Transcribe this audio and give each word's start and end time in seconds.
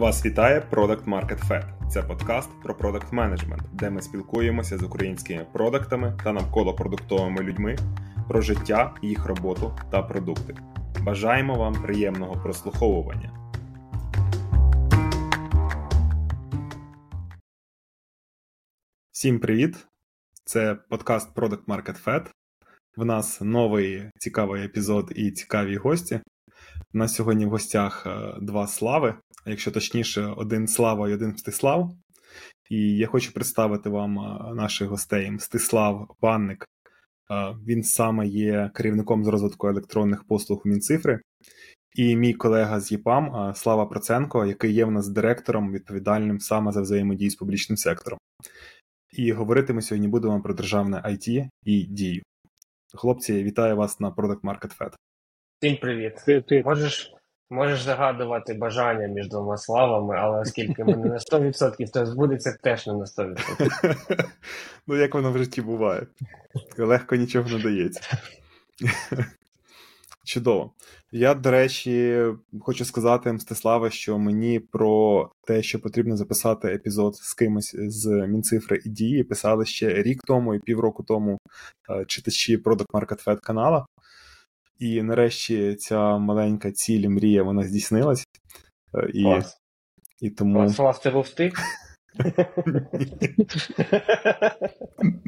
Вас 0.00 0.26
вітає 0.26 0.66
Product 0.70 1.04
Market 1.04 1.48
Fed. 1.48 1.88
Це 1.88 2.02
подкаст 2.02 2.50
про 2.62 2.74
продакт 2.74 3.12
менеджмент, 3.12 3.62
де 3.72 3.90
ми 3.90 4.02
спілкуємося 4.02 4.78
з 4.78 4.82
українськими 4.82 5.46
продактами 5.52 6.18
та 6.24 6.32
навколо 6.32 6.74
продуктовими 6.74 7.42
людьми 7.42 7.76
про 8.28 8.40
життя, 8.40 8.94
їх 9.02 9.26
роботу 9.26 9.78
та 9.90 10.02
продукти. 10.02 10.56
Бажаємо 11.02 11.54
вам 11.54 11.82
приємного 11.82 12.42
прослуховування. 12.42 13.52
Всім 19.12 19.40
привіт! 19.40 19.86
Це 20.44 20.74
подкаст 20.74 21.36
Product 21.36 21.64
Market 21.64 22.04
Fed. 22.04 22.26
В 22.96 23.04
нас 23.04 23.40
новий 23.40 24.10
цікавий 24.18 24.64
епізод 24.64 25.12
і 25.16 25.30
цікаві 25.30 25.76
гості. 25.76 26.20
У 26.94 26.98
нас 26.98 27.14
сьогодні 27.14 27.46
в 27.46 27.50
гостях 27.50 28.06
е, 28.06 28.34
два 28.40 28.66
слави, 28.66 29.14
якщо 29.46 29.70
точніше, 29.70 30.26
один 30.36 30.68
Слава 30.68 31.08
і 31.08 31.14
один 31.14 31.30
Мстислав. 31.30 31.92
І 32.70 32.96
я 32.96 33.06
хочу 33.06 33.32
представити 33.32 33.88
вам 33.88 34.18
е, 34.18 34.54
наших 34.54 34.88
гостей. 34.88 35.30
Мстислав 35.30 36.16
Банник. 36.20 36.66
Е, 37.30 37.56
він 37.66 37.82
саме 37.82 38.26
є 38.26 38.70
керівником 38.74 39.24
з 39.24 39.28
розвитку 39.28 39.68
електронних 39.68 40.24
послуг 40.24 40.62
у 40.64 40.68
Мінцифри. 40.68 41.20
І 41.94 42.16
мій 42.16 42.34
колега 42.34 42.80
з 42.80 42.92
ЄПАМ 42.92 43.54
Слава 43.54 43.86
Проценко, 43.86 44.46
який 44.46 44.72
є 44.72 44.84
в 44.84 44.90
нас 44.90 45.08
директором, 45.08 45.72
відповідальним 45.72 46.40
саме 46.40 46.72
за 46.72 46.80
взаємодію 46.80 47.30
з 47.30 47.34
публічним 47.34 47.76
сектором. 47.76 48.18
І 49.12 49.32
говорити 49.32 49.72
ми 49.72 49.82
сьогодні 49.82 50.08
будемо 50.08 50.42
про 50.42 50.54
державне 50.54 51.02
IT 51.06 51.48
і 51.64 51.82
дію. 51.82 52.22
Хлопці, 52.94 53.42
вітаю 53.44 53.76
вас 53.76 54.00
на 54.00 54.10
Product 54.10 54.40
Market 54.40 54.78
Fed. 54.78 54.94
Всім 55.58 55.76
привіт. 55.76 56.14
Ти, 56.26 56.40
ти. 56.40 56.62
Можеш 56.62 57.14
можеш 57.50 57.82
загадувати 57.82 58.54
бажання 58.54 59.06
між 59.06 59.28
двома 59.28 59.56
славами, 59.56 60.16
але 60.18 60.40
оскільки 60.40 60.84
ми 60.84 60.96
не 60.96 61.08
на 61.08 61.16
100%, 61.16 61.90
то 61.92 62.06
збудеться 62.06 62.58
теж 62.62 62.86
не 62.86 62.92
на 62.92 63.04
100%. 63.04 64.26
Ну, 64.86 64.96
як 64.96 65.14
воно 65.14 65.32
в 65.32 65.38
житті 65.38 65.62
буває. 65.62 66.06
Легко 66.78 67.16
нічого 67.16 67.48
не 67.48 67.58
дається. 67.58 68.00
Чудово. 70.24 70.72
Я, 71.12 71.34
до 71.34 71.50
речі, 71.50 72.24
хочу 72.60 72.84
сказати, 72.84 73.32
Мстиславе, 73.32 73.90
що 73.90 74.18
мені 74.18 74.60
про 74.60 75.30
те, 75.46 75.62
що 75.62 75.80
потрібно 75.80 76.16
записати 76.16 76.68
епізод 76.68 77.16
з 77.16 77.34
кимось 77.34 77.76
з 77.78 78.26
Мінцифри 78.26 78.80
і 78.84 78.88
дії, 78.88 79.24
писали 79.24 79.64
ще 79.66 80.02
рік 80.02 80.22
тому 80.26 80.54
і 80.54 80.58
півроку 80.58 81.02
тому 81.02 81.38
е, 81.90 82.04
читачі 82.04 82.56
Product 82.58 82.90
Market 82.92 83.24
Fed 83.24 83.40
канала. 83.40 83.86
І 84.80 85.02
нарешті 85.02 85.74
ця 85.74 86.18
маленька 86.18 86.72
ціль, 86.72 87.08
мрія, 87.08 87.42
вона 87.42 87.62
здійснилась. 87.62 88.24
Е, 88.94 89.10
і, 89.14 89.22
Клас. 89.22 89.56
і 90.20 90.30
тому... 90.30 90.72
Клас, 90.72 91.00
це 91.00 91.10
був 91.10 91.28
ти? 91.28 91.52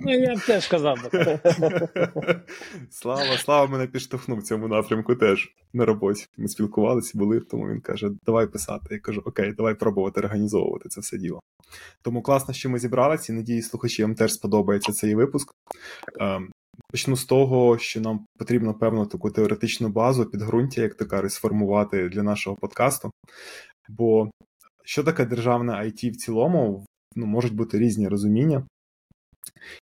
Я 0.06 0.36
теж 0.36 0.66
казав. 0.68 0.98
Слава, 2.90 3.36
слава 3.38 3.66
мене 3.66 3.86
підштовхнув 3.86 4.38
в 4.38 4.42
цьому 4.42 4.68
напрямку 4.68 5.14
теж 5.14 5.54
на 5.72 5.84
роботі. 5.84 6.26
Ми 6.36 6.48
спілкувалися, 6.48 7.18
були, 7.18 7.40
тому 7.40 7.68
він 7.68 7.80
каже: 7.80 8.10
давай 8.26 8.46
писати. 8.46 8.86
Я 8.90 8.98
кажу, 8.98 9.22
окей, 9.24 9.52
давай 9.52 9.74
пробувати 9.74 10.20
організовувати 10.20 10.88
це 10.88 11.00
все 11.00 11.18
діло. 11.18 11.40
Тому 12.02 12.22
класно, 12.22 12.54
що 12.54 12.70
ми 12.70 12.78
зібралися, 12.78 13.32
і 13.32 13.36
надіюсь, 13.36 13.68
слухачам 13.68 14.14
теж 14.14 14.32
сподобається 14.32 14.92
цей 14.92 15.14
випуск. 15.14 15.52
Почну 16.90 17.16
з 17.16 17.24
того, 17.24 17.78
що 17.78 18.00
нам 18.00 18.26
потрібно 18.38 18.74
певну 18.74 19.06
таку 19.06 19.30
теоретичну 19.30 19.88
базу, 19.88 20.26
підґрунтя, 20.26 20.82
як 20.82 20.94
то 20.94 21.06
кажуть, 21.06 21.32
сформувати 21.32 22.08
для 22.08 22.22
нашого 22.22 22.56
подкасту. 22.56 23.10
Бо 23.88 24.30
що 24.84 25.04
таке 25.04 25.24
державне 25.24 25.72
IT 25.72 26.10
в 26.10 26.16
цілому, 26.16 26.86
ну, 27.16 27.26
можуть 27.26 27.54
бути 27.54 27.78
різні 27.78 28.08
розуміння. 28.08 28.66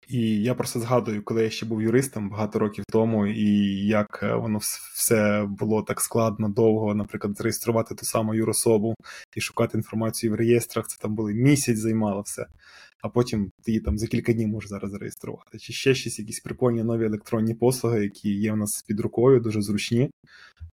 І 0.09 0.41
я 0.41 0.55
просто 0.55 0.79
згадую, 0.79 1.23
коли 1.23 1.43
я 1.43 1.49
ще 1.49 1.65
був 1.65 1.81
юристом 1.81 2.29
багато 2.29 2.59
років 2.59 2.85
тому, 2.91 3.27
і 3.27 3.47
як 3.87 4.19
е, 4.23 4.35
воно 4.35 4.59
все 4.93 5.45
було 5.49 5.83
так 5.83 6.01
складно, 6.01 6.49
довго, 6.49 6.95
наприклад, 6.95 7.37
зареєструвати 7.37 7.95
ту 7.95 8.05
саму 8.05 8.35
юрособу 8.35 8.95
і 9.35 9.41
шукати 9.41 9.77
інформацію 9.77 10.33
в 10.33 10.35
реєстрах. 10.35 10.87
Це 10.87 10.97
там 11.01 11.15
були 11.15 11.33
місяць 11.33 11.77
займало 11.77 12.21
все 12.21 12.45
а 13.01 13.09
потім 13.09 13.51
ти 13.63 13.71
її 13.71 13.81
там 13.81 13.97
за 13.97 14.07
кілька 14.07 14.33
днів 14.33 14.47
можеш 14.47 14.69
зараз 14.69 14.91
зареєструвати. 14.91 15.59
Чи 15.59 15.73
ще 15.73 15.95
щось, 15.95 16.19
якісь 16.19 16.39
прикольні 16.39 16.83
нові 16.83 17.05
електронні 17.05 17.53
послуги, 17.53 18.03
які 18.03 18.33
є 18.33 18.51
в 18.51 18.57
нас 18.57 18.83
під 18.87 18.99
рукою, 18.99 19.39
дуже 19.39 19.61
зручні. 19.61 20.09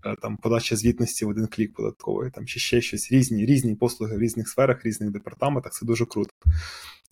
Е, 0.05 0.15
там 0.21 0.37
подача 0.37 0.75
звітності 0.75 1.25
в 1.25 1.29
один 1.29 1.47
клік 1.47 1.73
податкової, 1.73 2.31
там 2.31 2.45
чи 2.45 2.59
ще 2.59 2.81
щось 2.81 3.11
різні 3.11 3.45
різні 3.45 3.75
послуги 3.75 4.17
в 4.17 4.19
різних 4.19 4.49
сферах, 4.49 4.85
різних 4.85 5.11
департаментах. 5.11 5.73
Це 5.73 5.85
дуже 5.85 6.05
круто. 6.05 6.29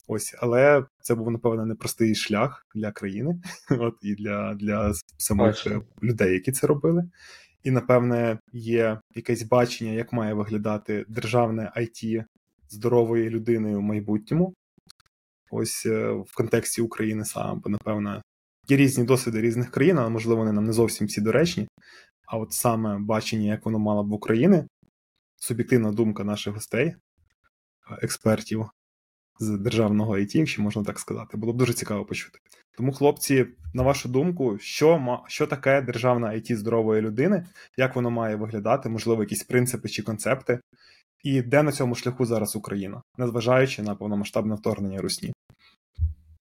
Ось, 0.07 0.35
але 0.39 0.85
це 1.01 1.15
був, 1.15 1.31
напевно, 1.31 1.65
непростий 1.65 2.15
шлях 2.15 2.65
для 2.75 2.91
країни, 2.91 3.41
от 3.69 3.95
і 4.01 4.15
для 4.15 4.53
для 4.53 4.93
самих 5.17 5.47
Бачу. 5.47 5.83
людей, 6.03 6.33
які 6.33 6.51
це 6.51 6.67
робили. 6.67 7.09
І, 7.63 7.71
напевне, 7.71 8.39
є 8.53 8.99
якесь 9.15 9.43
бачення, 9.43 9.91
як 9.91 10.13
має 10.13 10.33
виглядати 10.33 11.05
державне 11.07 11.71
IT 11.77 12.23
здорової 12.69 13.29
людини 13.29 13.77
в 13.77 13.81
майбутньому 13.81 14.53
ось 15.53 15.85
е, 15.85 16.11
в 16.11 16.35
контексті 16.35 16.81
України 16.81 17.25
саме, 17.25 17.59
бо, 17.63 17.69
напевно, 17.69 18.21
є 18.67 18.77
різні 18.77 19.03
досвіди 19.03 19.41
різних 19.41 19.71
країн, 19.71 19.97
але 19.97 20.09
можливо 20.09 20.39
вони 20.39 20.51
нам 20.51 20.65
не 20.65 20.73
зовсім 20.73 21.07
всі 21.07 21.21
доречні. 21.21 21.67
А 22.27 22.37
от 22.37 22.53
саме 22.53 22.99
бачення, 22.99 23.51
як 23.51 23.65
воно 23.65 23.79
мало 23.79 24.03
б 24.03 24.09
в 24.09 24.13
Україні, 24.13 24.63
суб'єктивна 25.35 25.91
думка 25.91 26.23
наших 26.23 26.53
гостей, 26.53 26.87
е, 26.87 26.95
експертів 28.01 28.65
з 29.39 29.49
державного 29.49 30.17
IT, 30.17 30.37
якщо 30.37 30.61
можна 30.61 30.83
так 30.83 30.99
сказати, 30.99 31.37
було 31.37 31.53
б 31.53 31.57
дуже 31.57 31.73
цікаво 31.73 32.05
почути. 32.05 32.39
Тому, 32.77 32.93
хлопці, 32.93 33.45
на 33.73 33.83
вашу 33.83 34.09
думку, 34.09 34.57
що 34.59 35.19
що 35.27 35.47
таке 35.47 35.81
державна 35.81 36.27
IT 36.27 36.55
здорової 36.55 37.01
людини, 37.01 37.45
як 37.77 37.95
воно 37.95 38.11
має 38.11 38.35
виглядати, 38.35 38.89
можливо, 38.89 39.23
якісь 39.23 39.43
принципи 39.43 39.89
чи 39.89 40.03
концепти, 40.03 40.59
і 41.23 41.41
де 41.41 41.63
на 41.63 41.71
цьому 41.71 41.95
шляху 41.95 42.25
зараз 42.25 42.55
Україна, 42.55 43.01
незважаючи 43.17 43.81
на 43.81 43.95
повномасштабне 43.95 44.55
вторгнення 44.55 45.01
Русні? 45.01 45.33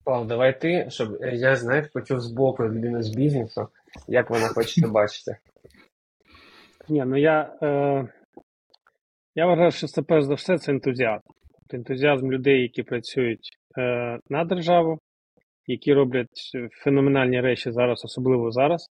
Павло, 0.04 0.24
давай 0.24 0.60
ти, 0.60 0.86
щоб 0.90 1.18
я 1.32 1.56
знаєш, 1.56 1.88
почув 1.94 2.20
з 2.20 2.32
боку 2.32 2.64
людину 2.64 3.02
з 3.02 3.08
бізнесу, 3.08 3.68
як 4.08 4.30
вона 4.30 4.48
хоче 4.48 4.80
це 4.80 4.88
бачити. 4.88 5.36
Ні, 6.88 7.04
ну 7.06 7.16
я 7.16 7.54
е, 7.62 8.08
я 9.34 9.46
вважаю, 9.46 9.70
що 9.70 9.86
це 9.86 10.02
перш 10.02 10.24
за 10.24 10.34
все 10.34 10.58
це 10.58 10.72
ентузіазм. 10.72 11.26
Ентузіазм 11.72 12.32
людей, 12.32 12.62
які 12.62 12.82
працюють 12.82 13.58
е, 13.78 14.18
на 14.28 14.44
державу, 14.44 14.98
які 15.66 15.94
роблять 15.94 16.50
феноменальні 16.84 17.40
речі 17.40 17.72
зараз, 17.72 18.04
особливо 18.04 18.50
зараз 18.50 18.90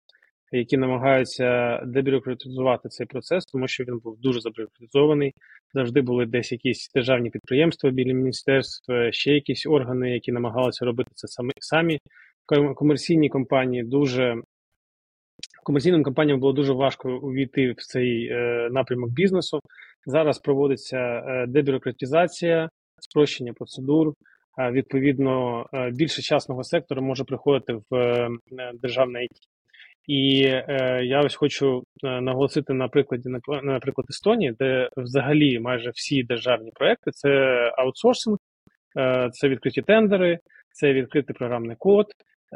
які 0.53 0.77
намагаються 0.77 1.81
дебюрократизувати 1.87 2.89
цей 2.89 3.07
процес, 3.07 3.45
тому 3.45 3.69
що 3.69 3.85
він 3.85 3.99
був 3.99 4.21
дуже 4.21 4.41
забюрократизований. 4.41 5.35
Завжди 5.75 6.01
були 6.01 6.27
десь 6.27 6.53
якісь 6.53 6.91
державні 6.95 7.31
підприємства 7.31 7.91
біля 7.91 8.13
міністерств, 8.13 8.93
ще 9.11 9.33
якісь 9.33 9.67
органи, 9.67 10.11
які 10.11 10.33
намагалися 10.33 10.85
робити 10.85 11.11
це 11.15 11.29
самі 11.29 11.53
самі. 11.59 11.99
Комерційні 12.75 13.29
компанії 13.29 13.83
дуже 13.83 14.37
комерційним 15.63 16.03
компаніям 16.03 16.41
було 16.41 16.53
дуже 16.53 16.73
важко 16.73 17.19
увійти 17.23 17.73
в 17.73 17.77
цей 17.77 18.27
е, 18.27 18.69
напрямок 18.73 19.11
бізнесу. 19.11 19.61
Зараз 20.07 20.39
проводиться 20.39 20.99
е, 20.99 21.47
дебюрократизація, 21.47 22.69
спрощення 23.01 23.53
процедур. 23.53 24.15
Е, 24.59 24.71
відповідно, 24.71 25.67
е, 25.73 25.91
більше 25.91 26.23
частного 26.23 26.65
сектору 26.65 27.03
може 27.03 27.25
приходити 27.25 27.73
в 27.91 27.97
е, 27.97 28.31
державне. 28.75 29.27
І 30.07 30.43
е, 30.45 31.01
я 31.05 31.21
ось 31.21 31.35
хочу 31.35 31.83
е, 32.05 32.21
наголосити 32.21 32.73
на 32.73 32.89
прикладі 32.89 33.29
наприклад 33.63 34.07
Естонії, 34.11 34.53
де 34.59 34.89
взагалі 34.97 35.61
майже 35.61 35.91
всі 35.91 36.23
державні 36.23 36.71
проекти 36.75 37.11
це 37.11 37.29
аутсорсинг, 37.79 38.39
е, 38.99 39.31
це 39.33 39.49
відкриті 39.49 39.83
тендери, 39.87 40.39
це 40.73 40.93
відкритий 40.93 41.37
програмний 41.37 41.77
код, 41.79 42.07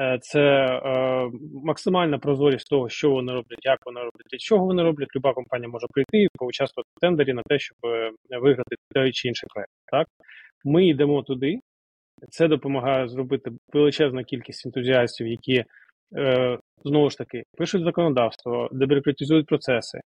е, 0.01 0.19
це 0.23 0.41
е, 0.41 1.31
максимальна 1.65 2.19
прозорість 2.19 2.71
того, 2.71 2.89
що 2.89 3.11
вони 3.11 3.33
роблять, 3.33 3.65
як 3.65 3.79
вони 3.87 4.01
роблять, 4.01 4.33
і 4.33 4.39
чого 4.39 4.65
вони 4.67 4.83
роблять. 4.83 5.17
Люба 5.17 5.35
компанія 5.35 5.69
може 5.69 5.87
прийти 5.91 6.19
і 6.19 6.29
поучаствувати 6.39 6.89
в 6.97 7.01
тендері 7.01 7.33
на 7.33 7.43
те, 7.43 7.59
щоб 7.59 7.77
е, 7.85 8.11
виграти 8.39 8.77
той 8.95 9.13
чи 9.13 9.29
інший 9.29 9.49
проект. 9.55 9.73
Так 9.93 10.07
ми 10.65 10.87
йдемо 10.87 11.23
туди. 11.23 11.61
Це 12.31 12.49
допомагає 12.49 13.09
зробити 13.09 13.51
величезну 13.73 14.25
кількість 14.25 14.67
ентузіастів, 14.67 15.27
які 15.27 15.65
знову 16.85 17.11
ж 17.11 17.19
таки 17.19 17.43
пишуть 17.57 17.85
законодавство, 17.85 18.69
дебюрократизують 18.73 19.47
процеси, 19.47 20.01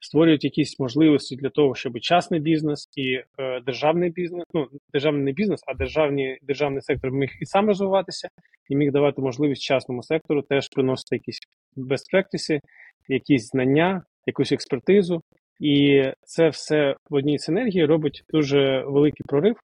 створюють 0.00 0.44
якісь 0.44 0.80
можливості 0.80 1.36
для 1.36 1.50
того, 1.50 1.74
щоб 1.74 2.00
частний 2.00 2.40
бізнес 2.40 2.88
і 2.96 3.12
е, 3.12 3.60
державний 3.60 4.10
бізнес, 4.10 4.44
ну 4.54 4.66
державний 4.92 5.22
не 5.22 5.32
бізнес, 5.32 5.60
а 5.66 5.74
державні, 5.74 6.38
державний 6.42 6.82
сектор 6.82 7.10
міг 7.10 7.30
і 7.40 7.46
сам 7.46 7.66
розвиватися, 7.66 8.28
і 8.68 8.76
міг 8.76 8.92
давати 8.92 9.22
можливість 9.22 9.62
частному 9.62 10.02
сектору 10.02 10.42
теж 10.42 10.68
приносити 10.68 11.16
якісь 11.16 11.40
best 11.76 12.60
якісь 13.08 13.48
знання, 13.48 14.02
якусь 14.26 14.52
експертизу 14.52 15.22
І 15.60 16.04
це 16.22 16.48
все 16.48 16.96
в 17.10 17.14
одній 17.14 17.38
синергії 17.38 17.84
робить 17.84 18.24
дуже 18.30 18.84
великий 18.86 19.24
прорив. 19.28 19.56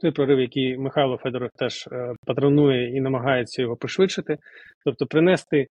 Той 0.00 0.10
прорив, 0.10 0.40
який 0.40 0.78
Михайло 0.78 1.16
Федоров 1.16 1.50
теж 1.56 1.88
е, 1.92 2.14
патронує 2.26 2.96
і 2.96 3.00
намагається 3.00 3.62
його 3.62 3.76
пришвидшити, 3.76 4.36
тобто 4.84 5.06
принести 5.06 5.66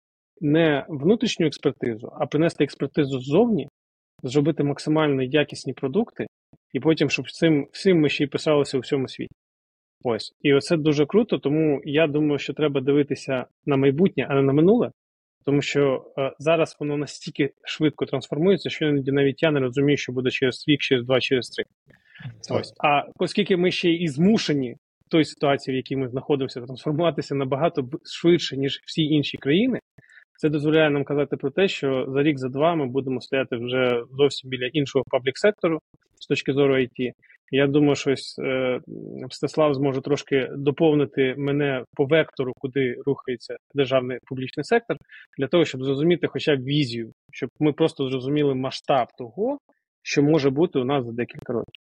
не 0.41 0.87
внутрішню 0.89 1.47
експертизу, 1.47 2.13
а 2.21 2.27
принести 2.27 2.65
експертизу 2.65 3.21
ззовні, 3.21 3.69
зробити 4.23 4.65
максимально 4.65 5.23
якісні 5.23 5.73
продукти, 5.73 6.27
і 6.73 6.81
потім, 6.81 7.11
щоб 7.11 7.31
цим 7.31 7.69
всім 7.73 8.01
ми 8.01 8.09
ще 8.09 8.25
й 8.25 8.27
писалися 8.27 8.79
у 8.79 8.81
всьому 8.81 9.09
світі. 9.09 9.35
Ось. 10.05 10.33
І 10.43 10.55
оце 10.55 10.77
дуже 10.77 11.07
круто, 11.07 11.39
тому 11.39 11.81
я 11.85 12.07
думаю, 12.07 12.39
що 12.39 12.53
треба 12.53 12.81
дивитися 12.81 13.47
на 13.67 13.77
майбутнє, 13.77 14.27
а 14.31 14.35
не 14.35 14.43
на 14.43 14.53
минуле, 14.53 14.91
тому 15.45 15.63
що 15.63 16.13
е, 16.19 16.33
зараз 16.39 16.77
воно 16.81 16.97
настільки 16.97 17.51
швидко 17.65 18.07
трансформується, 18.07 18.71
що 18.71 18.87
іноді 18.87 19.13
навіть 19.13 19.43
я 19.43 19.51
не 19.51 19.61
розумію, 19.61 19.97
що 19.97 20.13
буде 20.13 20.31
через 20.31 20.65
рік, 20.69 20.81
через 20.81 21.05
два, 21.05 21.21
через 21.21 21.49
три. 21.49 21.65
Ось. 22.51 22.73
А 22.85 23.03
оскільки 23.19 23.57
ми 23.57 23.71
ще 23.71 23.91
і 23.91 24.09
змушені 24.09 24.77
в 25.07 25.11
той 25.11 25.25
ситуації, 25.25 25.75
в 25.75 25.77
якій 25.77 25.97
ми 25.97 26.09
знаходимося, 26.09 26.61
трансформуватися 26.61 27.35
набагато 27.35 27.89
швидше, 28.05 28.57
ніж 28.57 28.81
всі 28.87 29.03
інші 29.03 29.37
країни, 29.37 29.79
це 30.39 30.49
дозволяє 30.49 30.91
нам 30.91 31.05
казати 31.05 31.37
про 31.37 31.51
те, 31.51 31.69
що 31.69 32.07
за 32.09 32.23
рік, 32.23 32.39
за 32.39 32.49
два 32.49 32.75
ми 32.75 32.87
будемо 32.87 33.21
стояти 33.21 33.57
вже 33.57 34.03
зовсім 34.11 34.51
біля 34.51 34.67
іншого 34.67 35.05
паблік-сектору 35.11 35.79
з 36.21 36.27
точки 36.27 36.53
зору 36.53 36.77
IT. 36.77 37.13
Я 37.51 37.67
думаю, 37.67 37.95
що 37.95 38.13
ось 38.13 38.39
е, 38.39 38.81
Мстислав 39.27 39.75
зможе 39.75 40.01
трошки 40.01 40.49
доповнити 40.57 41.35
мене 41.39 41.85
по 41.95 42.05
вектору, 42.05 42.53
куди 42.59 42.97
рухається 43.07 43.57
державний 43.75 44.19
публічний 44.25 44.65
сектор, 44.65 44.97
для 45.39 45.47
того, 45.47 45.65
щоб 45.65 45.85
зрозуміти 45.85 46.27
хоча 46.27 46.57
б 46.57 46.65
візію, 46.65 47.13
щоб 47.33 47.51
ми 47.61 47.73
просто 47.73 48.09
зрозуміли 48.09 48.55
масштаб 48.55 49.09
того, 49.19 49.59
що 50.03 50.23
може 50.23 50.51
бути 50.51 50.79
у 50.79 50.85
нас 50.85 51.05
за 51.05 51.13
декілька 51.13 51.53
років. 51.53 51.83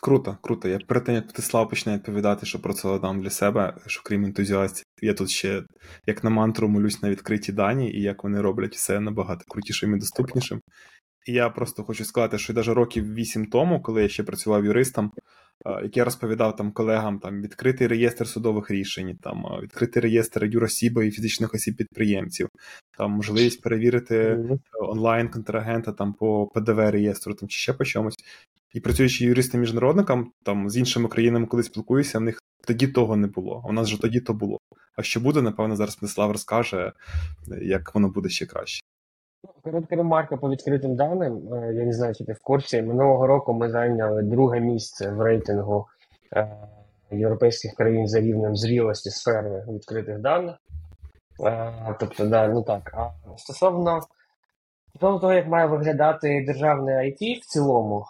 Круто, 0.00 0.38
круто. 0.42 0.68
Я 0.68 0.78
перед 0.78 1.04
тим, 1.04 1.14
як 1.14 1.26
Мстислав 1.26 1.68
почне 1.68 1.94
відповідати, 1.94 2.46
що 2.46 2.62
про 2.62 2.74
це 2.74 2.98
дам 2.98 3.20
для 3.20 3.30
себе, 3.30 3.74
що 3.86 4.02
крім 4.04 4.24
ентузіастів, 4.24 4.84
я 5.02 5.14
тут 5.14 5.30
ще 5.30 5.62
як 6.06 6.24
на 6.24 6.30
мантру 6.30 6.68
молюсь 6.68 7.02
на 7.02 7.10
відкриті 7.10 7.52
дані 7.52 7.92
і 7.92 8.02
як 8.02 8.24
вони 8.24 8.40
роблять 8.40 8.74
все 8.74 9.00
набагато 9.00 9.44
крутішим 9.48 9.96
і 9.96 9.98
доступнішим. 9.98 10.60
І 11.26 11.32
я 11.32 11.50
просто 11.50 11.84
хочу 11.84 12.04
сказати, 12.04 12.38
що 12.38 12.52
навіть 12.52 12.68
років 12.68 13.14
вісім 13.14 13.46
тому, 13.46 13.82
коли 13.82 14.02
я 14.02 14.08
ще 14.08 14.22
працював 14.22 14.64
юристом, 14.64 15.12
як 15.82 15.96
я 15.96 16.04
розповідав 16.04 16.56
там 16.56 16.72
колегам 16.72 17.18
там 17.18 17.42
відкритий 17.42 17.86
реєстр 17.86 18.28
судових 18.28 18.70
рішень, 18.70 19.18
там 19.22 19.44
відкритий 19.62 20.02
реєстр 20.02 20.44
юросіба 20.44 21.04
і 21.04 21.10
фізичних 21.10 21.54
осіб 21.54 21.76
підприємців, 21.76 22.48
там 22.98 23.10
можливість 23.10 23.62
перевірити 23.62 24.38
онлайн 24.80 25.28
контрагента 25.28 25.92
там 25.92 26.12
по 26.12 26.46
ПДВ 26.46 26.90
реєстру 26.90 27.34
там 27.34 27.48
чи 27.48 27.58
ще 27.58 27.72
по 27.72 27.84
чомусь. 27.84 28.16
І 28.74 28.80
працюючи 28.80 29.24
юристом-міжнародником, 29.24 30.26
там 30.44 30.70
з 30.70 30.76
іншими 30.76 31.08
країнами, 31.08 31.46
коли 31.46 31.62
спілкуюся, 31.62 32.18
в 32.18 32.22
них 32.22 32.42
тоді 32.66 32.88
того 32.88 33.16
не 33.16 33.26
було. 33.26 33.64
У 33.68 33.72
нас 33.72 33.88
же 33.88 34.00
тоді 34.00 34.20
то 34.20 34.34
було. 34.34 34.58
А 34.96 35.02
що 35.02 35.20
буде, 35.20 35.42
напевно, 35.42 35.76
зараз 35.76 35.98
Мислав 36.02 36.32
розкаже, 36.32 36.92
як 37.62 37.94
воно 37.94 38.08
буде 38.08 38.28
ще 38.28 38.46
краще. 38.46 38.80
Коротка 39.62 39.96
ремарка 39.96 40.36
по 40.36 40.50
відкритим 40.50 40.96
даним. 40.96 41.54
Е, 41.54 41.74
я 41.74 41.84
не 41.84 41.92
знаю, 41.92 42.14
чи 42.14 42.24
ти 42.24 42.32
в 42.32 42.38
курсі. 42.42 42.82
Минулого 42.82 43.26
року 43.26 43.54
ми 43.54 43.70
зайняли 43.70 44.22
друге 44.22 44.60
місце 44.60 45.10
в 45.10 45.20
рейтингу 45.22 45.86
е, 46.36 46.56
європейських 47.10 47.74
країн 47.74 48.06
за 48.06 48.20
рівнем 48.20 48.56
зрілості 48.56 49.10
сфери 49.10 49.64
відкритих 49.68 50.18
даних. 50.18 50.56
Е, 51.46 51.96
тобто, 52.00 52.26
да, 52.26 52.48
ну 52.48 52.62
так. 52.62 52.94
А 52.94 53.10
стосовно 53.36 54.00
стосовно 54.90 55.20
того, 55.20 55.32
як 55.32 55.46
має 55.46 55.66
виглядати 55.66 56.44
державне 56.46 56.92
IT 56.92 57.40
в 57.42 57.46
цілому, 57.46 58.06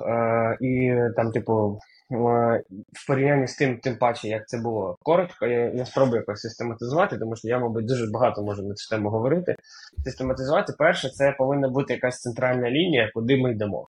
і 0.61 0.95
там, 1.17 1.31
типу, 1.33 1.79
в 2.11 3.07
порівнянні 3.07 3.47
з 3.47 3.57
тим, 3.57 3.79
тим 3.79 3.97
паче, 3.97 4.29
як 4.29 4.49
це 4.49 4.59
було 4.59 4.97
коротко, 5.03 5.47
я, 5.47 5.71
я 5.75 5.87
спробую 5.87 6.17
якось 6.17 6.41
систематизувати, 6.41 7.19
тому 7.19 7.37
що 7.37 7.49
я, 7.49 7.59
мабуть, 7.59 7.87
дуже 7.87 8.07
багато 8.13 8.43
можу 8.43 8.63
на 8.63 8.75
цю 8.75 8.97
тему 8.97 9.11
говорити. 9.11 9.57
Систематизувати, 10.05 10.73
перше, 10.79 11.09
це 11.09 11.35
повинна 11.39 11.69
бути 11.69 11.95
якась 11.95 12.21
центральна 12.21 12.71
лінія, 12.71 13.11
куди 13.15 13.37
ми 13.37 13.53
йдемо. 13.53 13.89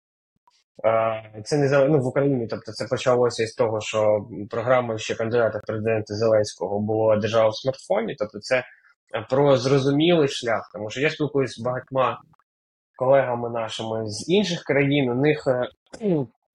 Це 1.44 1.56
не 1.56 1.88
ну, 1.88 1.99
в 1.99 2.06
Україні, 2.06 2.47
тобто 2.47 2.73
це 2.73 2.87
почалося 2.87 3.43
із 3.43 3.55
того, 3.55 3.81
що 3.81 4.26
програма 4.50 4.99
ще 4.99 5.15
кандидата 5.15 5.59
в 5.59 5.67
президенти 5.67 6.15
Зеленського 6.15 6.81
було 6.81 7.17
держава 7.17 7.49
в 7.49 7.56
смартфоні, 7.56 8.17
тобто 8.19 8.38
це 8.41 8.65
про 9.31 9.56
зрозумілий 9.56 10.29
шлях, 10.29 10.71
тому 10.75 10.91
що 10.91 11.00
я 11.00 11.11
спілкуюся 11.11 11.62
з 11.62 11.65
багатьма 11.65 12.21
колегами 13.00 13.50
нашими 13.50 14.06
з 14.06 14.29
інших 14.29 14.62
країн, 14.62 15.08
у 15.08 15.14
них 15.14 15.44
е, 15.47 15.69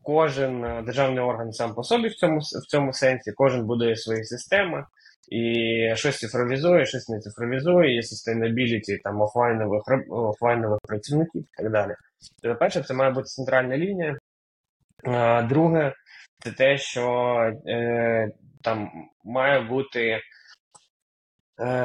кожен 0.04 0.64
е, 0.66 0.82
державний 0.86 1.24
орган 1.24 1.52
сам 1.52 1.76
по 1.76 1.84
собі 1.84 2.08
в 2.08 2.16
цьому 2.16 2.40
в 2.40 2.68
цьому 2.68 2.94
сенсі, 2.94 3.32
кожен 3.32 3.66
будує 3.66 3.96
свої 3.96 4.24
системи 4.24 4.86
і 5.32 5.42
щось 5.96 6.20
цифровізує, 6.20 6.86
щось 6.86 7.10
не 7.10 7.20
цифровізує, 7.20 7.96
є 7.96 8.02
sustainability 8.02 8.98
там 9.04 9.22
офлайнових 9.22 9.82
офлайнових 10.10 10.80
працівників 10.88 11.42
і 11.42 11.64
так 11.64 11.72
далі. 11.72 11.92
Перше, 12.60 12.82
це 12.82 12.94
має 12.94 13.12
бути 13.12 13.26
центральна 13.26 13.78
лінія. 13.78 14.18
Друге, 15.50 15.94
це 16.44 16.52
те, 16.52 16.78
що 16.78 17.06
е, 17.68 18.32
там 18.64 18.90
має 19.24 19.62
бути 19.62 20.20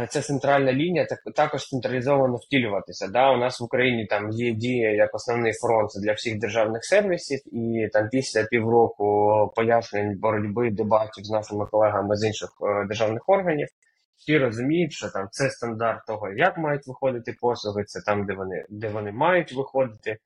ця 0.09 0.21
центральна 0.21 0.73
лінія 0.73 1.07
так 1.07 1.19
також 1.35 1.69
централізовано 1.69 2.37
втілюватися. 2.37 3.09
Да, 3.09 3.33
У 3.33 3.37
нас 3.37 3.61
в 3.61 3.65
Україні 3.65 4.07
там 4.07 4.31
є 4.31 4.53
дія 4.53 4.91
як 4.91 5.15
основний 5.15 5.53
фронт 5.53 5.91
для 6.03 6.13
всіх 6.13 6.39
державних 6.39 6.85
сервісів, 6.85 7.41
і 7.53 7.89
там 7.93 8.09
після 8.09 8.45
півроку 8.45 9.53
пояснень 9.57 10.19
боротьби 10.19 10.71
дебатів 10.71 11.25
з 11.25 11.31
нашими 11.31 11.67
колегами 11.67 12.17
з 12.17 12.25
інших 12.25 12.51
е, 12.63 12.87
державних 12.87 13.29
органів. 13.29 13.69
Всі 14.17 14.39
розуміють, 14.39 14.93
що 14.93 15.09
там 15.09 15.29
це 15.31 15.51
стандарт 15.51 16.07
того, 16.07 16.33
як 16.33 16.59
мають 16.59 16.87
виходити 16.87 17.35
послуги, 17.41 17.85
це 17.85 18.01
там, 18.07 18.27
де 18.27 18.35
вони 18.35 18.65
де 18.69 18.89
вони 18.89 19.13
мають 19.13 19.53
виходити, 19.53 20.17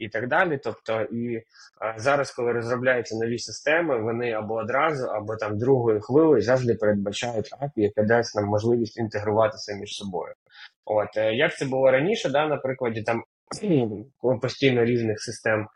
і 0.00 0.08
так 0.08 0.28
далі. 0.28 0.60
Тобто, 0.64 1.02
і 1.02 1.42
зараз, 1.96 2.30
коли 2.30 2.52
розробляються 2.52 3.16
нові 3.16 3.38
системи, 3.38 4.02
вони 4.02 4.32
або 4.32 4.54
одразу, 4.54 5.06
або 5.06 5.36
там 5.36 5.58
другою 5.58 6.00
хвилею 6.00 6.42
завжди 6.42 6.74
передбачають 6.74 7.52
API, 7.60 7.70
яка 7.74 8.02
дасть 8.02 8.36
нам 8.36 8.44
можливість 8.44 8.96
інтегруватися 8.96 9.74
між 9.74 9.90
собою. 9.90 10.34
От 10.84 11.16
е, 11.16 11.34
як 11.34 11.56
це 11.56 11.64
було 11.64 11.90
раніше, 11.90 12.28
да, 12.28 12.46
на 12.46 12.60
там 13.06 13.22
постійно 14.42 14.84
різних 14.84 15.20
систем, 15.20 15.66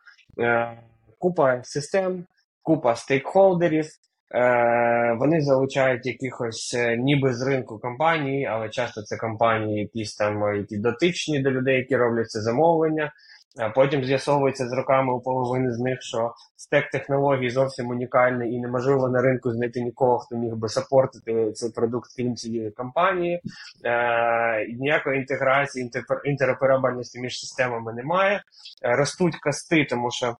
е, 0.40 0.78
купа 1.18 1.60
систем, 1.62 2.26
купа 2.62 2.96
стейкхолдерів. 2.96 3.86
Е, 4.34 5.16
вони 5.18 5.40
залучають 5.40 6.06
якихось 6.06 6.76
ніби 6.98 7.34
з 7.34 7.42
ринку 7.42 7.78
компанії, 7.78 8.46
але 8.46 8.68
часто 8.68 9.02
це 9.02 9.16
компанії, 9.16 9.80
якісь 9.80 10.16
там 10.16 10.56
які 10.56 10.78
дотичні 10.78 11.42
до 11.42 11.50
людей, 11.50 11.76
які 11.76 11.96
роблять 11.96 12.30
це 12.30 12.40
замовлення. 12.40 13.12
А 13.58 13.68
потім 13.68 14.04
з'ясовується 14.04 14.68
з 14.68 14.72
роками 14.72 15.14
у 15.14 15.20
половини 15.20 15.72
з 15.72 15.78
них, 15.78 15.98
що 16.02 16.32
стек 16.56 16.90
технологій 16.90 17.50
зовсім 17.50 17.88
унікальний 17.88 18.52
і 18.52 18.60
неможливо 18.60 19.08
на 19.08 19.22
ринку 19.22 19.50
знайти 19.50 19.80
нікого, 19.80 20.18
хто 20.18 20.36
міг 20.36 20.54
би 20.54 20.68
сапортити 20.68 21.52
цей 21.52 21.70
продукт 21.70 22.10
крім 22.16 22.36
цієї 22.36 22.70
компанії. 22.70 23.40
Е, 23.84 24.66
Ніякої 24.80 25.18
інтеграції, 25.18 25.90
інтероперабельності 26.24 27.20
між 27.20 27.40
системами 27.40 27.92
немає. 27.92 28.42
Е, 28.84 28.96
ростуть 28.96 29.36
касти, 29.36 29.86
тому 29.90 30.10
що. 30.10 30.36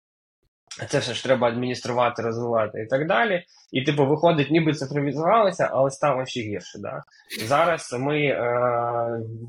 Це 0.89 0.99
все 0.99 1.15
ж 1.15 1.25
треба 1.25 1.49
адмініструвати, 1.49 2.23
розвивати 2.23 2.83
і 2.83 2.87
так 2.87 3.07
далі. 3.07 3.45
І, 3.73 3.83
типу, 3.83 4.07
виходить, 4.07 4.51
ніби 4.51 4.73
цифровізувалися, 4.73 5.69
але 5.73 5.91
стало 5.91 6.27
ще 6.27 6.41
гірше. 6.41 6.79
Да? 6.79 7.03
Зараз 7.45 7.97
ми 8.01 8.25
е, 8.25 8.41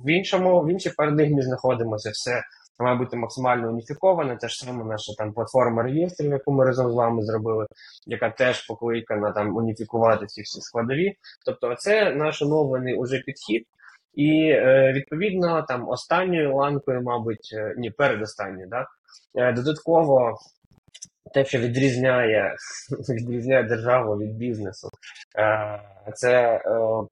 в 0.06 0.10
іншому, 0.10 0.62
в 0.62 0.72
іншій 0.72 0.90
парадигмі 0.90 1.42
знаходимося 1.42 2.10
все 2.10 2.44
має 2.80 2.98
бути 2.98 3.18
максимально 3.18 3.70
уніфікована. 3.70 4.36
Те 4.36 4.48
ж 4.48 4.66
саме 4.66 4.84
наша 4.84 5.14
там 5.18 5.34
платформа 5.34 5.84
реєстрів, 5.84 6.32
яку 6.32 6.52
ми 6.52 6.66
разом 6.66 6.92
з 6.92 6.96
вами 6.96 7.22
зробили, 7.22 7.66
яка 8.06 8.30
теж 8.30 8.68
покликана 8.68 9.32
там 9.32 9.56
уніфікувати 9.56 10.26
ці 10.26 10.42
всі 10.42 10.62
складові. 10.62 11.14
Тобто, 11.46 11.76
це 11.76 12.12
наш 12.12 12.42
оновлений 12.42 12.96
уже 12.96 13.20
підхід. 13.20 13.68
І 14.16 14.50
е, 14.50 14.94
відповідно 14.94 15.66
там 15.68 15.90
останньою 15.90 16.56
ланкою, 16.56 17.02
мабуть, 17.02 17.50
е, 17.54 17.76
ні, 17.78 17.92
передостанньою, 17.92 18.68
да, 18.68 18.88
е, 19.36 19.54
додатково 19.54 20.38
те, 21.36 21.46
що 21.46 21.60
відрізняє 21.60 22.56
відрізняє 23.10 23.64
державу 23.64 24.18
від 24.18 24.36
бізнесу, 24.36 24.90
е, 25.38 25.82
це 26.14 26.32
е, 26.32 26.62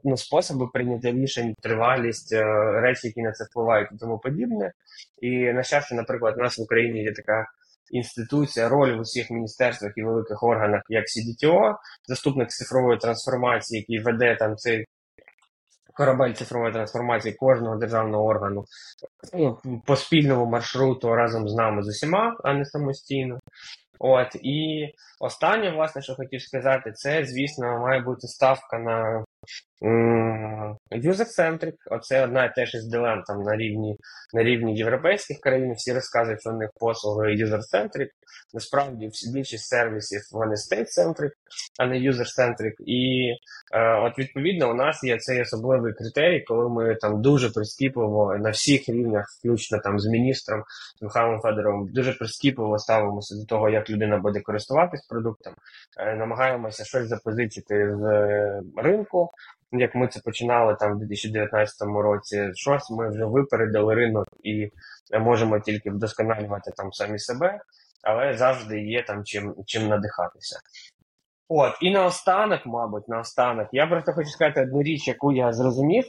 ну, 0.03 0.17
способи 0.17 0.67
прийняття 0.73 1.11
рішень, 1.11 1.55
тривалість, 1.61 2.33
е, 2.33 2.43
речі, 2.71 3.07
які 3.07 3.21
на 3.21 3.31
це 3.31 3.43
впливають 3.43 3.89
і 3.91 3.97
тому 3.97 4.19
подібне. 4.19 4.71
І 5.21 5.53
на 5.53 5.63
щастя, 5.63 5.95
наприклад, 5.95 6.35
у 6.37 6.41
нас 6.41 6.57
в 6.57 6.61
Україні 6.61 7.03
є 7.03 7.13
така. 7.13 7.45
Інституція, 7.91 8.69
роль 8.69 8.97
в 8.97 8.99
усіх 8.99 9.31
міністерствах 9.31 9.91
і 9.95 10.03
великих 10.03 10.43
органах, 10.43 10.81
як 10.89 11.05
CDTO, 11.05 11.75
заступник 12.07 12.49
цифрової 12.49 12.99
трансформації, 12.99 13.79
який 13.79 14.05
веде 14.05 14.35
там 14.39 14.55
цей 14.55 14.85
корабель 15.93 16.33
цифрової 16.33 16.73
трансформації 16.73 17.33
кожного 17.33 17.75
державного 17.75 18.25
органу 18.25 18.65
ну, 19.33 19.57
по 19.85 19.95
спільному 19.95 20.45
маршруту 20.45 21.15
разом 21.15 21.49
з 21.49 21.55
нами 21.55 21.83
з 21.83 21.87
усіма, 21.87 22.37
а 22.43 22.53
не 22.53 22.65
самостійно. 22.65 23.39
От 23.99 24.35
і 24.35 24.89
останнє, 25.19 25.71
власне, 25.71 26.01
що 26.01 26.15
хотів 26.15 26.41
сказати, 26.41 26.91
це, 26.91 27.25
звісно, 27.25 27.79
має 27.79 28.01
бути 28.01 28.27
ставка 28.27 28.79
на 28.79 29.25
User-centric, 30.91 31.73
оце 31.91 32.23
одна 32.23 32.45
і 32.45 32.53
теж 32.55 32.73
із 32.75 32.87
дилем 32.87 33.23
там 33.27 33.41
на 33.41 33.55
рівні 33.55 33.97
на 34.33 34.43
рівні 34.43 34.77
європейських 34.77 35.39
країн. 35.39 35.73
Всі 35.73 35.93
розказують, 35.93 36.41
що 36.41 36.49
у 36.49 36.57
них 36.57 36.69
послуги 36.79 37.35
user-centric. 37.35 38.07
Насправді 38.53 39.09
більшість 39.33 39.65
сервісів 39.65 40.21
вони 40.31 40.55
state-centric, 40.55 41.31
а 41.79 41.85
не 41.85 41.95
user-centric. 41.95 42.73
І 42.85 43.31
е, 43.73 43.95
от 43.95 44.19
відповідно 44.19 44.71
у 44.71 44.73
нас 44.73 45.03
є 45.03 45.17
цей 45.17 45.41
особливий 45.41 45.93
критерій, 45.93 46.43
коли 46.47 46.69
ми 46.69 46.95
там 46.95 47.21
дуже 47.21 47.49
прискіпливо 47.49 48.35
на 48.39 48.49
всіх 48.49 48.89
рівнях, 48.89 49.25
включно 49.39 49.79
там 49.79 49.99
з 49.99 50.07
міністром 50.07 50.63
Михайлом 51.01 51.41
Федоровим, 51.41 51.87
дуже 51.93 52.13
прискіпливо 52.13 52.79
ставимося 52.79 53.35
до 53.35 53.45
того, 53.45 53.69
як 53.69 53.89
людина 53.89 54.17
буде 54.17 54.39
користуватись 54.39 55.07
продуктом. 55.07 55.53
Е, 55.97 56.15
намагаємося 56.15 56.85
щось 56.85 57.07
запозичити 57.07 57.95
з 57.95 58.03
е, 58.03 58.61
ринку 58.75 59.29
як 59.73 59.95
ми 59.95 60.07
це 60.07 60.19
починали 60.19 60.75
там 60.79 60.93
в 60.93 60.99
2019 60.99 61.81
році, 61.81 62.49
щось 62.53 62.91
ми 62.91 63.09
вже 63.09 63.25
випередили 63.25 63.95
ринок 63.95 64.27
і 64.43 64.71
можемо 65.19 65.59
тільки 65.59 65.91
вдосконалювати 65.91 66.71
там 66.77 66.93
самі 66.93 67.19
себе, 67.19 67.59
але 68.03 68.37
завжди 68.37 68.81
є 68.81 69.03
там 69.03 69.23
чим 69.23 69.55
чим 69.65 69.87
надихатися. 69.87 70.59
От, 71.49 71.73
і 71.81 71.91
наостанок, 71.91 72.65
мабуть, 72.65 73.07
наостанок, 73.07 73.67
я 73.71 73.87
просто 73.87 74.13
хочу 74.13 74.29
сказати 74.29 74.61
одну 74.61 74.83
річ, 74.83 75.07
яку 75.07 75.31
я 75.31 75.53
зрозумів. 75.53 76.03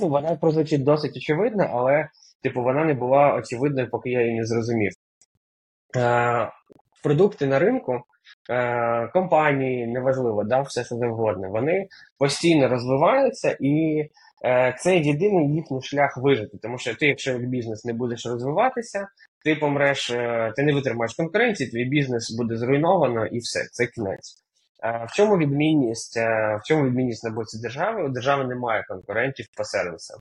Вона 0.00 0.36
прозвучить 0.36 0.84
досить 0.84 1.16
очевидно, 1.16 1.70
але 1.72 2.08
типу 2.42 2.62
вона 2.62 2.84
не 2.84 2.94
була 2.94 3.34
очевидною, 3.34 3.90
поки 3.90 4.10
я 4.10 4.22
її 4.22 4.38
не 4.38 4.46
зрозумів. 4.46 4.92
Е, 5.96 6.52
Продукти 7.02 7.46
на 7.46 7.58
ринку 7.58 8.02
Е, 8.50 9.08
компанії, 9.12 9.86
неважливо, 9.86 10.44
да, 10.44 10.60
все 10.60 10.84
що 10.84 10.96
завгодно, 10.96 11.48
вони 11.50 11.88
постійно 12.18 12.68
розвиваються, 12.68 13.56
і 13.60 14.04
е, 14.44 14.76
це 14.78 14.96
єдиний 14.96 15.54
їхній 15.54 15.82
шлях 15.82 16.16
вижити. 16.16 16.58
Тому 16.62 16.78
що 16.78 16.94
ти, 16.94 17.06
якщо 17.06 17.32
як 17.32 17.46
бізнес 17.46 17.84
не 17.84 17.92
будеш 17.92 18.26
розвиватися, 18.26 19.08
ти 19.44 19.54
помреш, 19.54 20.10
е, 20.10 20.52
ти 20.56 20.62
не 20.62 20.72
витримаєш 20.72 21.14
конкуренції, 21.14 21.70
твій 21.70 21.84
бізнес 21.84 22.36
буде 22.38 22.56
зруйновано 22.56 23.26
і 23.26 23.38
все, 23.38 23.60
це 23.72 23.86
кінець. 23.86 24.36
В 24.82 25.16
чому 25.16 25.36
відмінність? 25.38 26.16
В 26.16 26.60
чому 26.64 26.84
відмінність 26.84 27.24
на 27.24 27.30
боці 27.30 27.58
держави? 27.58 28.04
У 28.04 28.08
держави 28.08 28.44
немає 28.44 28.84
конкурентів 28.88 29.46
по 29.56 29.64
сервісам. 29.64 30.18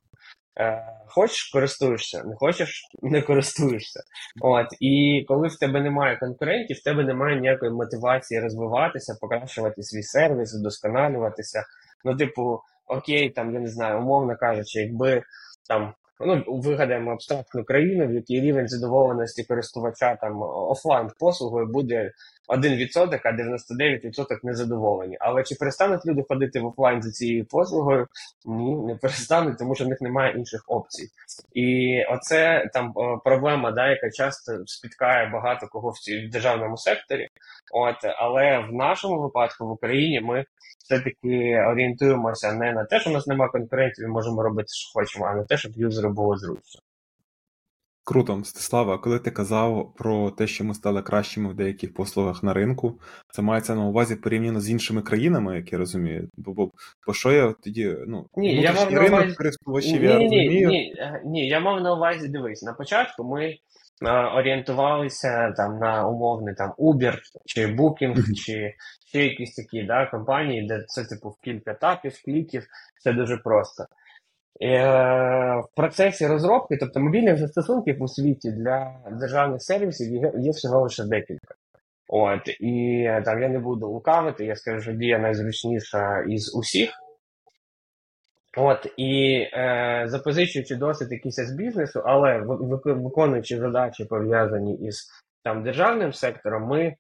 Е, 0.59 0.83
хочеш 1.07 1.49
користуєшся, 1.53 2.23
не 2.23 2.35
хочеш, 2.35 2.81
не 3.01 3.21
користуєшся. 3.21 3.99
От 4.41 4.67
і 4.79 5.25
коли 5.27 5.47
в 5.47 5.59
тебе 5.59 5.81
немає 5.81 6.17
конкурентів, 6.17 6.77
в 6.77 6.83
тебе 6.83 7.03
немає 7.03 7.39
ніякої 7.39 7.71
мотивації 7.71 8.39
розвиватися, 8.39 9.17
покращувати 9.21 9.83
свій 9.83 10.03
сервіс, 10.03 10.55
вдосконалюватися. 10.59 11.63
Ну, 12.05 12.17
типу, 12.17 12.61
окей, 12.87 13.29
там 13.29 13.53
я 13.53 13.59
не 13.59 13.69
знаю, 13.69 13.99
умовно 13.99 14.37
кажучи, 14.37 14.79
якби 14.79 15.23
там 15.69 15.93
ну 16.19 16.43
вигадаємо 16.47 17.11
абстрактну 17.11 17.63
країну, 17.63 18.07
в 18.07 18.13
якій 18.13 18.41
рівень 18.41 18.67
задоволеності 18.67 19.43
користувача 19.43 20.15
там 20.15 20.41
офлайн 20.41 21.09
послугою 21.19 21.67
буде 21.67 22.11
1%, 22.49 23.21
а 23.23 23.31
99% 23.31 24.39
незадоволені. 24.43 25.17
Але 25.19 25.43
чи 25.43 25.55
перестануть 25.55 26.05
люди 26.05 26.23
ходити 26.29 26.59
в 26.59 26.65
офлайн 26.65 27.01
за 27.01 27.11
цією 27.11 27.45
послугою? 27.45 28.07
Ні, 28.45 28.75
не 28.75 28.95
перестануть, 28.95 29.57
тому 29.57 29.75
що 29.75 29.85
в 29.85 29.87
них 29.87 30.01
немає 30.01 30.33
інших 30.37 30.63
опцій. 30.67 31.07
І 31.53 31.99
оце 32.09 32.69
там 32.73 32.93
проблема, 33.23 33.71
да, 33.71 33.89
яка 33.89 34.11
часто 34.11 34.65
спіткає 34.65 35.29
багато 35.29 35.67
кого 35.67 35.89
в 35.89 36.29
державному 36.31 36.77
секторі. 36.77 37.27
От, 37.73 37.95
але 38.17 38.59
в 38.59 38.73
нашому 38.73 39.21
випадку 39.21 39.67
в 39.67 39.71
Україні 39.71 40.21
ми 40.21 40.45
все-таки 40.79 41.63
орієнтуємося 41.71 42.53
не 42.53 42.73
на 42.73 42.85
те, 42.85 42.99
що 42.99 43.09
у 43.09 43.13
нас 43.13 43.27
немає 43.27 43.51
конкурентів, 43.51 44.05
і 44.05 44.07
можемо 44.07 44.43
робити, 44.43 44.67
що 44.67 44.99
хочемо, 44.99 45.25
а 45.25 45.35
на 45.35 45.43
те, 45.43 45.57
щоб 45.57 45.71
юзеру 45.75 46.09
було 46.09 46.37
зручно. 46.37 46.81
Круто, 48.09 48.35
Мстислава, 48.35 48.97
коли 48.97 49.19
ти 49.19 49.31
казав 49.31 49.93
про 49.97 50.31
те, 50.31 50.47
що 50.47 50.63
ми 50.63 50.73
стали 50.73 51.01
кращими 51.01 51.49
в 51.49 51.53
деяких 51.53 51.93
послугах 51.93 52.43
на 52.43 52.53
ринку, 52.53 52.99
це 53.33 53.41
мається 53.41 53.75
на 53.75 53.85
увазі 53.85 54.15
порівняно 54.15 54.61
з 54.61 54.69
іншими 54.69 55.01
країнами, 55.01 55.55
як 55.55 55.71
я 55.71 55.77
розумію. 55.77 56.29
Бо 56.37 56.53
бо, 56.53 56.71
бо 57.07 57.13
що 57.13 57.31
я 57.31 57.53
тоді, 57.63 57.95
ну, 58.07 58.25
ні, 58.35 58.61
я 58.61 58.73
мав 58.73 58.91
на 58.91 59.05
увазі... 59.05 59.35
користувачів, 59.35 60.01
ні, 60.01 60.07
я 60.07 60.17
ні. 60.17 60.65
Ні, 60.65 60.95
е, 60.97 61.21
ні, 61.25 61.47
я 61.47 61.59
мав 61.59 61.81
на 61.81 61.93
увазі, 61.93 62.27
дивись, 62.27 62.63
на 62.63 62.73
початку 62.73 63.23
ми 63.23 63.55
а, 64.01 64.37
орієнтувалися 64.37 65.51
там 65.51 65.79
на 65.79 66.07
умовний 66.07 66.55
там 66.55 66.73
Uber 66.77 67.17
чи 67.45 67.67
Booking, 67.67 68.33
чи 68.33 68.73
ще 69.07 69.23
якісь 69.23 69.55
такі 69.55 69.83
да, 69.83 70.05
компанії, 70.05 70.67
де 70.67 70.83
це 70.87 71.05
типу 71.05 71.29
в 71.29 71.39
кілька 71.43 71.71
етапів, 71.71 72.13
кліків, 72.25 72.63
це 73.03 73.13
дуже 73.13 73.37
просто. 73.37 73.85
Е, 74.61 74.85
в 75.55 75.75
процесі 75.75 76.27
розробки, 76.27 76.77
тобто 76.77 76.99
мобільних 76.99 77.37
застосунків 77.37 78.01
у 78.01 78.07
світі 78.07 78.51
для 78.51 78.95
державних 79.11 79.61
сервісів 79.61 80.33
є, 80.39 80.51
всього 80.51 80.81
лише 80.81 81.03
декілька. 81.03 81.55
От, 82.07 82.47
І 82.47 83.07
там 83.25 83.41
я 83.41 83.49
не 83.49 83.59
буду 83.59 83.87
лукавити, 83.87 84.45
я 84.45 84.55
скажу, 84.55 84.81
що 84.81 84.91
дія 84.91 85.19
найзручніша 85.19 86.21
із 86.21 86.55
усіх. 86.55 86.89
От, 88.57 88.93
І 88.97 89.35
е, 89.53 90.03
запозичуючи 90.07 90.75
досить 90.75 91.11
якийсь 91.11 91.35
з 91.35 91.51
бізнесу, 91.51 92.01
але 92.05 92.39
виконуючи 92.85 93.57
задачі 93.57 94.05
пов'язані 94.05 94.77
із 94.77 95.09
там 95.43 95.63
державним 95.63 96.13
сектором, 96.13 96.63
ми 96.63 96.95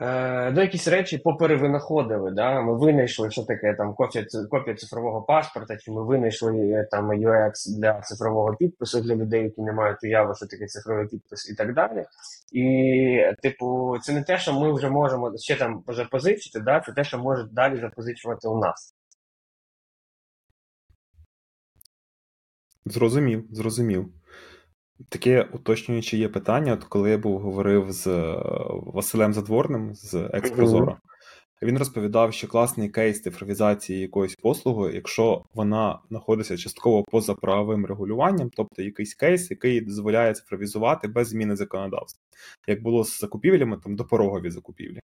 Е, 0.00 0.52
якісь 0.56 0.88
речі 0.88 1.18
поперевинаходили. 1.18 2.30
Да? 2.30 2.60
Ми 2.60 2.78
винайшли, 2.78 3.30
що 3.30 3.42
таке 3.42 3.74
там 3.74 3.94
копія, 3.94 4.26
копія 4.50 4.76
цифрового 4.76 5.22
паспорта, 5.22 5.76
чи 5.76 5.92
ми 5.92 6.04
винайшли 6.04 6.70
е, 6.70 6.88
там 6.90 7.12
UX 7.12 7.78
для 7.78 8.00
цифрового 8.00 8.54
підпису 8.54 9.00
для 9.00 9.14
людей, 9.14 9.44
які 9.44 9.62
не 9.62 9.72
мають 9.72 10.04
уяви, 10.04 10.34
що 10.34 10.46
таке 10.46 10.66
цифровий 10.66 11.06
підпис 11.06 11.50
і 11.50 11.54
так 11.54 11.74
далі. 11.74 12.04
І, 12.52 13.34
типу, 13.42 13.96
це 14.02 14.12
не 14.12 14.22
те, 14.22 14.38
що 14.38 14.52
ми 14.52 14.72
вже 14.72 14.90
можемо 14.90 15.38
ще 15.38 15.56
там 15.56 15.82
запозичити, 15.88 16.60
да? 16.60 16.80
це 16.80 16.92
те, 16.92 17.04
що 17.04 17.18
можуть 17.18 17.52
далі 17.54 17.80
запозичувати 17.80 18.48
у 18.48 18.58
нас. 18.58 18.94
Зрозумів, 22.84 23.44
зрозумів. 23.50 24.08
Таке 25.08 25.42
уточнююче 25.52 26.16
є 26.16 26.28
питання, 26.28 26.72
от 26.72 26.84
коли 26.84 27.10
я 27.10 27.18
був 27.18 27.40
говорив 27.40 27.92
з 27.92 28.06
е, 28.06 28.36
Василем 28.70 29.34
Задворним 29.34 29.94
з 29.94 30.14
Експрозора, 30.14 30.98
він 31.62 31.78
розповідав, 31.78 32.32
що 32.32 32.48
класний 32.48 32.88
кейс 32.88 33.22
цифровізації 33.22 34.00
якоїсь 34.00 34.36
послуги, 34.36 34.94
якщо 34.94 35.44
вона 35.54 36.00
знаходиться 36.08 36.56
частково 36.56 37.02
поза 37.02 37.34
правовим 37.34 37.86
регулюванням, 37.86 38.50
тобто 38.56 38.82
якийсь 38.82 39.14
кейс, 39.14 39.50
який 39.50 39.80
дозволяє 39.80 40.34
цифровізувати 40.34 41.08
без 41.08 41.28
зміни 41.28 41.56
законодавства, 41.56 42.22
як 42.66 42.82
було 42.82 43.04
з 43.04 43.18
закупівлями, 43.18 43.78
там 43.84 43.96
допорогові 43.96 44.50
закупівлі. 44.50 45.00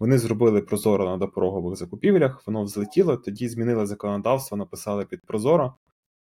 Вони 0.00 0.18
зробили 0.18 0.62
прозоро 0.62 1.04
на 1.04 1.16
допорогових 1.16 1.78
закупівлях, 1.78 2.46
воно 2.46 2.62
взлетіло, 2.62 3.16
тоді 3.16 3.48
змінили 3.48 3.86
законодавство, 3.86 4.56
написали 4.56 5.04
під 5.04 5.20
прозоро, 5.26 5.74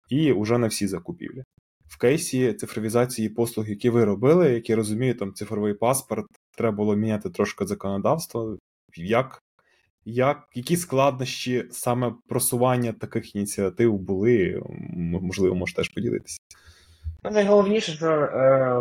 і 0.09 0.33
вже 0.33 0.59
на 0.59 0.67
всі 0.67 0.87
закупівлі 0.87 1.45
в 1.89 1.99
кейсі 1.99 2.53
цифровізації 2.53 3.29
послуг, 3.29 3.69
які 3.69 3.91
ви 3.91 4.05
робили, 4.05 4.53
які 4.53 4.75
розуміють, 4.75 5.19
там 5.19 5.35
цифровий 5.35 5.75
паспорт, 5.75 6.27
треба 6.57 6.77
було 6.77 6.97
міняти 6.97 7.31
трошки 7.31 7.67
законодавство. 7.67 8.59
Як, 8.97 9.43
як, 10.05 10.49
Які 10.55 10.77
складнощі 10.77 11.65
саме 11.71 12.15
просування 12.29 12.93
таких 12.93 13.35
ініціатив 13.35 13.99
були? 13.99 14.63
Можливо, 14.97 15.55
можете 15.55 15.77
теж 15.77 15.89
поділитися. 15.89 16.39
Ну, 17.25 17.31
найголовніше, 17.31 17.93
що 17.93 18.11
е, 18.11 18.81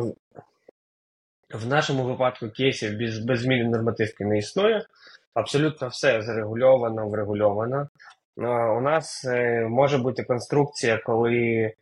в 1.53 1.67
нашому 1.67 2.03
випадку 2.03 2.49
кейсів 2.49 2.99
без, 2.99 3.19
без 3.19 3.39
зміни 3.39 3.69
нормативки 3.69 4.25
не 4.25 4.37
існує. 4.37 4.85
Абсолютно 5.33 5.87
все 5.87 6.21
зарегульовано, 6.21 7.09
врегульовано. 7.09 7.89
Е, 8.37 8.47
у 8.77 8.81
нас 8.81 9.25
е, 9.25 9.67
може 9.69 9.97
бути 9.97 10.23
конструкція, 10.23 11.01
коли 11.05 11.73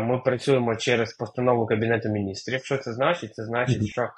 ми 0.00 0.18
працюємо 0.24 0.76
через 0.76 1.12
постанову 1.12 1.66
Кабінету 1.66 2.08
міністрів. 2.08 2.64
Що 2.64 2.78
це 2.78 2.92
значить? 2.92 3.34
Це 3.34 3.44
значить, 3.44 3.86
що 3.86 4.08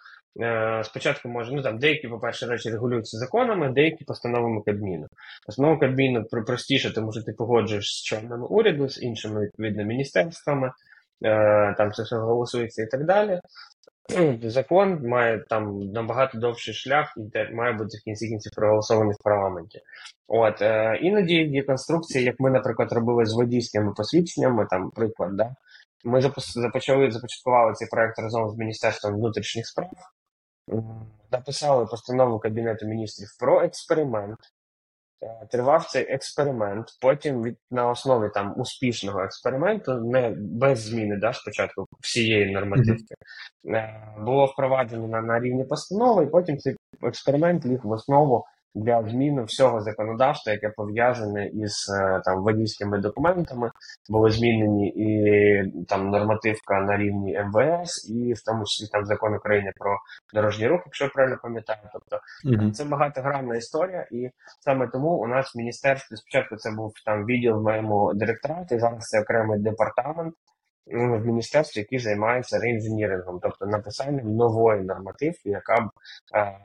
е, 0.43 0.83
спочатку 0.85 1.29
може, 1.29 1.53
ну 1.55 1.63
там 1.63 1.79
деякі, 1.79 2.09
по-перше, 2.09 2.47
речі 2.47 2.71
регулюються 2.71 3.19
законами, 3.19 3.73
деякі 3.73 4.05
постановами 4.05 4.63
Кабміну. 4.67 5.07
Постанова 5.47 5.79
Кабміну 5.79 6.25
простіше, 6.25 6.95
тому 6.95 7.13
що 7.13 7.23
ти 7.23 7.33
погоджуєш 7.33 7.85
з 7.85 8.03
членами 8.03 8.47
уряду, 8.47 8.89
з 8.89 9.03
іншими 9.03 9.41
відповідно 9.41 9.85
міністерствами, 9.85 10.73
е, 11.25 11.75
там 11.79 11.93
це 11.93 12.03
все 12.03 12.17
голосується 12.17 12.83
і 12.83 12.87
так 12.87 13.05
далі. 13.05 13.41
Закон 14.43 15.09
має 15.09 15.39
там 15.49 15.79
набагато 15.79 16.39
довший 16.39 16.75
шлях, 16.75 17.15
і 17.17 17.55
має 17.55 17.73
бути 17.73 17.99
в 17.99 18.05
кінці 18.05 18.29
кінців 18.29 18.53
проголосований 18.57 19.15
в 19.21 19.23
парламенті. 19.25 19.81
От 20.29 20.63
е, 20.63 20.99
іноді 21.03 21.35
є 21.35 21.63
конструкції, 21.63 22.25
як 22.25 22.35
ми, 22.39 22.51
наприклад, 22.51 22.93
робили 22.93 23.27
з 23.27 23.35
водійськими 23.35 23.93
посвідченнями, 23.97 24.67
там 24.71 24.91
приклад, 24.91 25.37
да. 25.37 25.55
Ми 26.05 26.23
започали 26.55 27.11
започаткували 27.11 27.73
цей 27.73 27.89
проект 27.89 28.19
разом 28.19 28.51
з 28.51 28.59
Міністерством 28.59 29.15
внутрішніх 29.15 29.67
справ. 29.67 29.91
Написали 31.33 31.87
постанову 31.87 32.39
Кабінету 32.39 32.87
міністрів 32.87 33.29
про 33.41 33.63
експеримент. 33.63 34.39
Е, 35.23 35.47
тривав 35.51 35.85
цей 35.85 36.13
експеримент. 36.13 36.87
Потім 37.01 37.43
від 37.43 37.57
на 37.71 37.91
основі 37.91 38.31
там 38.35 38.55
успішного 38.61 39.21
експерименту, 39.21 39.95
не 39.95 40.35
без 40.39 40.81
зміни 40.81 41.17
да, 41.17 41.33
спочатку 41.33 41.87
всієї 42.01 42.53
нормативки, 42.53 43.15
mm-hmm. 43.65 44.25
було 44.25 44.47
впроваджено 44.47 45.09
на, 45.09 45.21
на 45.21 45.41
рівні 45.41 45.65
постанови, 45.65 46.25
і 46.25 46.27
потім 46.27 46.59
цей 46.59 46.77
експеримент 47.03 47.67
ліг 47.67 47.81
в 47.83 47.91
основу 47.91 48.45
для 48.75 49.09
зміни 49.09 49.43
всього 49.43 49.81
законодавства, 49.81 50.53
яке 50.53 50.69
пов'язане 50.69 51.47
із 51.47 51.91
е, 52.01 52.21
там 52.25 52.43
водійськими 52.43 52.99
документами, 52.99 53.71
були 54.09 54.31
змінені 54.31 54.89
і 54.89 55.85
там 55.89 56.11
нормативка 56.11 56.81
на 56.81 56.97
рівні 56.97 57.41
МВС, 57.45 58.13
і 58.13 58.33
в 58.33 58.43
тому 58.43 58.65
числі 58.65 58.87
там 58.93 59.05
закон 59.05 59.35
України 59.35 59.73
про 59.77 59.97
дорожній 60.35 60.67
рух, 60.67 60.83
якщо 60.87 61.05
я 61.05 61.11
правильно 61.11 61.39
пам'ятаю. 61.43 61.79
Тобто 61.93 62.21
mm-hmm. 62.45 62.73
це 62.73 62.85
багатогранна 62.85 63.57
історія, 63.57 64.07
і 64.11 64.31
саме 64.61 64.89
тому 64.89 65.09
у 65.09 65.27
нас 65.27 65.55
в 65.55 65.59
міністерстві 65.59 66.17
спочатку 66.17 66.57
це 66.57 66.71
був 66.71 66.93
там 67.05 67.27
відділ 67.27 67.57
в 67.57 67.63
моєму 67.63 68.15
директораті, 68.15 68.79
зараз 68.79 69.05
це 69.05 69.21
окремий 69.21 69.61
департамент. 69.61 70.35
В 70.93 71.27
міністерстві, 71.27 71.81
який 71.81 71.99
займається 71.99 72.59
реінженірингом, 72.59 73.39
тобто 73.43 73.67
написанням 73.67 74.37
нової 74.37 74.83
нормативки, 74.83 75.51
яка 75.51 75.81
б 75.81 75.91
е, 76.35 76.59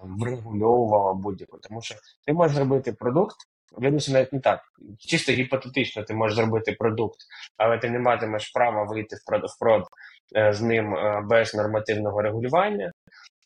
врегульовувала 0.00 1.14
будь-яку. 1.14 1.58
Тому 1.58 1.82
що 1.82 1.94
ти 2.26 2.32
можеш 2.32 2.56
зробити 2.56 2.92
продукт, 2.92 3.36
вірніше 3.80 4.12
навіть 4.12 4.32
не 4.32 4.40
так. 4.40 4.60
Чисто 4.98 5.32
гіпотетично 5.32 6.02
ти 6.02 6.14
можеш 6.14 6.36
зробити 6.36 6.72
продукт, 6.72 7.16
але 7.56 7.78
ти 7.78 7.90
не 7.90 7.98
матимеш 7.98 8.50
права 8.50 8.84
вийти 8.84 9.16
в 9.16 9.24
прод, 9.26 9.42
в 9.44 9.58
прод 9.58 9.84
е, 10.36 10.52
з 10.52 10.60
ним 10.62 10.94
е, 10.94 11.22
без 11.30 11.54
нормативного 11.54 12.22
регулювання. 12.22 12.92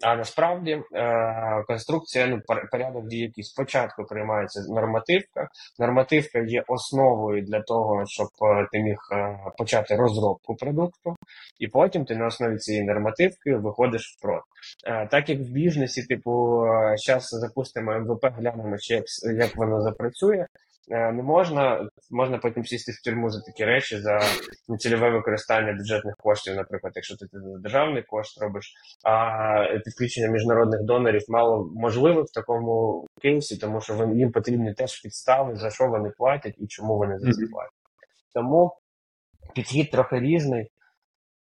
А 0.02 0.16
насправді 0.16 0.82
е, 0.94 1.64
конструкція 1.66 2.26
ну 2.26 2.40
порядок 2.70 3.06
дії, 3.06 3.22
який 3.22 3.44
спочатку 3.44 4.04
приймається 4.04 4.60
нормативка. 4.68 5.48
Нормативка 5.78 6.38
є 6.38 6.64
основою 6.68 7.42
для 7.42 7.60
того, 7.60 8.06
щоб 8.06 8.26
е, 8.42 8.68
ти 8.72 8.78
міг 8.78 8.98
е, 9.12 9.38
почати 9.58 9.96
розробку 9.96 10.56
продукту, 10.56 11.16
і 11.58 11.68
потім 11.68 12.04
ти 12.04 12.16
на 12.16 12.26
основі 12.26 12.56
цієї 12.56 12.84
нормативки 12.84 13.56
виходиш 13.56 14.16
в 14.16 14.22
прод. 14.22 14.42
Так 15.10 15.28
як 15.28 15.38
в 15.38 15.50
бізнесі, 15.50 16.02
типу, 16.02 16.64
зараз 17.06 17.28
запустимо 17.28 17.92
МВП, 17.92 18.26
глянемо, 18.38 18.78
чи 18.78 19.02
як 19.36 19.56
воно 19.56 19.82
запрацює. 19.82 20.46
Е, 20.92 21.12
не 21.12 21.22
можна, 21.22 21.88
можна 22.10 22.38
потім 22.38 22.64
сісти 22.64 22.92
в 22.92 23.02
тюрму 23.04 23.30
за 23.30 23.40
такі 23.40 23.64
речі, 23.64 23.98
за 23.98 24.20
нецільове 24.68 25.10
використання 25.10 25.72
бюджетних 25.72 26.16
коштів, 26.16 26.54
наприклад, 26.54 26.92
якщо 26.96 27.16
ти 27.16 27.26
за 27.32 27.58
державний 27.58 28.02
кошт 28.02 28.40
робиш, 28.42 28.74
а 29.04 29.78
підключення 29.84 30.28
міжнародних 30.28 30.82
донорів 30.82 31.22
мало 31.28 31.70
можливо 31.74 32.22
в 32.22 32.30
такому 32.30 33.06
кейсі, 33.22 33.56
тому 33.56 33.80
що 33.80 34.10
їм 34.14 34.32
потрібні 34.32 34.74
теж 34.74 35.00
підстави, 35.00 35.56
за 35.56 35.70
що 35.70 35.86
вони 35.86 36.10
платять 36.18 36.54
і 36.58 36.66
чому 36.66 36.96
вони 36.96 37.18
за 37.18 37.32
це 37.32 37.46
платять. 37.52 37.72
Тому 38.34 38.76
підхід 39.54 39.90
трохи 39.90 40.20
різний. 40.20 40.70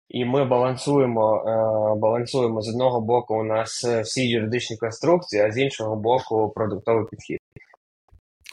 І 0.08 0.24
ми 0.24 0.44
балансуємо 0.44 1.36
е, 1.36 2.00
балансуємо 2.00 2.62
з 2.62 2.68
одного 2.68 3.00
боку 3.00 3.34
у 3.34 3.44
нас 3.44 3.84
всі 3.84 4.28
юридичні 4.28 4.76
конструкції, 4.76 5.42
а 5.42 5.50
з 5.50 5.58
іншого 5.58 5.96
боку, 5.96 6.52
продуктовий 6.54 7.04
підхід. 7.10 7.39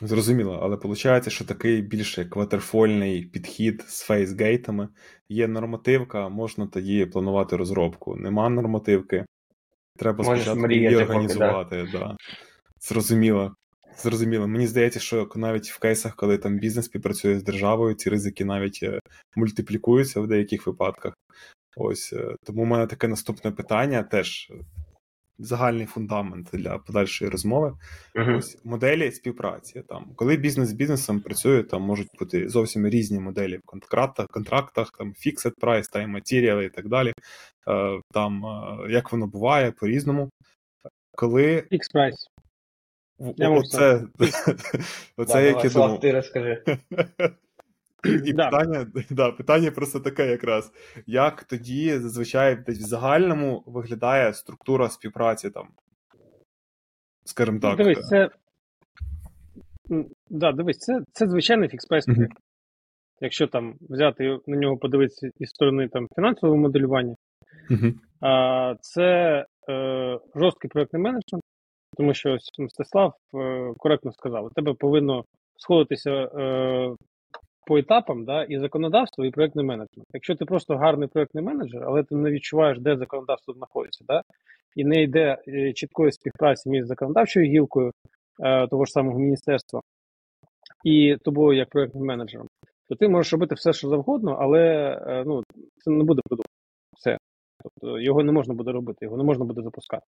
Зрозуміло, 0.01 0.59
але 0.63 0.75
виходить, 0.75 1.31
що 1.31 1.45
такий 1.45 1.81
більш 1.81 2.19
кватерфольний 2.29 3.25
підхід 3.25 3.85
з 3.87 4.01
фейсгейтами. 4.01 4.89
Є 5.29 5.47
нормативка, 5.47 6.29
можна 6.29 6.67
тоді 6.67 7.05
планувати 7.05 7.55
розробку. 7.57 8.15
Нема 8.15 8.49
нормативки, 8.49 9.25
треба 9.97 10.23
Можеш 10.23 10.45
спочатку 10.45 10.71
її 10.71 10.95
організувати. 10.95 11.79
Поки, 11.79 11.91
да. 11.91 11.99
Да. 11.99 12.15
Зрозуміло. 12.81 13.55
Зрозуміло. 13.97 14.47
Мені 14.47 14.67
здається, 14.67 14.99
що 14.99 15.29
навіть 15.35 15.69
в 15.69 15.79
кейсах, 15.79 16.15
коли 16.15 16.37
там 16.37 16.59
бізнес 16.59 16.85
співпрацює 16.85 17.39
з 17.39 17.43
державою, 17.43 17.95
ці 17.95 18.09
ризики 18.09 18.45
навіть 18.45 18.79
е, 18.83 18.99
мультиплікуються 19.35 20.21
в 20.21 20.27
деяких 20.27 20.67
випадках. 20.67 21.13
Ось 21.75 22.13
е, 22.13 22.35
тому 22.43 22.61
у 22.61 22.65
мене 22.65 22.87
таке 22.87 23.07
наступне 23.07 23.51
питання 23.51 24.03
теж 24.03 24.51
загальний 25.39 25.85
фундамент 25.85 26.49
для 26.53 26.77
подальшої 26.77 27.31
розмови. 27.31 27.73
Uh-huh. 28.15 28.37
Ось 28.37 28.65
моделі 28.65 29.11
співпраці. 29.11 29.83
Там, 29.87 30.05
Коли 30.15 30.37
бізнес 30.37 30.69
з 30.69 30.73
бізнесом 30.73 31.19
працює, 31.19 31.63
там 31.63 31.81
можуть 31.81 32.07
бути 32.19 32.49
зовсім 32.49 32.87
різні 32.87 33.19
моделі 33.19 33.57
в 33.57 33.61
контрактах, 33.65 34.27
контрактах, 34.27 34.91
там 34.97 35.13
fixed 35.25 35.53
price, 35.61 35.95
time 35.95 36.15
material 36.15 36.61
і 36.61 36.69
так 36.69 36.87
далі. 36.87 37.13
Е, 37.67 37.99
там 38.11 38.43
як 38.89 39.11
воно 39.11 39.27
буває 39.27 39.71
по-різному. 39.71 40.29
Коли... 41.15 41.67
Fixed 41.71 41.95
price. 41.95 42.27
Оце, 43.39 44.03
оце 45.17 45.45
як 45.45 45.63
я 45.63 45.69
думав. 45.69 45.99
Ти 45.99 46.11
розкажи. 46.11 46.63
І 48.25 48.33
да. 48.33 48.49
питання 48.49 48.87
да, 49.09 49.31
питання 49.31 49.71
просто 49.71 49.99
таке 49.99 50.27
якраз. 50.27 50.71
Як 51.05 51.43
тоді 51.43 51.97
зазвичай 51.97 52.55
десь 52.55 52.79
в 52.79 52.87
загальному 52.87 53.63
виглядає 53.65 54.33
структура 54.33 54.89
співпраці 54.89 55.49
там? 55.49 55.67
Скажімо 57.25 57.59
так. 57.59 57.77
Дивись, 57.77 58.07
це 58.07 58.29
да, 60.29 60.51
дивись, 60.51 60.77
це 60.77 60.99
це 61.11 61.27
звичайний 61.27 61.69
фікспрайс. 61.69 62.07
Uh-huh. 62.07 62.27
Якщо 63.21 63.47
там 63.47 63.75
взяти 63.89 64.37
на 64.47 64.57
нього 64.57 64.77
подивитися 64.77 65.29
із 65.37 65.49
сторони 65.49 65.87
там 65.87 66.07
фінансового 66.15 66.59
моделювання, 66.59 67.15
uh-huh. 67.69 67.93
а, 68.21 68.75
це 68.81 69.45
е, 69.69 70.19
жорсткий 70.35 70.69
проєктний 70.69 71.01
менеджмент, 71.01 71.43
тому 71.97 72.13
що 72.13 72.33
ось 72.33 72.49
Мстислав 72.59 73.13
е, 73.35 73.73
коректно 73.77 74.11
сказав, 74.11 74.45
у 74.45 74.49
тебе 74.49 74.73
повинно 74.73 75.23
сходитися 75.57 76.11
е, 76.11 76.95
по 77.67 77.77
етапам, 77.77 78.25
да, 78.25 78.43
і 78.43 78.59
законодавство, 78.59 79.25
і 79.25 79.31
проєктний 79.31 79.65
менеджмент. 79.65 80.07
Якщо 80.13 80.35
ти 80.35 80.45
просто 80.45 80.77
гарний 80.77 81.07
проєктний 81.07 81.43
менеджер, 81.43 81.83
але 81.85 82.03
ти 82.03 82.15
не 82.15 82.31
відчуваєш, 82.31 82.79
де 82.79 82.97
законодавство 82.97 83.53
знаходиться, 83.53 84.05
да, 84.07 84.21
і 84.75 84.85
не 84.85 85.03
йде 85.03 85.37
е, 85.47 85.73
чіткої 85.73 86.11
співпраці 86.11 86.69
між 86.69 86.85
законодавчою 86.85 87.45
гілкою 87.45 87.91
е, 88.43 88.67
того 88.67 88.85
ж 88.85 88.91
самого 88.91 89.19
міністерства 89.19 89.81
і 90.83 91.17
тобою 91.23 91.57
як 91.57 91.69
проєктним 91.69 92.05
менеджером, 92.05 92.47
то 92.89 92.95
ти 92.95 93.07
можеш 93.07 93.33
робити 93.33 93.55
все, 93.55 93.73
що 93.73 93.89
завгодно, 93.89 94.37
але 94.39 94.61
е, 95.07 95.23
ну, 95.27 95.43
це 95.83 95.91
не 95.91 96.03
буде 96.03 96.21
продукт. 96.25 96.49
Все. 96.97 97.17
Тобто 97.63 97.99
його 97.99 98.23
не 98.23 98.31
можна 98.31 98.53
буде 98.53 98.71
робити, 98.71 99.05
його 99.05 99.17
не 99.17 99.23
можна 99.23 99.45
буде 99.45 99.61
запускати. 99.61 100.05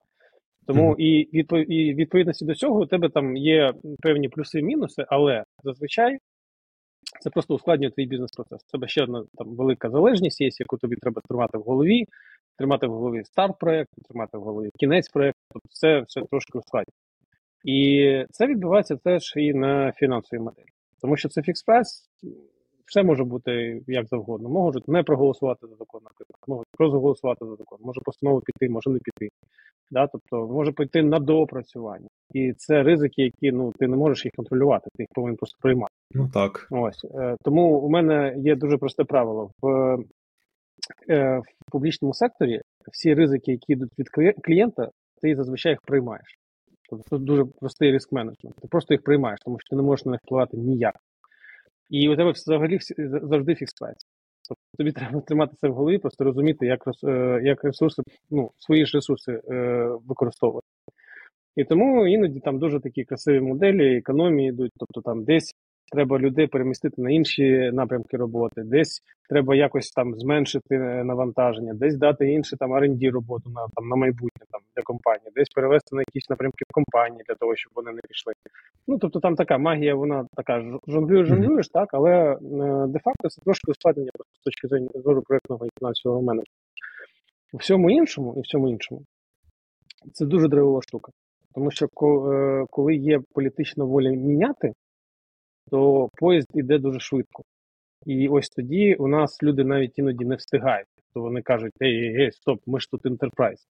Тому 0.67 0.91
mm-hmm. 0.91 0.99
і, 0.99 1.39
відпов... 1.39 1.73
і 1.73 1.95
відповідності 1.95 2.45
до 2.45 2.55
цього 2.55 2.81
у 2.81 2.87
тебе 2.87 3.09
там 3.09 3.37
є 3.37 3.73
певні 4.03 4.29
плюси 4.29 4.59
і 4.59 4.63
мінуси, 4.63 5.05
але 5.09 5.45
зазвичай 5.65 6.19
це 7.21 7.31
просто 7.31 7.55
ускладнює 7.55 7.91
твій 7.91 8.07
бізнес-процес. 8.07 8.61
Це 8.67 8.89
ще 8.89 9.03
одна 9.03 9.25
там 9.35 9.57
велика 9.57 9.91
залежність, 9.91 10.41
є, 10.41 10.49
яку 10.61 10.77
тобі 10.77 10.97
треба 10.97 11.23
тримати 11.29 11.59
в 11.59 11.63
голові, 11.63 12.05
тримати 12.59 12.87
в 12.87 12.93
голові 12.93 13.25
старт 13.25 13.59
проєкту, 13.59 14.03
тримати 14.09 14.39
в 14.39 14.41
голові 14.41 14.71
кінець 14.79 15.09
проєкту. 15.09 15.41
Тобто 15.53 15.69
це 15.73 16.01
все 16.01 16.23
трошки 16.31 16.59
ускладнює. 16.59 16.95
І 17.65 18.25
це 18.31 18.47
відбувається 18.47 18.97
теж 18.97 19.33
і 19.37 19.55
на 19.55 19.93
фінансовій 19.93 20.41
моделі. 20.41 20.67
Тому 21.01 21.17
що 21.17 21.29
це 21.29 21.43
фікс 21.43 21.63
прайс, 21.63 22.11
все 22.87 23.03
може 23.03 23.25
бути 23.25 23.83
як 23.87 24.07
завгодно. 24.07 24.49
Можуть 24.49 24.89
не 24.89 25.03
проголосувати 25.03 25.67
за 25.67 25.75
закон, 25.75 26.01
наприклад, 26.05 26.39
можуть 26.47 26.67
проголосувати 26.79 27.45
за 27.45 27.55
закон, 27.55 27.79
може 27.83 28.01
постанову 28.05 28.41
піти, 28.41 28.69
може 28.69 28.91
не 28.91 28.99
піти. 28.99 29.29
Да? 29.91 30.07
Тобто 30.07 30.53
може 30.55 30.73
піти 30.73 31.03
на 31.03 31.19
доопрацювання. 31.19 32.09
І 32.35 32.53
це 32.53 32.83
ризики, 32.83 33.23
які 33.23 33.53
ну 33.53 33.73
ти 33.79 33.89
не 33.89 33.97
можеш 33.97 34.25
їх 34.25 34.33
контролювати, 34.37 34.91
ти 34.97 35.03
їх 35.03 35.09
повинен 35.15 35.37
просто 35.37 35.59
приймати. 35.61 35.93
Ну 36.15 36.29
так. 36.35 36.69
Ось 36.71 37.05
е, 37.05 37.37
тому 37.43 37.79
у 37.79 37.89
мене 37.89 38.35
є 38.39 38.57
дуже 38.57 38.77
просте 38.77 39.05
правило 39.05 39.51
в, 39.63 39.69
е, 41.11 41.39
в 41.39 41.71
публічному 41.73 42.15
секторі. 42.15 42.61
Всі 42.93 43.15
ризики, 43.15 43.53
які 43.53 43.73
йдуть 43.73 43.99
від 43.99 44.09
клієнта, 44.45 44.89
ти 45.23 45.35
зазвичай 45.35 45.73
їх 45.73 45.81
приймаєш. 45.87 46.39
Тобто 46.91 47.05
це 47.11 47.25
дуже 47.25 47.45
простий 47.45 47.93
риск 47.93 48.13
менеджмент. 48.13 48.57
Ти 48.63 48.69
просто 48.69 48.95
їх 48.95 49.03
приймаєш, 49.03 49.41
тому 49.45 49.59
що 49.61 49.71
ти 49.71 49.77
не 49.77 49.83
можеш 49.83 50.05
на 50.05 50.13
них 50.13 50.21
впливати 50.25 50.57
ніяк. 50.57 50.95
І 51.93 52.09
у 52.09 52.17
тебе 52.17 52.31
взагалі 52.31 52.79
завжди 53.23 53.55
фіксується. 53.55 54.07
Тобто 54.49 54.63
тобі 54.79 54.93
треба 54.93 55.21
тримати 55.21 55.57
це 55.61 55.69
в 55.69 55.75
голові, 55.75 55.99
просто 55.99 56.25
розуміти, 56.25 56.67
як 56.67 56.85
е, 57.05 57.41
як 57.45 57.65
ресурси, 57.65 58.03
ну, 58.31 58.51
свої 58.59 58.87
ж 58.87 58.97
ресурси 58.97 59.33
е, 59.33 59.89
використовувати. 60.07 60.67
І 61.57 61.65
тому 61.65 62.07
іноді 62.07 62.41
там 62.41 62.59
дуже 62.59 62.81
такі 62.81 63.05
красиві 63.05 63.41
моделі, 63.41 63.97
економії 63.97 64.49
йдуть, 64.49 64.73
тобто 64.79 65.01
там 65.01 65.25
десь 65.25 65.53
треба 65.93 66.19
людей 66.19 66.47
перемістити 66.47 67.03
на 67.03 67.11
інші 67.11 67.71
напрямки 67.73 68.17
роботи, 68.17 68.63
десь 68.65 69.03
треба 69.29 69.55
якось 69.55 69.91
там 69.91 70.15
зменшити 70.15 70.75
е, 70.75 71.05
навантаження, 71.05 71.75
десь 71.75 71.97
дати 71.97 72.33
інше 72.33 72.57
там 72.57 72.73
R&D 72.73 73.11
роботу 73.11 73.51
на 73.51 73.67
там 73.75 73.89
на 73.89 73.97
майбутнє 73.97 74.47
там 74.51 74.61
для 74.77 74.83
компанії, 74.83 75.33
десь 75.37 75.49
перевести 75.49 75.97
на 75.97 76.03
якісь 76.09 76.31
напрямки 76.31 76.65
компанії 76.73 77.23
для 77.29 77.35
того, 77.35 77.57
щоб 77.57 77.73
вони 77.75 77.93
не 77.93 78.01
пішли. 78.09 78.33
Ну 78.89 78.99
тобто 78.99 79.21
там 79.21 79.35
така 79.35 79.59
магія, 79.59 79.95
вона 79.95 80.27
така 80.37 80.65
жонглюєш, 80.87 81.29
жонглюєш, 81.29 81.69
так, 81.69 81.89
але 81.93 82.11
е, 82.11 82.37
де-факто 82.89 83.29
це 83.29 83.43
трошки 83.45 83.71
ускладнення 83.71 84.11
з 84.41 84.45
точки 84.45 84.69
зору 85.05 85.23
проєктного 85.23 85.67
і 85.67 85.71
фінансового 85.79 86.23
менеджменту. 86.23 86.53
У 87.53 87.57
всьому 87.57 87.91
іншому 87.91 88.35
і 88.37 88.41
всьому 88.41 88.69
іншому 88.69 89.03
це 90.13 90.27
дуже 90.27 90.49
драйвова 90.49 90.83
штука. 90.83 91.13
Тому 91.55 91.71
що 91.71 91.87
е, 91.87 92.67
коли 92.71 92.95
є 92.95 93.21
політична 93.35 93.85
воля 93.85 94.11
міняти, 94.11 94.73
то 95.71 96.09
поїзд 96.19 96.49
іде 96.55 96.79
дуже 96.79 97.01
швидко. 97.01 97.43
І 98.07 98.29
ось 98.29 98.49
тоді 98.49 98.95
у 98.95 99.09
нас 99.09 99.43
люди 99.43 99.65
навіть 99.65 99.99
іноді 99.99 100.25
не 100.25 100.35
встигають. 100.35 100.87
То 101.15 101.21
вони 101.21 101.43
кажуть: 101.43 101.73
ей, 101.83 101.97
ей, 101.97 102.21
ей, 102.23 102.33
стоп, 102.33 102.61
ми 102.67 102.81
ж 102.81 102.91
тут 102.91 103.07
інтерпрайз. 103.07 103.69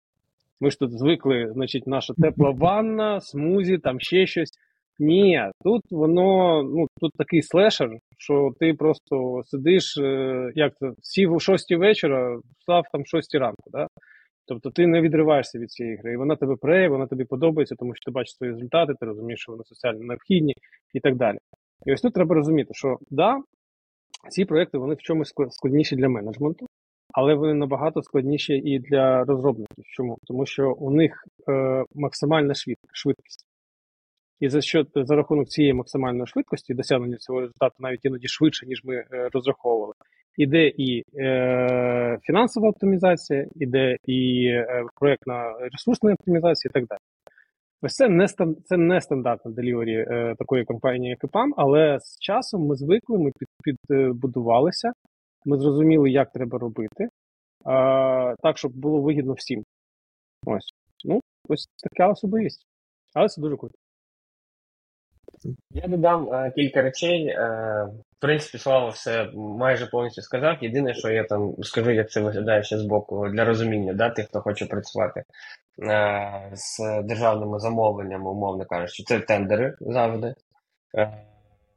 Ми 0.60 0.70
ж 0.70 0.78
тут 0.78 0.98
звикли, 0.98 1.50
значить, 1.52 1.86
наша 1.86 2.14
тепла 2.14 2.50
ванна, 2.58 3.20
смузі, 3.20 3.78
там 3.78 4.00
ще 4.00 4.26
щось. 4.26 4.50
Ні, 4.98 5.50
тут 5.64 5.82
воно 5.90 6.62
ну 6.62 6.86
тут 7.00 7.12
такий 7.18 7.42
слешер, 7.42 7.90
що 8.18 8.52
ти 8.60 8.74
просто 8.74 9.42
сидиш, 9.44 9.96
е, 9.98 10.52
як 10.54 10.72
це 10.78 10.92
сів 11.02 11.32
у 11.32 11.40
шостій 11.40 11.76
вечора, 11.76 12.38
встав 12.58 12.84
там 12.92 13.06
шостій 13.06 13.38
ранку. 13.38 13.70
Да? 13.72 13.86
Тобто 14.46 14.70
ти 14.70 14.86
не 14.86 15.00
відриваєшся 15.00 15.58
від 15.58 15.70
цієї 15.70 15.96
гри, 15.96 16.12
і 16.12 16.16
вона 16.16 16.36
тебе 16.36 16.56
преє, 16.56 16.88
вона 16.88 17.06
тобі 17.06 17.24
подобається, 17.24 17.74
тому 17.78 17.94
що 17.94 18.04
ти 18.04 18.10
бачиш 18.10 18.36
свої 18.36 18.52
результати, 18.52 18.94
ти 19.00 19.06
розумієш, 19.06 19.40
що 19.40 19.52
вони 19.52 19.64
соціально 19.64 20.04
необхідні 20.04 20.54
і 20.94 21.00
так 21.00 21.16
далі. 21.16 21.38
І 21.86 21.92
ось 21.92 22.00
тут 22.00 22.14
треба 22.14 22.34
розуміти, 22.34 22.74
що 22.74 22.98
да, 23.10 23.42
ці 24.30 24.44
проекти 24.44 24.78
вони 24.78 24.94
в 24.94 25.02
чомусь 25.02 25.32
складніші 25.50 25.96
для 25.96 26.08
менеджменту, 26.08 26.66
але 27.12 27.34
вони 27.34 27.54
набагато 27.54 28.02
складніші 28.02 28.54
і 28.54 28.78
для 28.78 29.24
розробників. 29.24 29.84
Чому? 29.84 30.18
Тому 30.24 30.46
що 30.46 30.72
у 30.72 30.90
них 30.90 31.24
е, 31.48 31.84
максимальна 31.94 32.54
швидкість. 32.92 33.46
І 34.40 34.48
за 34.48 34.60
що 34.60 34.86
за 34.94 35.16
рахунок 35.16 35.48
цієї 35.48 35.74
максимальної 35.74 36.26
швидкості 36.26 36.74
досягнення 36.74 37.16
цього 37.16 37.40
результату 37.40 37.74
навіть 37.78 38.04
іноді 38.04 38.28
швидше, 38.28 38.66
ніж 38.66 38.84
ми 38.84 38.94
е, 38.96 39.28
розраховували, 39.32 39.92
іде 40.36 40.68
і 40.68 41.02
е, 41.18 42.18
фінансова 42.22 42.68
оптимізація, 42.68 43.46
іде 43.56 43.96
і 44.04 44.46
е, 44.46 44.84
проєктна 45.00 45.58
ресурсна 45.72 46.12
оптимізація 46.12 46.70
і 46.70 46.72
так 46.72 46.86
далі. 46.86 46.98
Ось 47.82 47.94
це 47.94 48.08
не 48.08 48.26
це 48.64 48.76
не 48.76 49.00
стандартна 49.00 49.50
делівері 49.50 50.06
е, 50.10 50.34
такої 50.38 50.64
компанії, 50.64 51.10
як 51.10 51.24
EPAM, 51.24 51.48
але 51.56 51.98
з 52.00 52.18
часом 52.18 52.66
ми 52.66 52.76
звикли, 52.76 53.18
ми 53.18 53.32
під, 53.38 53.76
підбудувалися, 53.88 54.92
ми 55.44 55.58
зрозуміли, 55.58 56.10
як 56.10 56.32
треба 56.32 56.58
робити, 56.58 57.04
е, 57.04 57.08
так, 58.42 58.58
щоб 58.58 58.72
було 58.72 59.00
вигідно 59.02 59.32
всім. 59.32 59.64
Ось. 60.46 60.70
Ну, 61.04 61.20
ось 61.48 61.66
така 61.82 62.08
особливість. 62.08 62.66
Але 63.14 63.28
це 63.28 63.40
дуже 63.40 63.56
круто. 63.56 63.74
Я 65.70 65.88
додам 65.88 66.34
е, 66.34 66.52
кілька 66.56 66.82
речей. 66.82 67.26
Е, 67.26 67.38
в 68.18 68.20
принципі, 68.20 68.58
Слава 68.58 68.88
все 68.88 69.30
майже 69.34 69.86
повністю 69.86 70.22
сказав. 70.22 70.56
Єдине, 70.60 70.94
що 70.94 71.10
я 71.10 71.24
там 71.24 71.54
скажу, 71.62 71.90
як 71.90 72.10
це 72.10 72.20
виглядає 72.20 72.62
ще 72.62 72.78
з 72.78 72.82
боку 72.82 73.28
для 73.28 73.44
розуміння 73.44 73.92
да, 73.92 74.10
тих, 74.10 74.26
хто 74.26 74.40
хоче 74.40 74.66
працювати 74.66 75.24
е, 75.82 76.50
з 76.52 77.02
державними 77.02 77.58
замовленнями, 77.58 78.30
умовно 78.30 78.64
кажучи, 78.64 79.02
це 79.02 79.20
тендери 79.20 79.74
завжди. 79.80 80.34
Е, 80.98 81.26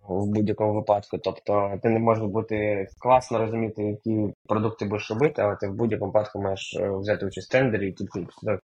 в 0.07 0.25
будь-якому 0.25 0.73
випадку. 0.73 1.17
Тобто 1.17 1.79
ти 1.83 1.89
не 1.89 1.99
можеш 1.99 2.23
бути 2.23 2.87
класно 2.99 3.37
розуміти, 3.37 3.83
які 3.83 4.33
продукти 4.47 4.85
будеш 4.85 5.09
робити, 5.09 5.41
але 5.41 5.55
ти 5.55 5.67
в 5.67 5.73
будь-якому 5.73 6.11
випадку 6.11 6.41
маєш 6.41 6.77
е, 6.79 6.89
взяти 6.89 7.25
участь 7.25 7.49
в 7.49 7.51
тендері, 7.51 7.89
і 7.89 7.91
тут 7.91 8.07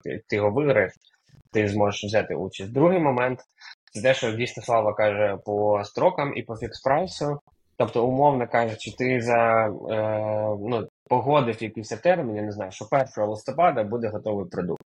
ти, 0.04 0.21
ти 0.28 0.36
його 0.36 0.52
виграєш, 0.52 0.93
ти 1.52 1.67
зможеш 1.67 2.04
взяти 2.04 2.36
участь. 2.36 2.74
Другий 2.74 3.00
момент 3.00 3.39
це 3.91 4.02
те, 4.02 4.13
що 4.13 4.32
дійсно 4.32 4.63
Слава 4.63 4.93
каже 4.93 5.38
по 5.45 5.84
строкам 5.84 6.38
і 6.38 6.43
по 6.43 6.54
фікс-прайсу. 6.54 7.38
Тобто, 7.78 8.08
умовно 8.08 8.48
кажучи, 8.48 8.95
ти 8.98 9.21
за 9.21 9.65
е, 9.65 10.58
ну, 10.60 10.88
погодив 11.10 11.63
якийсь 11.63 11.89
термін, 11.89 12.36
я 12.36 12.41
не 12.41 12.52
знаю, 12.52 12.71
що 12.71 12.88
1 12.91 13.06
листопада 13.17 13.84
буде 13.84 14.08
готовий 14.08 14.45
продукт. 14.45 14.86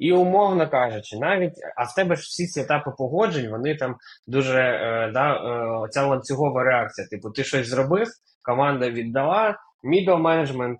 І, 0.00 0.12
умовно 0.12 0.70
кажучи, 0.70 1.18
навіть, 1.18 1.54
а 1.76 1.84
в 1.84 1.94
тебе 1.94 2.16
ж 2.16 2.22
всі 2.22 2.46
ці 2.46 2.60
етапи 2.60 2.90
погоджень, 2.98 3.50
вони 3.50 3.76
там 3.76 3.96
дуже 4.26 4.60
е, 4.60 5.10
да, 5.14 5.34
е, 5.34 5.88
ця 5.90 6.06
ланцюгова 6.06 6.64
реакція. 6.64 7.06
Типу, 7.08 7.30
ти 7.30 7.44
щось 7.44 7.68
зробив, 7.68 8.08
команда 8.42 8.90
віддала, 8.90 9.56
middle 9.84 10.18
менеджмент 10.18 10.78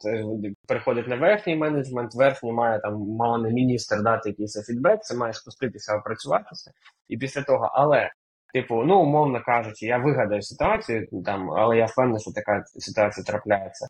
переходить 0.68 1.08
на 1.08 1.16
верхній 1.16 1.56
менеджмент, 1.56 2.14
верхній 2.14 2.52
має 2.52 2.80
там 2.80 2.94
мало 2.94 3.38
не 3.38 3.50
міністр 3.50 4.02
дати 4.02 4.28
якийсь 4.28 4.66
фідбек, 4.66 5.00
це 5.02 5.16
має 5.16 5.32
спуститися, 5.32 5.96
опрацюватися. 5.96 6.70
І 7.08 7.16
після 7.16 7.42
того, 7.42 7.70
але, 7.74 8.10
типу, 8.54 8.82
ну, 8.82 9.00
умовно 9.00 9.42
кажучи, 9.42 9.86
я 9.86 9.98
вигадаю 9.98 10.42
ситуацію, 10.42 11.06
там, 11.24 11.50
але 11.50 11.76
я 11.76 11.84
впевнений, 11.84 12.20
що 12.20 12.32
така 12.32 12.64
ситуація 12.66 13.24
трапляється. 13.24 13.86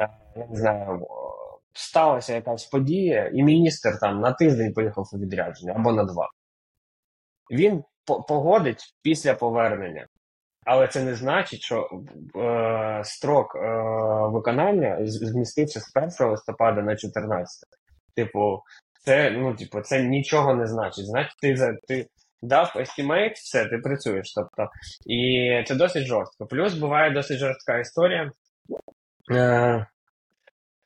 Е, 0.00 0.08
я 0.36 0.46
не 0.46 0.56
знаю, 0.56 1.06
сталася 1.72 2.34
якась 2.34 2.66
подія, 2.66 3.30
і 3.34 3.42
міністр 3.42 3.98
там 4.00 4.20
на 4.20 4.32
тиждень 4.32 4.72
поїхав 4.72 5.10
у 5.12 5.18
відрядження 5.18 5.72
або 5.76 5.92
на 5.92 6.04
два. 6.04 6.28
Він 7.50 7.84
погодить 8.28 8.94
після 9.02 9.34
повернення. 9.34 10.06
Але 10.64 10.88
це 10.88 11.04
не 11.04 11.14
значить, 11.14 11.60
що 11.60 11.88
е, 12.36 13.00
строк 13.04 13.56
е, 13.56 13.60
виконання 14.28 14.98
змістився 15.00 15.80
з 15.80 15.92
1 16.20 16.30
листопада 16.30 16.82
на 16.82 16.96
14. 16.96 17.68
Типу, 18.16 18.62
це 19.04 19.30
ну, 19.30 19.54
типу, 19.54 19.80
це 19.80 20.02
нічого 20.02 20.54
не 20.54 20.66
значить. 20.66 21.06
Значить, 21.06 21.36
ти 21.42 21.76
ти 21.88 22.06
дав 22.42 22.72
estimate, 22.76 23.34
все, 23.34 23.66
ти 23.66 23.78
працюєш. 23.78 24.32
Тобто, 24.34 24.70
І 25.06 25.64
це 25.66 25.74
досить 25.74 26.06
жорстко. 26.06 26.46
Плюс 26.46 26.74
буває 26.74 27.10
досить 27.10 27.38
жорстка 27.38 27.78
історія. 27.78 28.32
Е, 29.32 29.86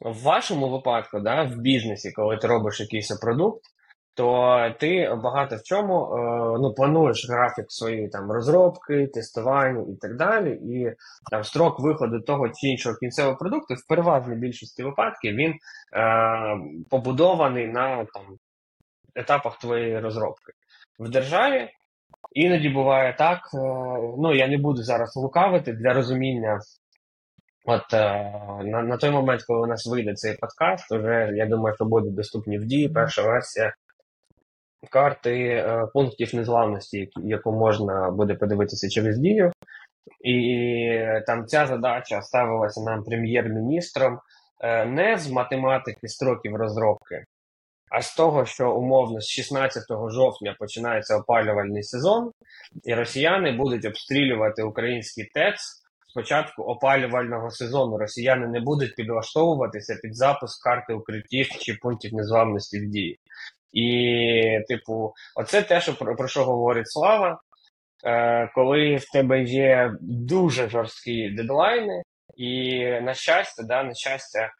В 0.05 0.23
вашому 0.23 0.69
випадку, 0.69 1.21
да, 1.21 1.43
в 1.43 1.57
бізнесі, 1.57 2.13
коли 2.13 2.37
ти 2.37 2.47
робиш 2.47 2.81
якийсь 2.81 3.09
продукт, 3.09 3.63
то 4.15 4.75
ти 4.81 5.19
багато 5.23 5.57
в 5.57 5.63
чому 5.63 6.05
е, 6.05 6.19
ну, 6.61 6.75
плануєш 6.75 7.29
графік 7.31 7.65
своєї 7.69 8.09
там 8.09 8.33
розробки, 8.33 9.07
тестування 9.07 9.85
і 9.93 9.97
так 9.97 10.17
далі. 10.17 10.51
І 10.51 10.93
там 11.31 11.45
строк 11.45 11.81
виходу 11.81 12.21
того 12.21 12.49
чи 12.49 12.67
іншого 12.69 12.97
кінцевого 12.97 13.37
продукту 13.37 13.75
в 13.75 13.87
переважній 13.89 14.37
більшості 14.37 14.83
випадків 14.83 15.35
він 15.35 15.53
е, 15.53 15.59
побудований 16.91 17.67
на 17.67 18.05
там 18.05 18.23
етапах 19.15 19.59
твоєї 19.59 20.01
розробки. 20.01 20.53
В 20.99 21.09
державі 21.09 21.69
іноді 22.33 22.69
буває 22.69 23.15
так. 23.19 23.39
Е, 23.55 23.59
ну 24.19 24.35
я 24.35 24.49
не 24.49 24.59
буду 24.59 24.83
зараз 24.83 25.17
лукавити 25.17 25.73
для 25.73 25.93
розуміння. 25.93 26.61
От 27.65 27.95
е, 27.95 28.33
на 28.65 28.83
на 28.83 28.97
той 28.97 29.11
момент, 29.11 29.43
коли 29.43 29.61
у 29.61 29.67
нас 29.67 29.87
вийде 29.87 30.15
цей 30.15 30.37
подкаст, 30.37 30.91
вже 30.91 31.33
я 31.35 31.47
думаю, 31.47 31.75
що 31.75 31.85
буде 31.85 32.11
доступні 32.11 32.59
в 32.59 32.65
дії 32.65 32.89
перша 32.89 33.23
версія 33.23 33.75
карти 34.91 35.47
е, 35.47 35.87
пунктів 35.95 36.35
незламності, 36.35 37.09
яку 37.17 37.53
можна 37.53 38.11
буде 38.11 38.35
подивитися 38.35 38.89
через 38.89 39.19
дію. 39.19 39.53
І 40.25 40.99
там 41.27 41.47
ця 41.47 41.67
задача 41.67 42.23
ставилася 42.23 42.81
нам 42.81 43.05
прем'єр-міністром 43.05 44.19
е, 44.61 44.85
не 44.85 45.19
з 45.19 45.31
математики 45.31 46.09
строків 46.09 46.57
розробки, 46.57 47.25
а 47.91 48.03
з 48.03 48.15
того, 48.15 48.45
що 48.45 48.73
умовно 48.73 49.21
з 49.21 49.27
16 49.27 49.83
жовтня 50.09 50.57
починається 50.59 51.17
опалювальний 51.17 51.83
сезон, 51.83 52.31
і 52.85 52.95
росіяни 52.95 53.53
будуть 53.53 53.85
обстрілювати 53.85 54.63
український 54.63 55.25
ТЕЦ. 55.25 55.84
Спочатку 56.15 56.63
опалювального 56.63 57.51
сезону 57.51 57.99
росіяни 57.99 58.47
не 58.47 58.61
будуть 58.61 58.95
підлаштовуватися 58.95 59.99
під 60.03 60.17
запуск 60.17 60.65
карти 60.65 60.93
укриттів 60.93 61.49
чи 61.49 61.75
пунктів 61.75 62.15
незламності 62.15 62.81
в 62.81 62.91
дії. 62.91 63.19
І, 63.73 64.59
типу, 64.69 65.13
оце 65.37 65.63
те, 65.63 65.81
що 65.81 65.95
про, 65.95 66.17
про 66.17 66.29
що 66.29 66.45
говорить 66.45 66.91
Слава, 66.91 67.41
е, 68.05 68.51
коли 68.55 68.97
в 68.97 69.11
тебе 69.13 69.43
є 69.43 69.93
дуже 70.01 70.69
жорсткі 70.69 71.31
дедлайни, 71.31 72.03
і 72.37 72.81
на 72.85 73.15
щастя, 73.15 73.63
да, 73.63 73.83
на 73.83 73.95
щастя, 73.95 74.51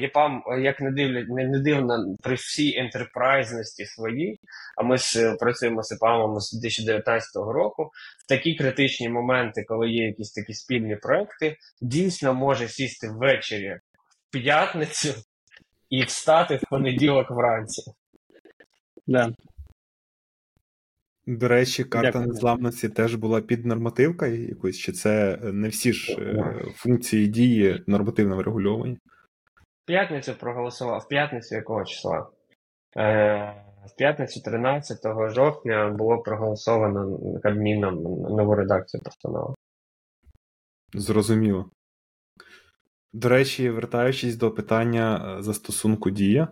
ЄПАМ, 0.00 0.42
як 0.62 0.80
не 0.80 0.90
дивлять, 0.90 1.28
не, 1.28 1.48
не 1.48 1.58
дивно 1.58 2.16
при 2.22 2.34
всій 2.34 2.78
ентерпрайзності 2.78 3.86
своїй, 3.86 4.40
а 4.76 4.82
ми 4.82 4.96
ж 4.96 5.36
працюємо 5.40 5.82
з 5.82 5.92
ЄПАМом 5.92 6.40
з 6.40 6.52
2019 6.52 7.36
року, 7.36 7.90
в 8.24 8.28
такі 8.28 8.54
критичні 8.54 9.08
моменти, 9.08 9.64
коли 9.68 9.90
є 9.90 10.06
якісь 10.06 10.32
такі 10.32 10.54
спільні 10.54 10.96
проекти, 10.96 11.56
дійсно 11.80 12.34
може 12.34 12.68
сісти 12.68 13.08
ввечері 13.10 13.80
в 14.28 14.32
п'ятницю 14.32 15.14
і 15.90 16.02
встати 16.02 16.56
в 16.56 16.70
понеділок 16.70 17.30
вранці. 17.30 17.82
Да. 19.06 19.32
До 21.26 21.48
речі, 21.48 21.84
карта 21.84 22.10
Дякую. 22.10 22.26
незламності 22.26 22.88
теж 22.88 23.14
була 23.14 23.40
під 23.40 23.66
нормативкою 23.66 24.48
якоюсь, 24.48 24.78
чи 24.78 24.92
це 24.92 25.38
не 25.42 25.68
всі 25.68 25.92
ж 25.92 26.12
е, 26.12 26.64
функції 26.74 27.28
дії 27.28 27.82
нормативно 27.86 28.36
врегульовані? 28.36 28.98
П'ятницю 29.86 30.34
проголосував. 30.34 31.00
В 31.00 31.08
п'ятницю 31.08 31.54
якого 31.54 31.84
числа? 31.84 32.30
Е, 32.96 33.64
в 33.86 33.96
п'ятницю 33.96 34.40
13 34.40 34.98
жовтня 35.30 35.90
було 35.90 36.18
проголосовано 36.18 37.18
Кабміном 37.42 38.02
нову 38.36 38.54
редакцію 38.54 39.02
постанови. 39.02 39.54
Зрозуміло. 40.94 41.70
До 43.12 43.28
речі, 43.28 43.70
вертаючись 43.70 44.36
до 44.36 44.50
питання 44.50 45.36
е, 45.38 45.42
застосунку 45.42 46.10
дія, 46.10 46.48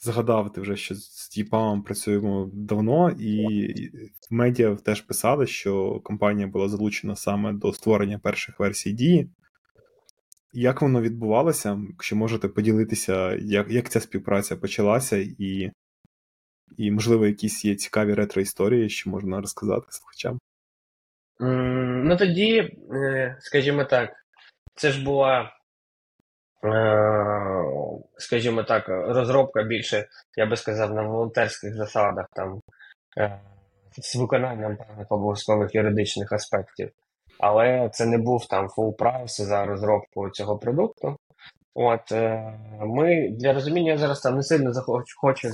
згадав 0.00 0.52
ти 0.52 0.60
вже, 0.60 0.76
що 0.76 0.94
з 0.94 1.28
Тіпамом 1.28 1.82
працюємо 1.82 2.50
давно, 2.52 3.10
і 3.10 3.44
в 4.30 4.34
медіа 4.34 4.76
теж 4.76 5.00
писали, 5.00 5.46
що 5.46 6.00
компанія 6.00 6.46
була 6.46 6.68
залучена 6.68 7.16
саме 7.16 7.52
до 7.52 7.72
створення 7.72 8.18
перших 8.18 8.60
версій 8.60 8.92
дії. 8.92 9.30
Як 10.52 10.82
воно 10.82 11.00
відбувалося? 11.00 11.78
Якщо 11.90 12.16
можете 12.16 12.48
поділитися, 12.48 13.34
як, 13.34 13.70
як 13.70 13.88
ця 13.88 14.00
співпраця 14.00 14.56
почалася, 14.56 15.16
і, 15.38 15.70
і, 16.76 16.90
можливо, 16.90 17.26
якісь 17.26 17.64
є 17.64 17.74
цікаві 17.74 18.14
ретро-історії, 18.14 18.88
що 18.88 19.10
можна 19.10 19.40
розказати 19.40 19.86
слухачам? 19.90 20.38
М, 21.40 22.04
Ну 22.04 22.16
тоді, 22.16 22.78
е, 22.92 23.36
скажімо 23.40 23.84
так, 23.84 24.10
це 24.74 24.90
ж 24.90 25.04
була, 25.04 25.52
е, 26.64 27.64
скажімо 28.16 28.62
так, 28.62 28.88
розробка 28.88 29.62
більше, 29.62 30.08
я 30.36 30.46
би 30.46 30.56
сказав, 30.56 30.94
на 30.94 31.02
волонтерських 31.02 31.74
засадах, 31.74 32.26
там, 32.32 32.60
е, 33.18 33.40
з 33.98 34.16
виконанням 34.16 34.76
певних 34.76 35.06
обов'язкових 35.12 35.74
юридичних 35.74 36.32
аспектів. 36.32 36.90
Але 37.40 37.90
це 37.92 38.06
не 38.06 38.18
був 38.18 38.46
там 38.46 38.68
full 38.68 38.92
прайс 38.92 39.40
за 39.40 39.64
розробку 39.64 40.30
цього 40.30 40.58
продукту. 40.58 41.16
От 41.74 42.12
е, 42.12 42.52
ми 42.80 43.28
для 43.30 43.52
розуміння 43.52 43.92
я 43.92 43.98
зараз 43.98 44.20
там 44.20 44.36
не 44.36 44.42
сильно 44.42 44.72
захочу 44.72 45.16
хочу 45.20 45.48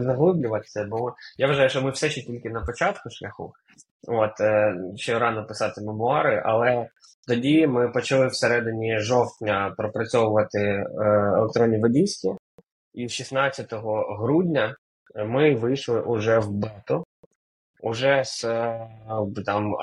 заглиблюватися, 0.00 0.86
бо 0.90 1.14
я 1.38 1.46
вважаю, 1.46 1.68
що 1.68 1.82
ми 1.82 1.90
все 1.90 2.10
ще 2.10 2.22
тільки 2.22 2.50
на 2.50 2.60
початку 2.60 3.10
шляху. 3.10 3.52
От 4.08 4.40
е, 4.40 4.74
ще 4.96 5.18
рано 5.18 5.46
писати 5.46 5.80
мемуари, 5.80 6.42
але 6.44 6.88
тоді 7.28 7.66
ми 7.66 7.88
почали 7.88 8.26
всередині 8.26 8.98
жовтня 8.98 9.74
пропрацьовувати 9.76 10.58
е, 10.58 10.86
електронні 11.36 11.78
водійські, 11.78 12.32
і 12.94 13.08
16 13.08 13.74
грудня 14.18 14.76
ми 15.26 15.54
вийшли 15.54 16.00
уже 16.00 16.38
в 16.38 16.50
бету, 16.50 17.04
уже 17.82 18.24
з 18.24 18.44
е, 18.44 18.88
там 19.46 19.74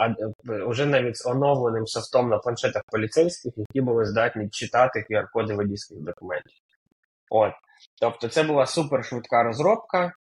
е, 0.49 0.63
уже 0.63 0.85
навіть 0.85 1.17
з 1.17 1.25
оновленим 1.25 1.87
софтом 1.87 2.29
на 2.29 2.37
планшетах 2.37 2.83
поліцейських, 2.91 3.53
які 3.57 3.81
були 3.81 4.05
здатні 4.05 4.49
читати 4.49 5.05
QR-коди 5.09 5.55
водійських 5.55 5.97
документів. 5.97 6.53
От. 7.29 7.51
Тобто 8.01 8.27
це 8.27 8.43
була 8.43 8.65
супер 8.65 9.05
швидка 9.05 9.43
розробка. 9.43 10.13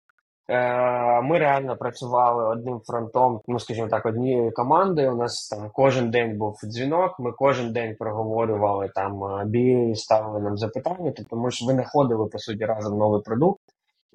Е, 0.49 1.23
Ми 1.23 1.39
реально 1.39 1.77
працювали 1.77 2.49
одним 2.49 2.81
фронтом, 2.81 3.41
ну 3.49 3.61
скажімо 3.61 3.89
так, 3.89 4.07
однією 4.07 4.53
командою. 4.53 5.13
У 5.13 5.17
нас 5.17 5.49
там 5.49 5.71
кожен 5.73 6.11
день 6.11 6.39
був 6.39 6.61
дзвінок. 6.65 7.21
Ми 7.21 7.33
кожен 7.33 7.73
день 7.73 7.97
проговорювали 7.99 8.91
там 8.95 9.23
BA, 9.23 9.95
ставили 9.95 10.41
нам 10.41 10.57
запитання. 10.59 11.13
Тобто 11.17 11.37
ми 11.37 11.51
ж 11.51 11.67
винаходили 11.67 12.27
по 12.27 12.39
суті 12.39 12.65
разом 12.65 12.99
новий 12.99 13.23
продукт. 13.23 13.61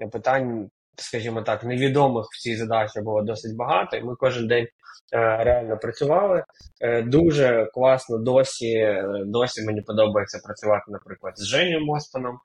Е, 0.02 0.08
Питань, 0.08 0.70
скажімо 0.96 1.42
так, 1.42 1.64
невідомих 1.64 2.26
в 2.32 2.42
цій 2.42 2.56
задачі 2.56 3.02
було 3.02 3.22
досить 3.22 3.56
багато, 3.58 3.98
і 3.98 4.04
ми 4.04 4.16
кожен 4.16 4.48
день 4.48 4.68
е, 5.14 5.44
реально 5.44 5.78
працювали. 5.78 6.44
Е, 6.82 7.02
Дуже 7.02 7.66
класно 7.74 8.18
досі. 8.18 8.74
е, 8.74 9.06
Досі 9.26 9.66
мені 9.66 9.82
подобається 9.82 10.40
працювати, 10.46 10.84
наприклад, 10.88 11.34
з 11.38 11.46
Женю 11.46 11.86
Моспаном 11.86 12.40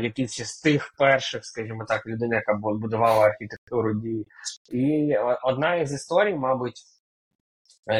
якийсь 0.00 0.42
з 0.42 0.60
тих 0.62 0.92
перших, 0.98 1.44
скажімо 1.44 1.84
так, 1.88 2.06
людей, 2.06 2.28
яка 2.32 2.54
будувала 2.54 3.26
архітектуру 3.26 3.94
дії. 3.94 4.26
І 4.72 5.16
одна 5.42 5.74
із 5.76 5.92
історій, 5.92 6.34
мабуть, 6.34 6.82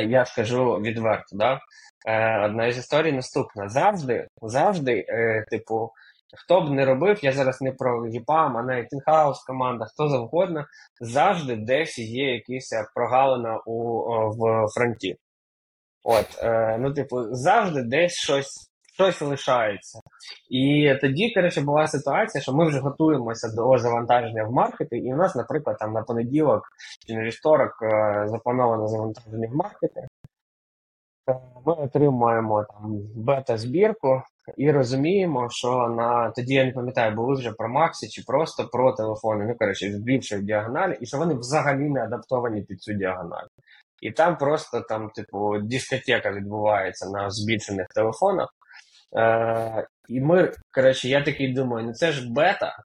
я 0.08 0.24
скажу 0.24 0.74
відверто, 0.74 1.36
да? 1.36 1.60
Одна 2.44 2.66
із 2.66 2.78
історій 2.78 3.12
наступна. 3.12 3.68
Завжди, 3.68 4.28
завжди, 4.42 5.06
типу, 5.50 5.90
хто 6.36 6.60
б 6.60 6.70
не 6.70 6.84
робив, 6.84 7.18
я 7.22 7.32
зараз 7.32 7.60
не 7.60 7.72
про 7.72 8.06
ЄПАМ, 8.06 8.56
а 8.56 8.62
навіть 8.62 8.92
інхаус 8.92 9.42
команда, 9.42 9.84
хто 9.84 10.08
завгодно, 10.08 10.64
завжди 11.00 11.56
десь 11.56 11.98
є 11.98 12.34
якась 12.34 12.74
прогалина 12.94 13.60
у, 13.66 14.02
в 14.30 14.68
фронті. 14.68 15.16
От, 16.04 16.26
е, 16.42 16.78
ну, 16.80 16.92
типу, 16.92 17.34
завжди 17.34 17.82
десь 17.82 18.12
щось, 18.12 18.70
щось 18.94 19.20
лишається. 19.20 20.00
І 20.50 20.94
тоді, 21.00 21.32
коротше, 21.34 21.60
була 21.60 21.86
ситуація, 21.86 22.42
що 22.42 22.52
ми 22.52 22.68
вже 22.68 22.78
готуємося 22.80 23.48
до 23.48 23.78
завантаження 23.78 24.44
в 24.44 24.52
маркети, 24.52 24.98
і 24.98 25.14
у 25.14 25.16
нас, 25.16 25.34
наприклад, 25.34 25.76
там 25.78 25.92
на 25.92 26.02
понеділок 26.02 26.62
чи 27.06 27.14
на 27.14 27.22
вівторок 27.22 27.72
е, 27.82 28.24
заплановано 28.26 28.88
завантаження 28.88 29.48
в 29.52 29.56
маркети. 29.56 30.07
Е, 31.28 31.34
Ми 31.66 31.72
отримуємо 31.72 32.64
там 32.64 33.00
бета-збірку 33.14 34.22
і 34.56 34.70
розуміємо, 34.70 35.50
що 35.50 35.88
на 35.88 36.30
тоді 36.30 36.54
я 36.54 36.64
не 36.64 36.72
пам'ятаю, 36.72 37.14
були 37.14 37.34
вже 37.34 37.52
про 37.52 37.68
Максі 37.68 38.08
чи 38.08 38.22
просто 38.26 38.68
про 38.68 38.92
телефони, 38.92 39.44
ну 39.48 39.54
коротше, 39.58 39.92
з 39.92 39.96
більшої 39.96 40.42
діагоналі, 40.42 40.98
і 41.00 41.06
що 41.06 41.18
вони 41.18 41.34
взагалі 41.34 41.88
не 41.88 42.04
адаптовані 42.04 42.62
під 42.62 42.82
цю 42.82 42.92
діагональ. 42.92 43.46
І 44.02 44.10
там 44.10 44.38
просто 44.38 44.80
там, 44.80 45.10
типу, 45.10 45.58
дискотека 45.58 46.32
відбувається 46.32 47.10
на 47.10 47.30
збільшених 47.30 47.86
телефонах. 47.88 48.54
Е, 49.16 49.86
і 50.08 50.20
ми, 50.20 50.52
коротше, 50.74 51.08
я 51.08 51.22
такий 51.22 51.52
думаю, 51.52 51.86
ну 51.86 51.92
це 51.92 52.12
ж 52.12 52.32
бета. 52.32 52.76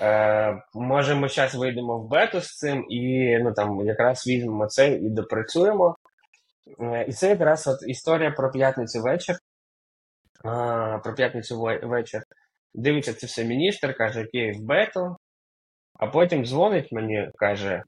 Е, 0.00 0.62
може, 0.74 1.14
ми 1.14 1.28
зараз 1.28 1.54
вийдемо 1.54 1.98
в 1.98 2.08
бету 2.08 2.40
з 2.40 2.56
цим 2.56 2.86
і 2.88 3.38
ну, 3.38 3.52
там, 3.52 3.86
якраз 3.86 4.26
візьмемо 4.26 4.66
це 4.66 4.88
і 4.88 5.10
допрацюємо. 5.10 5.96
Е, 6.80 7.04
і 7.08 7.12
це 7.12 7.28
якраз 7.28 7.66
от 7.66 7.88
історія 7.88 8.30
про 8.30 8.50
п'ятницю 8.50 9.02
вечір. 9.02 9.36
А, 10.44 10.98
про 10.98 11.14
п'ятницю 11.14 11.60
вечір. 11.82 12.22
Дивиться 12.74 13.14
це 13.14 13.26
все 13.26 13.44
міністр, 13.44 13.96
каже, 13.96 14.24
окей, 14.24 14.52
в 14.52 14.62
бету. 14.62 15.16
А 15.94 16.06
потім 16.06 16.44
дзвонить 16.44 16.92
мені, 16.92 17.30
каже: 17.34 17.82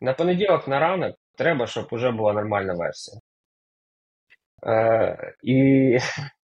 на 0.00 0.12
понеділок 0.12 0.68
на 0.68 0.78
ранок 0.78 1.16
треба, 1.38 1.66
щоб 1.66 1.88
вже 1.92 2.10
була 2.10 2.32
нормальна 2.32 2.74
версія. 2.74 3.20
Е, 4.66 5.34
і, 5.42 5.98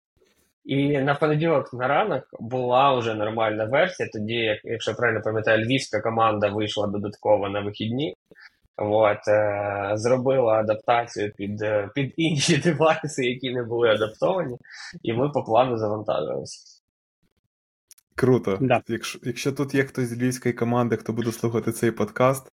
і 0.65 0.97
на 0.97 1.15
понеділок 1.15 1.73
на 1.73 1.87
ранок 1.87 2.23
була 2.39 2.93
вже 2.99 3.13
нормальна 3.13 3.65
версія. 3.65 4.09
Тоді, 4.13 4.35
як, 4.35 4.59
якщо 4.63 4.93
правильно 4.95 5.21
пам'ятаю, 5.21 5.65
львівська 5.65 6.01
команда 6.01 6.49
вийшла 6.49 6.87
додатково 6.87 7.49
на 7.49 7.61
вихідні. 7.61 8.15
От, 8.77 9.27
е, 9.27 9.91
зробила 9.95 10.53
адаптацію 10.53 11.33
під, 11.33 11.61
е, 11.61 11.89
під 11.95 12.13
інші 12.17 12.57
девайси, 12.63 13.25
які 13.25 13.53
не 13.53 13.63
були 13.63 13.89
адаптовані, 13.89 14.57
і 15.03 15.13
ми 15.13 15.29
по 15.29 15.43
плану 15.43 15.77
завантажувалися. 15.77 16.81
Круто. 18.15 18.57
Да. 18.61 18.81
Якщо, 18.87 19.19
якщо 19.23 19.51
тут 19.51 19.75
є 19.75 19.83
хтось 19.83 20.07
з 20.07 20.17
львівської 20.17 20.53
команди, 20.53 20.97
хто 20.97 21.13
буде 21.13 21.31
слухати 21.31 21.71
цей 21.71 21.91
подкаст, 21.91 22.51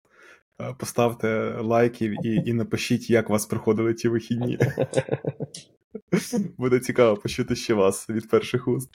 е, 0.60 0.74
поставте 0.78 1.56
лайків 1.60 2.26
і, 2.26 2.34
і 2.34 2.52
напишіть, 2.52 3.10
як 3.10 3.30
у 3.30 3.32
вас 3.32 3.46
проходили 3.46 3.94
ті 3.94 4.08
вихідні. 4.08 4.58
Буде 6.58 6.80
цікаво 6.80 7.16
почути 7.16 7.56
ще 7.56 7.74
вас 7.74 8.10
від 8.10 8.30
перших 8.30 8.68
уст. 8.68 8.90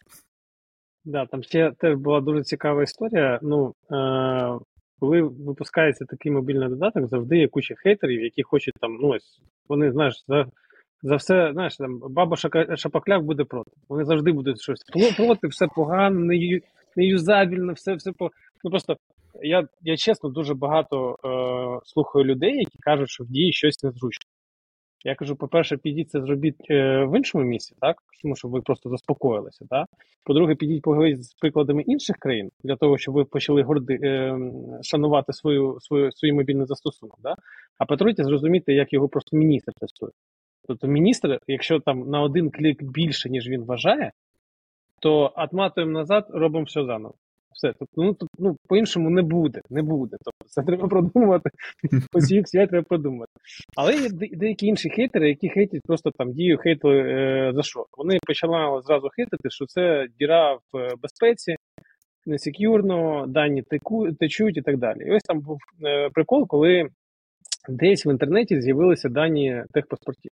Да, 1.05 1.25
там 1.25 1.43
ще 1.43 1.71
теж 1.77 1.95
була 1.95 2.21
дуже 2.21 2.43
цікава 2.43 2.83
історія. 2.83 3.39
Ну, 3.41 3.73
е, 3.91 4.59
коли 4.99 5.21
випускається 5.21 6.05
такий 6.05 6.31
мобільний 6.31 6.69
додаток, 6.69 7.07
завжди 7.07 7.37
є 7.37 7.47
куча 7.47 7.75
хейтерів, 7.77 8.21
які 8.23 8.43
хочуть 8.43 8.73
там, 8.81 8.97
ну 9.01 9.07
ось, 9.07 9.39
вони, 9.69 9.91
знаєш, 9.91 10.23
за, 10.27 10.45
за 11.03 11.15
все, 11.15 11.49
знаєш, 11.53 11.77
там 11.77 11.99
баба 12.09 12.35
Шапокляк 12.75 13.23
буде 13.23 13.43
проти. 13.43 13.71
Вони 13.89 14.05
завжди 14.05 14.31
будуть 14.31 14.61
щось 14.61 14.83
«Про- 14.83 15.25
проти, 15.25 15.47
все 15.47 15.67
погано, 15.75 16.19
не, 16.19 16.35
ю- 16.37 16.61
не 16.95 17.05
юзабільно, 17.05 17.73
все, 17.73 17.93
все 17.95 18.11
по. 18.11 18.29
Ну 18.63 18.69
просто 18.69 18.95
я, 19.43 19.67
я 19.81 19.97
чесно 19.97 20.29
дуже 20.29 20.53
багато 20.53 21.15
е, 21.25 21.79
слухаю 21.85 22.25
людей, 22.25 22.57
які 22.57 22.77
кажуть, 22.79 23.09
що 23.09 23.23
в 23.23 23.27
дії 23.27 23.53
щось 23.53 23.83
незручно. 23.83 24.25
Я 25.03 25.15
кажу, 25.15 25.35
по-перше, 25.35 25.77
підіть 25.77 26.09
це 26.09 26.21
зробіть 26.21 26.71
е, 26.71 27.05
в 27.05 27.17
іншому 27.17 27.43
місці, 27.43 27.75
так? 27.81 27.97
Тому 28.21 28.35
що 28.35 28.47
ви 28.47 28.61
просто 28.61 28.89
заспокоїлися, 28.89 29.65
так? 29.69 29.87
По-друге, 30.23 30.55
підіть 30.55 30.81
поговоріть 30.81 31.23
з 31.23 31.33
прикладами 31.33 31.81
інших 31.81 32.17
країн 32.17 32.49
для 32.63 32.75
того, 32.75 32.97
щоб 32.97 33.15
ви 33.15 33.25
почали 33.25 33.63
горди 33.63 33.99
е, 34.03 34.37
шанувати 34.81 35.33
свою, 35.33 35.77
свою 35.79 36.11
свій 36.11 36.33
мобільний 36.33 36.65
застосунок. 36.65 37.19
Да? 37.23 37.35
А 37.77 37.85
по-третє, 37.85 38.23
зрозуміти, 38.23 38.73
як 38.73 38.93
його 38.93 39.09
просто 39.09 39.37
міністр 39.37 39.71
тестує. 39.79 40.11
Тобто 40.67 40.87
міністр, 40.87 41.39
якщо 41.47 41.79
там 41.79 41.99
на 42.09 42.21
один 42.21 42.51
клік 42.51 42.83
більше, 42.83 43.29
ніж 43.29 43.49
він 43.49 43.63
вважає, 43.63 44.11
то 45.01 45.33
отматуємо 45.35 45.91
назад, 45.91 46.27
робимо 46.29 46.65
все 46.65 46.85
заново. 46.85 47.15
Все. 47.57 47.73
Тобто, 47.79 48.01
ну, 48.01 48.13
тобто, 48.13 48.35
ну, 48.39 48.57
по-іншому 48.67 49.09
не 49.09 49.21
буде. 49.21 49.61
Не 49.69 49.81
буде. 49.81 50.17
Тобто, 50.23 50.49
це 50.49 50.63
треба 50.63 50.87
продумувати. 50.87 51.49
Ось 52.13 52.31
їх 52.31 52.47
свят 52.47 52.69
треба 52.69 52.85
продумати. 52.89 53.31
Але 53.75 53.95
є 53.95 54.09
деякі 54.11 54.67
інші 54.67 54.89
хейтери, 54.89 55.29
які 55.29 55.49
хейтять 55.49 55.81
просто 55.85 56.11
там 56.17 56.33
дію 56.33 56.57
хейтили 56.57 56.99
е, 56.99 57.51
за 57.55 57.63
що. 57.63 57.85
Вони 57.97 58.19
почали 58.27 58.81
зразу 58.81 59.09
хейтити, 59.15 59.49
що 59.49 59.65
це 59.65 60.07
діра 60.19 60.53
в 60.53 60.77
е, 60.77 60.93
безпеці, 61.01 61.55
несекюрно, 62.25 63.25
дані 63.27 63.61
теку, 63.61 64.11
течуть 64.11 64.57
і 64.57 64.61
так 64.61 64.77
далі. 64.77 65.07
І 65.07 65.11
ось 65.11 65.23
там 65.23 65.39
був 65.39 65.57
е, 65.85 66.09
прикол, 66.09 66.47
коли 66.47 66.89
десь 67.69 68.05
в 68.05 68.11
інтернеті 68.11 68.61
з'явилися 68.61 69.09
дані 69.09 69.63
техпаспортів. 69.73 70.31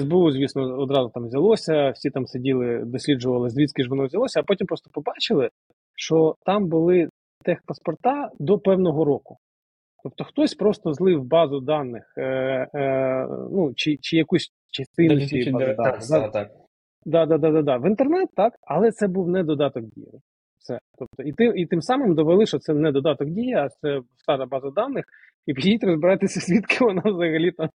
СБУ, 0.00 0.30
звісно, 0.30 0.62
одразу 0.62 1.10
там 1.14 1.26
взялося, 1.26 1.90
всі 1.90 2.10
там 2.10 2.26
сиділи, 2.26 2.82
досліджували, 2.84 3.50
звідки 3.50 3.82
ж 3.82 3.88
воно 3.88 4.06
взялося, 4.06 4.40
а 4.40 4.42
потім 4.42 4.66
просто 4.66 4.90
побачили, 4.92 5.48
що 6.02 6.34
там 6.46 6.68
були 6.68 7.08
техпаспорта 7.44 8.30
до 8.38 8.58
певного 8.58 9.04
року. 9.04 9.36
Тобто 10.02 10.24
хтось 10.24 10.54
просто 10.54 10.92
злив 10.92 11.24
базу 11.24 11.60
даних, 11.60 12.12
е, 12.16 12.22
е, 12.74 13.26
ну, 13.50 13.72
чи 13.76 13.96
чи 14.00 14.16
якусь 14.16 14.50
частину 14.70 15.20
цієї 15.20 15.52
бази 15.52 15.74
даних. 15.74 16.08
Так, 16.08 16.32
так. 16.32 16.48
Да, 17.04 17.26
да, 17.26 17.38
да, 17.38 17.50
да, 17.50 17.62
да. 17.62 17.76
В 17.76 17.86
інтернет, 17.86 18.28
так, 18.36 18.52
але 18.66 18.90
це 18.90 19.08
був 19.08 19.28
не 19.28 19.44
додаток 19.44 19.84
дії. 19.84 20.20
Все. 20.58 20.78
Тобто, 20.98 21.22
і, 21.22 21.32
ти, 21.32 21.44
і 21.44 21.66
тим 21.66 21.82
самим 21.82 22.14
довели, 22.14 22.46
що 22.46 22.58
це 22.58 22.74
не 22.74 22.92
додаток 22.92 23.28
дії, 23.28 23.54
а 23.54 23.68
це 23.68 24.00
стара 24.16 24.46
база 24.46 24.70
даних, 24.70 25.04
і 25.46 25.54
підіть 25.54 25.84
розбиратися, 25.84 26.40
звідки 26.40 26.84
вона 26.84 27.02
взагалі 27.04 27.52
там 27.52 27.68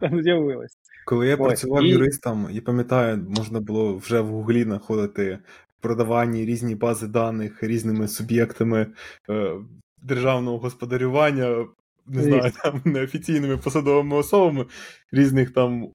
там 0.00 0.22
з'явилась. 0.22 0.74
Коли 1.06 1.26
я 1.26 1.34
Ось. 1.34 1.40
працював 1.40 1.84
і... 1.84 1.88
юристом, 1.88 2.48
я 2.50 2.60
пам'ятаю, 2.60 3.26
можна 3.36 3.60
було 3.60 3.96
вже 3.96 4.20
в 4.20 4.26
Гуглі 4.26 4.62
знаходити 4.62 5.38
продавані 5.84 6.44
різні 6.44 6.74
бази 6.74 7.06
даних 7.06 7.62
різними 7.62 8.08
суб'єктами 8.08 8.86
е, 9.30 9.56
державного 10.02 10.58
господарювання, 10.58 11.66
не 12.06 12.22
знаю, 12.22 12.52
там 12.62 12.80
неофіційними 12.84 13.56
посадовими 13.56 14.16
особами 14.16 14.66
різних 15.12 15.50
там. 15.50 15.88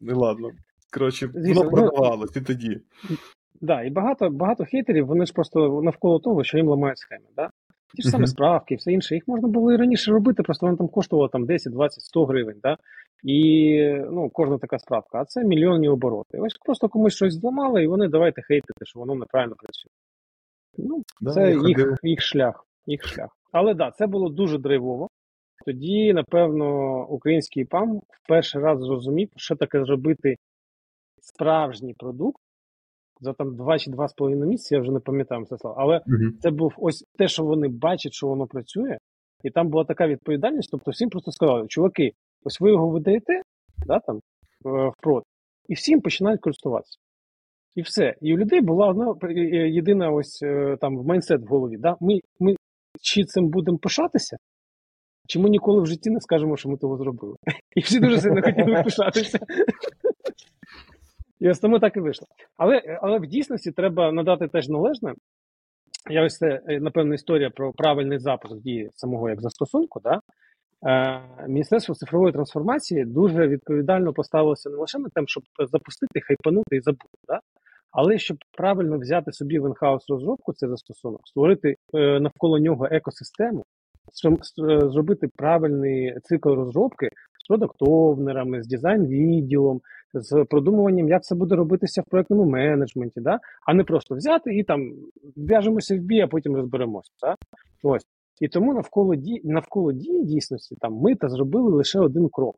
Не 0.00 0.14
ладно. 0.14 0.50
Коротше, 0.92 1.26
воно 1.26 1.64
ну, 1.64 1.70
продавалось 1.70 2.36
і 2.36 2.40
тоді. 2.40 2.80
Да, 3.60 3.82
і 3.82 3.90
багато 3.90 4.30
багато 4.30 4.64
хейтерів, 4.64 5.06
вони 5.06 5.26
ж 5.26 5.32
просто 5.32 5.82
навколо 5.82 6.18
того, 6.18 6.44
що 6.44 6.58
їм 6.58 6.68
ламають 6.68 6.98
схеми. 6.98 7.26
Да? 7.36 7.50
Ті 7.96 8.02
ж 8.02 8.10
саме 8.10 8.26
справки, 8.26 8.74
все 8.74 8.92
інше. 8.92 9.14
Їх 9.14 9.28
можна 9.28 9.48
було 9.48 9.72
і 9.72 9.76
раніше 9.76 10.10
робити, 10.10 10.42
просто 10.42 10.66
воно 10.66 10.78
там 10.78 10.88
коштувало 10.88 11.28
там 11.28 11.46
10, 11.46 11.72
20, 11.72 12.02
100 12.02 12.24
гривень. 12.26 12.60
Да? 12.62 12.76
І 13.22 13.80
ну, 14.10 14.30
кожна 14.30 14.58
така 14.58 14.78
справка, 14.78 15.20
а 15.20 15.24
це 15.24 15.44
мільйонні 15.44 15.88
обороти. 15.88 16.38
Ось 16.38 16.54
просто 16.64 16.88
комусь 16.88 17.14
щось 17.14 17.34
зламали, 17.34 17.84
і 17.84 17.86
вони 17.86 18.08
давайте 18.08 18.42
хейтити, 18.42 18.86
що 18.86 19.00
воно 19.00 19.14
неправильно 19.14 19.54
працює. 19.56 19.90
Ну, 20.78 21.02
да, 21.20 21.30
Це 21.30 21.52
їх 21.52 21.98
їх 22.02 22.20
шлях. 22.22 22.66
їх 22.86 23.06
шлях. 23.06 23.30
Але 23.52 23.70
так, 23.70 23.78
да, 23.78 23.90
це 23.90 24.06
було 24.06 24.28
дуже 24.28 24.58
драйвово. 24.58 25.08
Тоді, 25.66 26.12
напевно, 26.12 27.00
український 27.08 27.64
PM 27.64 27.96
в 27.96 28.28
перший 28.28 28.62
раз 28.62 28.80
зрозумів, 28.80 29.28
що 29.36 29.56
таке 29.56 29.84
зробити 29.84 30.36
справжній 31.20 31.94
продукт 31.94 32.42
за 33.20 33.32
там 33.32 33.56
два 33.56 33.78
чи 33.78 33.90
два 33.90 34.08
з 34.08 34.12
половиною 34.12 34.50
місяці, 34.50 34.74
я 34.74 34.80
вже 34.80 34.92
не 34.92 35.00
пам'ятаю 35.00 35.44
це 35.44 35.58
слово. 35.58 35.76
Але 35.78 35.96
uh-huh. 35.96 36.38
це 36.40 36.50
був 36.50 36.74
ось 36.76 37.04
те, 37.18 37.28
що 37.28 37.44
вони 37.44 37.68
бачать, 37.68 38.12
що 38.12 38.26
воно 38.26 38.46
працює, 38.46 38.98
і 39.44 39.50
там 39.50 39.68
була 39.68 39.84
така 39.84 40.06
відповідальність. 40.06 40.70
Тобто 40.70 40.90
всім 40.90 41.08
просто 41.08 41.32
сказали, 41.32 41.66
чуваки, 41.68 42.12
ось 42.44 42.60
ви 42.60 42.70
його 42.70 42.88
видаєте, 42.88 43.42
да, 43.86 44.00
там 44.00 44.20
в 44.64 44.92
prod, 45.02 45.22
і 45.68 45.74
всім 45.74 46.00
починають 46.00 46.40
користуватися. 46.40 46.98
І 47.74 47.82
все. 47.82 48.14
І 48.20 48.34
у 48.34 48.38
людей 48.38 48.60
була 48.60 48.88
одна 48.88 49.14
єдина 49.66 50.10
ось 50.10 50.42
е, 50.42 50.76
там 50.80 50.98
в 50.98 51.06
mindset 51.06 51.40
в 51.40 51.46
голові. 51.46 51.76
Да? 51.78 51.96
Ми 52.00 52.20
ми 52.40 52.54
чи 53.00 53.24
цим 53.24 53.48
будемо 53.48 53.78
пишатися, 53.78 54.36
чи 55.28 55.38
ми 55.38 55.50
ніколи 55.50 55.82
в 55.82 55.86
житті 55.86 56.10
не 56.10 56.20
скажемо, 56.20 56.56
що 56.56 56.68
ми 56.68 56.76
того 56.76 56.96
зробили. 56.96 57.36
І 57.76 57.80
всі 57.80 58.00
дуже 58.00 58.20
сильно 58.20 58.42
хотіли 58.42 58.82
пишатися. 58.82 59.38
І 61.40 61.50
ось 61.50 61.58
тому 61.58 61.78
так 61.78 61.96
і 61.96 62.00
вийшло. 62.00 62.26
Але 62.56 62.98
але 63.02 63.18
в 63.18 63.26
дійсності 63.26 63.72
треба 63.72 64.12
надати 64.12 64.48
теж 64.48 64.68
належне. 64.68 65.14
Я 66.10 66.24
ось 66.24 66.38
це, 66.38 66.60
е, 66.68 66.80
напевно, 66.80 67.14
історія 67.14 67.50
про 67.50 67.72
правильний 67.72 68.18
запуск 68.18 68.56
дії 68.56 68.90
самого 68.94 69.28
як 69.28 69.40
застосунку. 69.40 70.00
Да? 70.00 70.20
Е, 70.86 71.20
Міністерство 71.48 71.94
цифрової 71.94 72.32
трансформації 72.32 73.04
дуже 73.04 73.48
відповідально 73.48 74.12
поставилося 74.12 74.70
не 74.70 74.76
лише 74.76 74.98
на 74.98 75.08
тим, 75.14 75.28
щоб 75.28 75.42
запустити, 75.72 76.20
хайпанути 76.20 76.76
і 76.76 76.80
забути, 76.80 77.18
да? 77.28 77.40
але 77.90 78.18
щоб 78.18 78.36
правильно 78.56 78.98
взяти 78.98 79.32
собі 79.32 79.58
в 79.58 79.68
інхаус 79.68 80.08
розробку 80.08 80.52
цей 80.52 80.68
застосунок, 80.68 81.20
створити 81.24 81.76
е, 81.94 82.20
навколо 82.20 82.58
нього 82.58 82.88
екосистему, 82.90 83.64
зробити 84.92 85.28
правильний 85.36 86.20
цикл 86.22 86.48
розробки 86.48 87.10
з 87.46 87.48
продуктовнерами, 87.48 88.62
з 88.62 88.66
дизайн-відділом, 88.66 89.80
з 90.14 90.44
продумуванням, 90.44 91.08
як 91.08 91.24
це 91.24 91.34
буде 91.34 91.54
робитися 91.54 92.02
в 92.02 92.04
проєктному 92.10 92.44
менеджменті, 92.44 93.20
да? 93.20 93.38
а 93.66 93.74
не 93.74 93.84
просто 93.84 94.14
взяти 94.14 94.54
і 94.54 94.64
там 94.64 94.92
в'яжемося 95.36 95.96
в 95.96 95.98
бій, 95.98 96.20
а 96.20 96.26
потім 96.26 96.56
розберемося. 96.56 97.10
Да? 97.20 97.34
Ось. 97.82 98.02
І 98.40 98.48
тому 98.48 98.74
навколо 98.74 99.14
дії 99.14 99.40
навколо 99.44 99.92
дії 99.92 100.24
дійсності 100.24 100.76
там 100.80 100.94
ми 100.94 101.14
та 101.14 101.28
зробили 101.28 101.70
лише 101.70 102.00
один 102.00 102.28
крок. 102.28 102.54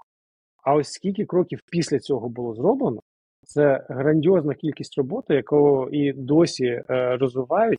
А 0.65 0.75
ось 0.75 0.89
скільки 0.89 1.25
кроків 1.25 1.61
після 1.71 1.99
цього 1.99 2.29
було 2.29 2.55
зроблено, 2.55 3.01
це 3.43 3.87
грандіозна 3.89 4.55
кількість 4.55 4.99
роботи, 4.99 5.35
яку 5.35 5.89
і 5.93 6.13
досі 6.13 6.65
е, 6.65 6.85
розвивають, 7.17 7.79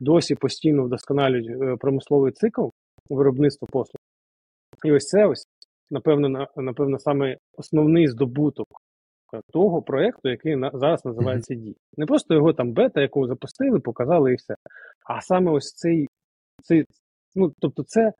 досі 0.00 0.34
постійно 0.34 0.84
вдосконалюють 0.84 1.50
е, 1.50 1.76
промисловий 1.76 2.32
цикл 2.32 2.66
виробництва 3.10 3.68
послуг. 3.72 4.00
І 4.84 4.92
ось 4.92 5.06
це 5.06 5.26
ось, 5.26 5.46
напевно, 5.90 6.48
напевно, 6.56 6.98
саме 6.98 7.36
основний 7.56 8.08
здобуток 8.08 8.66
того 9.52 9.82
проєкту, 9.82 10.28
який 10.28 10.56
на, 10.56 10.70
зараз 10.74 11.04
називається. 11.04 11.54
Дій. 11.54 11.76
Не 11.96 12.06
просто 12.06 12.34
його 12.34 12.52
там 12.52 12.72
бета, 12.72 13.00
яку 13.00 13.26
запустили, 13.26 13.80
показали 13.80 14.32
і 14.32 14.36
все. 14.36 14.54
А 15.06 15.20
саме 15.20 15.50
ось 15.50 15.72
цей, 15.72 16.08
цей 16.62 16.84
ну, 17.34 17.52
тобто, 17.60 17.82
це 17.82 18.12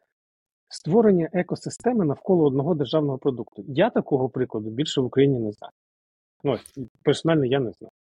створення 0.69 1.29
екосистеми 1.33 2.05
навколо 2.05 2.47
одного 2.47 2.75
державного 2.75 3.19
продукту. 3.19 3.65
Я 3.69 3.91
такого 3.91 4.29
прикладу 4.29 4.71
більше 4.71 5.01
в 5.01 5.05
Україні 5.05 5.39
не 5.39 5.53
знаю. 5.53 5.73
Ну, 6.45 6.57
персонально 7.03 7.45
я 7.45 7.61
не 7.61 7.73
знаю. 7.73 7.93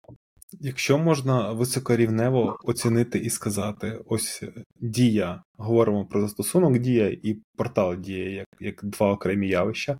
Якщо 0.60 0.98
можна 0.98 1.52
високорівнево 1.52 2.58
оцінити 2.64 3.18
і 3.18 3.30
сказати, 3.30 4.00
ось 4.06 4.44
дія, 4.80 5.42
говоримо 5.56 6.06
про 6.06 6.20
застосунок 6.20 6.78
дія 6.78 7.16
і 7.22 7.38
портал 7.56 7.96
дія 7.96 8.30
як 8.30 8.46
як 8.60 8.84
два 8.84 9.12
окремі 9.12 9.48
явища. 9.48 9.98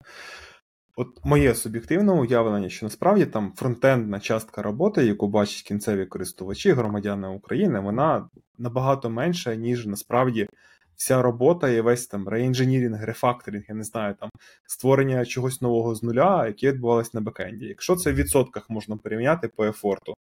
От 0.97 1.09
моє 1.25 1.55
суб'єктивне 1.55 2.13
уявлення, 2.13 2.69
що 2.69 2.87
насправді 2.87 3.27
там 3.27 3.53
фронтендна 3.57 4.21
частка 4.21 4.63
роботи, 4.63 5.07
яку 5.07 5.29
бачать 5.29 5.63
кінцеві 5.63 6.07
користувачі, 6.07 6.73
громадяни 6.73 7.29
України, 7.29 7.81
вона 7.81 8.29
набагато 8.59 9.11
менша, 9.11 9.55
ніж 9.55 9.87
насправді 9.87 10.49
вся 10.97 11.23
робота 11.23 11.69
і 11.69 11.81
весь 11.81 12.07
там 12.07 12.29
реінженірінг, 12.29 13.05
рефакторинг, 13.05 13.65
я 13.69 13.75
не 13.75 13.85
знаю, 13.85 14.15
там 14.21 14.31
створення 14.67 15.25
чогось 15.25 15.61
нового 15.61 15.95
з 15.95 16.03
нуля, 16.03 16.47
яке 16.47 16.73
відбувалось 16.73 17.15
на 17.15 17.21
бекенді. 17.21 17.67
Якщо 17.67 17.97
це 17.97 18.13
в 18.13 18.15
відсотках 18.15 18.71
можна 18.71 18.97
порівняти 18.97 19.49
по 19.49 19.65
ефорту. 19.65 20.15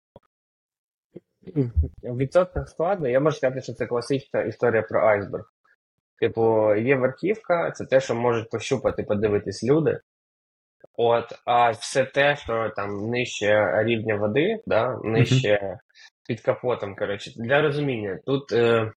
В 2.04 2.18
відсотках 2.18 2.70
складно, 2.70 3.10
я 3.10 3.20
можу 3.20 3.38
сказати, 3.38 3.62
що 3.62 3.74
це 3.74 3.86
класична 3.86 4.42
історія 4.42 4.82
про 4.82 5.08
айсберг. 5.08 5.46
Типу, 6.20 6.76
є 6.76 6.96
верхівка, 6.96 7.72
це 7.72 7.86
те, 7.86 8.00
що 8.00 8.16
можуть 8.16 8.50
пощупати, 8.50 9.04
подивитись 9.04 9.64
люди. 9.64 10.00
От, 10.98 11.26
а 11.46 11.72
все 11.72 12.06
те, 12.06 12.36
що 12.36 12.72
там 12.76 13.10
нижче 13.10 13.84
рівня 13.84 14.16
води, 14.16 14.60
да, 14.66 14.98
нижче 15.04 15.78
під 16.28 16.42
капотом, 16.42 16.96
коротше, 16.96 17.32
для 17.36 17.62
розуміння, 17.62 18.20
тут 18.26 18.52
е, 18.52 18.92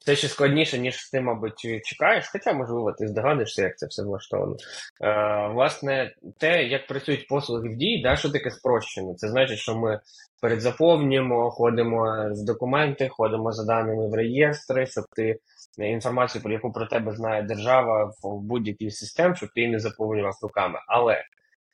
це 0.00 0.16
ще 0.16 0.28
складніше, 0.28 0.78
ніж 0.78 1.10
ти, 1.10 1.20
мабуть, 1.20 1.82
чекаєш, 1.84 2.28
хоча, 2.32 2.52
можливо, 2.52 2.92
ти 2.92 3.08
здогадуєшся, 3.08 3.62
як 3.62 3.78
це 3.78 3.86
все 3.86 4.02
влаштовано. 4.02 4.56
Е, 5.00 5.48
Власне, 5.48 6.14
те, 6.38 6.64
як 6.64 6.86
працюють 6.86 7.28
послуги 7.28 7.68
в 7.68 7.76
дії, 7.76 8.02
да, 8.02 8.16
що 8.16 8.30
таке 8.30 8.50
спрощено. 8.50 9.14
Це 9.14 9.28
значить, 9.28 9.58
що 9.58 9.76
ми 9.76 10.00
передзаповнюємо, 10.42 11.50
ходимо 11.50 12.28
з 12.30 12.42
документи, 12.42 13.08
ходимо 13.08 13.52
за 13.52 13.64
даними 13.64 14.08
в 14.08 14.14
реєстри, 14.14 14.86
щоб 14.86 15.04
ти 15.16 15.38
інформацію, 15.78 16.42
про 16.42 16.52
яку 16.52 16.72
про 16.72 16.86
тебе 16.86 17.12
знає 17.12 17.42
держава 17.42 18.04
в 18.22 18.40
будь-якій 18.40 18.90
системі, 18.90 19.36
щоб 19.36 19.48
ти 19.54 19.60
її 19.60 19.72
не 19.72 19.78
заповнював 19.78 20.38
руками. 20.42 20.78
Але 20.88 21.24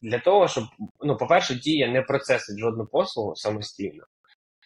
для 0.02 0.18
того, 0.18 0.48
щоб, 0.48 0.64
ну, 1.00 1.16
по-перше, 1.16 1.54
дія 1.54 1.88
не 1.88 2.02
процесить 2.02 2.58
жодну 2.58 2.86
послугу 2.86 3.36
самостійно. 3.36 4.04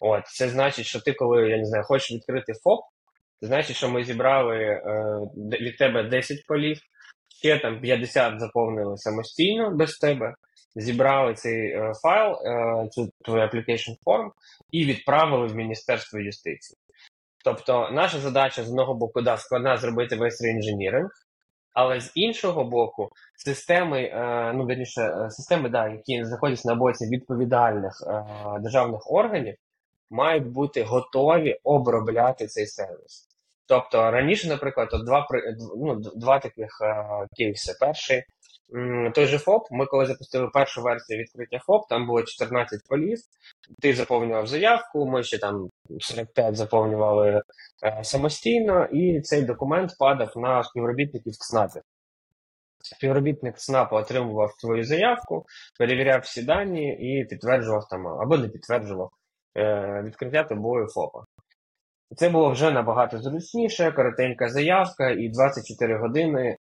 От, 0.01 0.27
Це 0.27 0.49
значить, 0.49 0.85
що 0.85 1.01
ти, 1.01 1.13
коли 1.13 1.49
я 1.49 1.57
не 1.57 1.65
знаю, 1.65 1.83
хочеш 1.83 2.11
відкрити 2.11 2.53
ФОП, 2.53 2.79
значить, 3.41 3.75
що 3.75 3.89
ми 3.89 4.03
зібрали 4.03 4.57
е, 4.57 4.81
від 5.35 5.77
тебе 5.77 6.03
10 6.03 6.45
полів, 6.47 6.77
ще 7.41 7.59
там 7.59 7.81
50 7.81 8.39
заповнили 8.39 8.97
самостійно 8.97 9.71
без 9.75 9.97
тебе, 9.97 10.33
зібрали 10.75 11.33
цей 11.33 11.71
е, 11.71 11.91
файл, 12.01 12.31
е, 12.31 12.89
цю 12.89 13.09
твою 13.25 13.43
application 13.43 13.95
form 14.05 14.29
і 14.71 14.85
відправили 14.85 15.47
в 15.47 15.55
Міністерство 15.55 16.19
юстиції. 16.19 16.77
Тобто, 17.43 17.89
наша 17.91 18.19
задача 18.19 18.63
з 18.63 18.69
одного 18.69 18.93
боку 18.93 19.21
да, 19.21 19.37
складна 19.37 19.77
зробити 19.77 20.15
весь 20.15 20.41
реінженіринг, 20.41 21.09
але 21.73 22.01
з 22.01 22.11
іншого 22.15 22.63
боку, 22.63 23.09
системи, 23.45 24.01
е, 24.01 24.53
ну 24.53 24.65
верніше, 24.65 25.01
е, 25.01 25.29
системи, 25.29 25.69
да, 25.69 25.87
які 25.87 26.25
знаходяться 26.25 26.69
на 26.69 26.75
боці 26.75 27.05
відповідальних 27.05 27.93
е, 28.07 28.23
державних 28.59 29.11
органів, 29.11 29.55
мають 30.09 30.47
бути 30.47 30.83
готові 30.83 31.59
обробляти 31.63 32.47
цей 32.47 32.67
сервіс. 32.67 33.28
Тобто 33.69 34.11
раніше, 34.11 34.47
наприклад, 34.47 34.89
от 34.91 35.05
два 35.05 35.27
ну, 35.77 35.95
два 36.15 36.39
таких 36.39 36.69
кейси. 37.37 37.73
Перший 37.79 38.23
той 39.13 39.25
же 39.25 39.37
ФОП, 39.37 39.67
ми 39.71 39.85
коли 39.85 40.05
запустили 40.05 40.47
першу 40.47 40.81
версію 40.81 41.19
відкриття 41.19 41.59
ФОП, 41.65 41.89
там 41.89 42.07
було 42.07 42.23
14 42.23 42.79
полів. 42.89 43.17
Ти 43.81 43.93
заповнював 43.93 44.47
заявку, 44.47 45.05
ми 45.05 45.23
ще 45.23 45.37
там 45.37 45.69
45 45.99 46.55
заповнювали 46.55 47.41
е, 47.83 48.03
самостійно, 48.03 48.85
і 48.85 49.21
цей 49.21 49.41
документ 49.41 49.91
падав 49.99 50.33
на 50.35 50.63
співробітників 50.63 51.33
ЦНАПів. 51.35 51.81
Співробітник 52.81 53.57
ЦНАПу 53.57 53.95
отримував 53.95 54.51
свою 54.57 54.83
заявку, 54.83 55.45
перевіряв 55.79 56.21
всі 56.21 56.43
дані 56.43 56.93
і 56.93 57.25
підтверджував 57.25 57.87
там 57.89 58.07
або 58.07 58.37
не 58.37 58.49
підтверджував 58.49 59.09
е, 59.57 60.03
відкриття 60.05 60.43
тобою 60.43 60.87
ФОПа. 60.87 61.23
Це 62.15 62.29
було 62.29 62.51
вже 62.51 62.71
набагато 62.71 63.21
зручніше, 63.21 63.91
коротенька 63.91 64.49
заявка, 64.49 65.09
і 65.09 65.29
24 65.29 65.97
години 65.97 66.57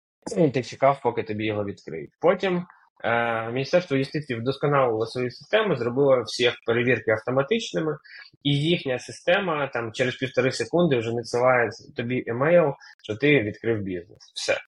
ти 0.55 0.63
чекав, 0.63 1.01
поки 1.03 1.23
тобі 1.23 1.47
його 1.47 1.65
відкриють. 1.65 2.11
Потім 2.21 2.67
е, 3.05 3.51
Міністерство 3.51 3.97
юстиції 3.97 4.41
вдосконалило 4.41 5.07
свою 5.07 5.31
систему, 5.31 5.77
зробило 5.77 6.23
всі 6.23 6.53
перевірки 6.67 7.11
автоматичними, 7.11 7.97
і 8.43 8.51
їхня 8.51 8.99
система 8.99 9.67
там 9.67 9.93
через 9.93 10.17
півтори 10.17 10.53
секунди 10.53 10.97
вже 10.97 11.13
надсилає 11.13 11.71
тобі 11.97 12.25
емейл, 12.27 12.73
що 13.03 13.17
ти 13.17 13.43
відкрив 13.43 13.83
бізнес. 13.83 14.33
Все. 14.35 14.59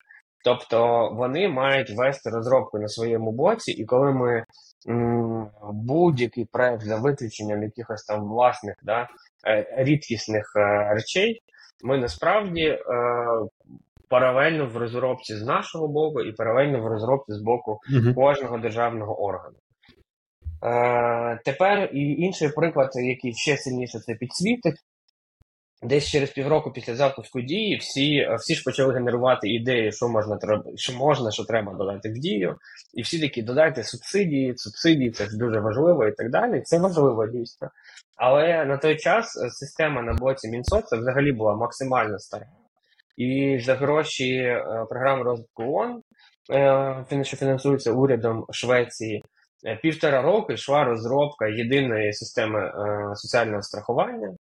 Тобто 0.45 1.11
вони 1.13 1.49
мають 1.49 1.91
вести 1.91 2.31
розробку 2.31 2.79
на 2.79 2.89
своєму 2.89 3.33
боці, 3.33 3.73
і 3.73 3.85
коли 3.85 4.13
ми 4.13 4.45
будь-який 5.73 6.45
проект 6.45 6.83
за 6.83 6.97
виключенням 6.97 7.63
якихось 7.63 8.05
там 8.05 8.29
власних 8.29 8.75
да, 8.83 9.09
е, 9.47 9.67
рідкісних 9.77 10.53
е, 10.57 10.95
речей, 10.95 11.43
ми 11.85 11.99
насправді 11.99 12.63
е, 12.63 12.79
паралельно 14.09 14.67
в 14.67 14.77
розробці 14.77 15.37
з 15.37 15.43
нашого 15.43 15.89
боку 15.89 16.21
і 16.21 16.33
паралельно 16.33 16.81
в 16.81 16.87
розробці 16.87 17.33
з 17.33 17.41
боку 17.41 17.81
кожного 18.15 18.59
державного 18.59 19.23
органу. 19.23 19.57
Тепер 21.45 21.91
і 21.93 22.01
інший 22.01 22.49
приклад, 22.49 22.91
який 22.95 23.33
ще 23.33 23.57
сильніше 23.57 23.99
це 23.99 24.15
підсвітить. 24.15 24.77
Десь 25.83 26.09
через 26.09 26.31
півроку 26.31 26.73
після 26.73 26.95
запуску 26.95 27.41
дії 27.41 27.77
всі 27.77 28.29
всі 28.39 28.55
ж 28.55 28.63
почали 28.65 28.95
генерувати 28.95 29.49
ідеї, 29.49 29.93
що 29.93 30.09
можна 30.09 30.39
що 30.77 30.93
можна, 30.93 31.31
що 31.31 31.45
треба 31.45 31.75
додати 31.75 32.09
в 32.09 32.13
дію. 32.13 32.57
І 32.95 33.03
всі 33.03 33.21
такі 33.21 33.43
додайте 33.43 33.85
субсидії, 33.85 34.55
субсидії, 34.57 35.11
це 35.11 35.27
ж 35.27 35.39
дуже 35.39 35.61
важливо 35.61 36.07
і 36.07 36.13
так 36.13 36.31
далі. 36.31 36.63
Це 36.65 36.79
важливо 36.79 37.27
дійсно. 37.27 37.69
Але 38.17 38.65
на 38.65 38.77
той 38.77 38.97
час 38.97 39.33
система 39.51 40.03
на 40.03 40.13
боці 40.13 40.49
Мінсоца 40.49 40.97
взагалі 40.97 41.33
була 41.33 41.57
максимально 41.57 42.19
стара. 42.19 42.47
І 43.17 43.61
за 43.65 43.75
гроші 43.75 44.35
е, 44.37 44.65
програми 44.89 45.23
розвитку 45.23 45.63
ООН, 45.63 46.03
е, 47.13 47.25
що 47.25 47.37
фінансується 47.37 47.93
урядом 47.93 48.47
Швеції, 48.51 49.23
е, 49.67 49.77
півтора 49.83 50.23
року 50.23 50.53
йшла 50.53 50.85
розробка 50.85 51.47
єдиної 51.47 52.13
системи 52.13 52.73
соціального 53.15 53.63
страхування, 53.63 54.35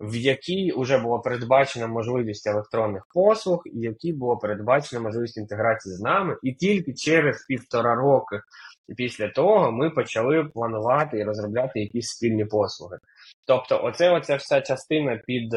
в 0.00 0.16
якій 0.16 0.72
вже 0.76 0.98
була 0.98 1.18
передбачена 1.18 1.86
можливість 1.86 2.46
електронних 2.46 3.06
послуг, 3.14 3.62
і 3.64 3.78
в 3.78 3.84
якій 3.84 4.12
була 4.12 4.36
передбачена 4.36 5.02
можливість 5.02 5.36
інтеграції 5.36 5.94
з 5.94 6.00
нами, 6.00 6.36
і 6.42 6.52
тільки 6.52 6.94
через 6.94 7.44
півтора 7.44 7.94
роки 7.94 8.40
після 8.96 9.28
того 9.28 9.72
ми 9.72 9.90
почали 9.90 10.44
планувати 10.44 11.18
і 11.18 11.24
розробляти 11.24 11.80
якісь 11.80 12.08
спільні 12.08 12.44
послуги. 12.44 12.98
Тобто, 13.46 13.80
оце 13.84 14.10
оця 14.10 14.36
вся 14.36 14.60
частина 14.60 15.16
під 15.26 15.54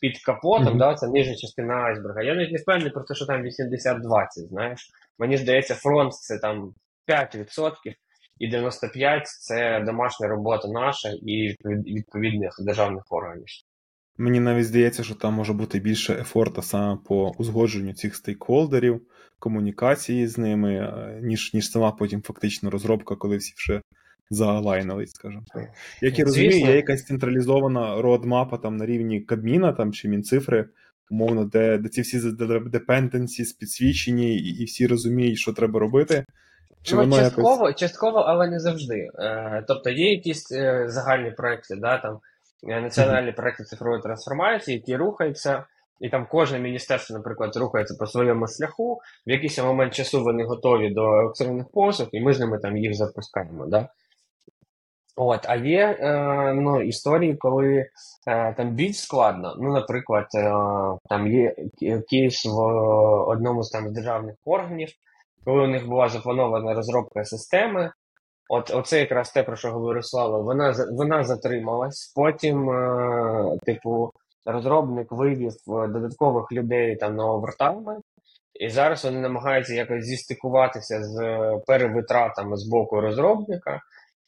під 0.00 0.18
капотом, 0.18 0.74
mm-hmm. 0.74 0.78
да, 0.78 0.94
це 0.94 1.08
нижня 1.08 1.36
частина 1.36 1.74
айсберга. 1.74 2.22
Я 2.22 2.34
навіть 2.34 2.52
не 2.52 2.58
впевнений 2.58 2.92
про 2.92 3.02
те, 3.02 3.14
що 3.14 3.26
там 3.26 3.42
80-20, 3.42 4.26
знаєш. 4.48 4.90
Мені 5.18 5.36
здається, 5.36 5.74
фронт 5.74 6.14
це 6.14 6.38
там 6.38 6.74
5%, 7.08 7.72
і 8.38 8.54
95% 8.54 9.22
це 9.24 9.80
домашня 9.80 10.28
робота 10.28 10.68
наша 10.68 11.08
і 11.22 11.56
відповідних 11.64 12.56
державних 12.58 13.04
органів. 13.10 13.44
Мені 14.18 14.40
навіть 14.40 14.66
здається, 14.66 15.02
що 15.04 15.14
там 15.14 15.34
може 15.34 15.52
бути 15.52 15.78
більше 15.78 16.14
ефорта 16.14 16.62
саме 16.62 16.98
по 17.04 17.32
узгодженню 17.38 17.92
цих 17.94 18.16
стейкхолдерів, 18.16 19.00
комунікації 19.38 20.26
з 20.28 20.38
ними, 20.38 20.74
е, 20.74 21.20
ніж 21.22 21.54
ніж 21.54 21.70
сама 21.70 21.92
потім 21.92 22.22
фактично 22.22 22.70
розробка, 22.70 23.16
коли 23.16 23.36
всі 23.36 23.54
вже 23.56 23.80
заалайнились, 24.30 25.10
скажімо 25.10 25.42
так. 25.54 25.68
Як 26.02 26.18
я 26.18 26.24
розумію, 26.24 26.66
є 26.66 26.76
якась 26.76 27.04
централізована 27.04 28.02
родмапа 28.02 28.56
там 28.56 28.76
на 28.76 28.86
рівні 28.86 29.20
Кабміна 29.20 29.72
там 29.72 29.92
чи 29.92 30.08
Мінцифри, 30.08 30.68
умовно, 31.10 31.44
де 31.44 31.78
де 31.78 31.88
ці 31.88 32.00
всі 32.00 32.20
депенденсі 32.66 33.44
підсвічені, 33.60 34.36
і, 34.36 34.62
і 34.62 34.64
всі 34.64 34.86
розуміють, 34.86 35.38
що 35.38 35.52
треба 35.52 35.80
робити. 35.80 36.24
Чи 36.82 36.96
ну, 36.96 37.16
частково, 37.16 37.66
якось... 37.66 37.80
частково, 37.80 38.18
але 38.18 38.50
не 38.50 38.60
завжди. 38.60 39.08
Е, 39.18 39.64
Тобто 39.68 39.90
є 39.90 40.10
якісь 40.10 40.52
е, 40.52 40.84
загальні 40.88 41.30
проекти, 41.30 41.76
да, 41.76 41.98
там 41.98 42.18
національні 42.62 43.32
проекти 43.32 43.64
цифрової 43.64 44.02
трансформації, 44.02 44.76
які 44.76 44.96
рухаються, 44.96 45.64
і 46.00 46.08
там 46.08 46.26
кожне 46.30 46.58
міністерство, 46.58 47.16
наприклад, 47.16 47.56
рухається 47.56 47.94
по 47.98 48.06
своєму 48.06 48.46
шляху. 48.48 49.00
В 49.26 49.30
якийсь 49.30 49.58
момент 49.58 49.94
часу 49.94 50.24
вони 50.24 50.44
готові 50.44 50.90
до 50.90 51.20
електронних 51.20 51.66
послуг, 51.72 52.08
і 52.12 52.20
ми 52.20 52.32
з 52.32 52.40
ними 52.40 52.58
там 52.58 52.76
їх 52.76 52.94
запускаємо. 52.94 53.66
Да? 53.66 53.88
От, 55.16 55.46
А 55.48 55.56
є 55.56 55.98
е, 56.00 56.54
ну, 56.54 56.82
історії, 56.82 57.36
коли 57.36 57.86
е, 58.26 58.54
там 58.54 58.70
більш 58.70 59.00
складно. 59.00 59.56
Ну, 59.58 59.72
наприклад, 59.72 60.26
е, 60.34 60.52
там 61.08 61.26
є 61.26 61.54
кейс 62.10 62.46
в 62.46 62.58
одному 63.28 63.62
з 63.62 63.70
там 63.70 63.92
державних 63.92 64.34
органів, 64.44 64.88
коли 65.44 65.62
у 65.62 65.66
них 65.66 65.86
була 65.86 66.08
запланована 66.08 66.74
розробка 66.74 67.24
системи. 67.24 67.92
От 68.48 68.70
оце 68.74 69.00
якраз 69.00 69.30
те, 69.32 69.42
про 69.42 69.56
що 69.56 69.70
говорив 69.70 70.04
Слава, 70.04 70.38
вона 70.38 70.74
вона 70.92 71.24
затрималась. 71.24 72.12
Потім, 72.16 72.70
е, 72.70 73.58
типу, 73.66 74.12
розробник 74.44 75.12
вивів 75.12 75.52
е, 75.52 75.86
додаткових 75.88 76.52
людей 76.52 76.96
там 76.96 77.16
на 77.16 77.26
овертайми, 77.26 77.96
і 78.54 78.68
зараз 78.68 79.04
вони 79.04 79.20
намагаються 79.20 79.74
якось 79.74 80.04
зістикуватися 80.04 81.04
з 81.04 81.18
перевитратами 81.66 82.56
з 82.56 82.68
боку 82.68 83.00
розробника. 83.00 83.80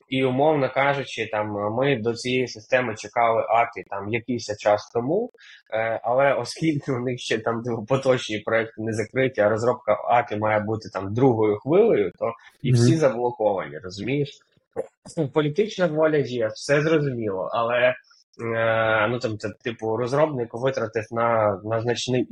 І, 0.09 0.25
умовно 0.25 0.71
кажучи, 0.75 1.29
там 1.33 1.47
ми 1.75 1.97
до 1.97 2.15
цієї 2.15 2.49
системи 2.49 2.95
чекали 2.95 3.43
API 3.43 3.83
там 3.91 4.09
якийсь 4.09 4.57
час 4.59 4.91
тому, 4.95 5.31
е, 5.75 6.01
але 6.03 6.35
оскільки 6.35 6.93
у 6.93 7.01
них 7.01 7.21
ще 7.21 7.39
там 7.39 7.63
типу, 7.63 7.85
поточні 7.85 8.39
проекти 8.39 8.83
не 8.83 8.93
закриті, 8.93 9.41
а 9.41 9.49
розробка 9.49 9.97
API 10.13 10.39
має 10.39 10.61
бути 10.61 10.89
там 10.89 11.15
другою 11.15 11.57
хвилею, 11.57 12.13
то 12.19 12.33
і 12.63 12.73
всі 12.73 12.97
заблоковані, 12.97 13.79
розумієш? 13.79 14.39
Політична 15.33 15.87
воля 15.87 16.17
є, 16.17 16.47
все 16.47 16.83
зрозуміло, 16.83 17.51
але 17.53 17.95
е, 18.57 19.09
ну 19.09 19.19
там 19.19 19.39
це 19.39 19.51
типу 19.65 19.97
розробник 19.97 20.55
витратив 20.55 21.05
на 21.11 21.61
на 21.65 21.81
значний 21.81 22.29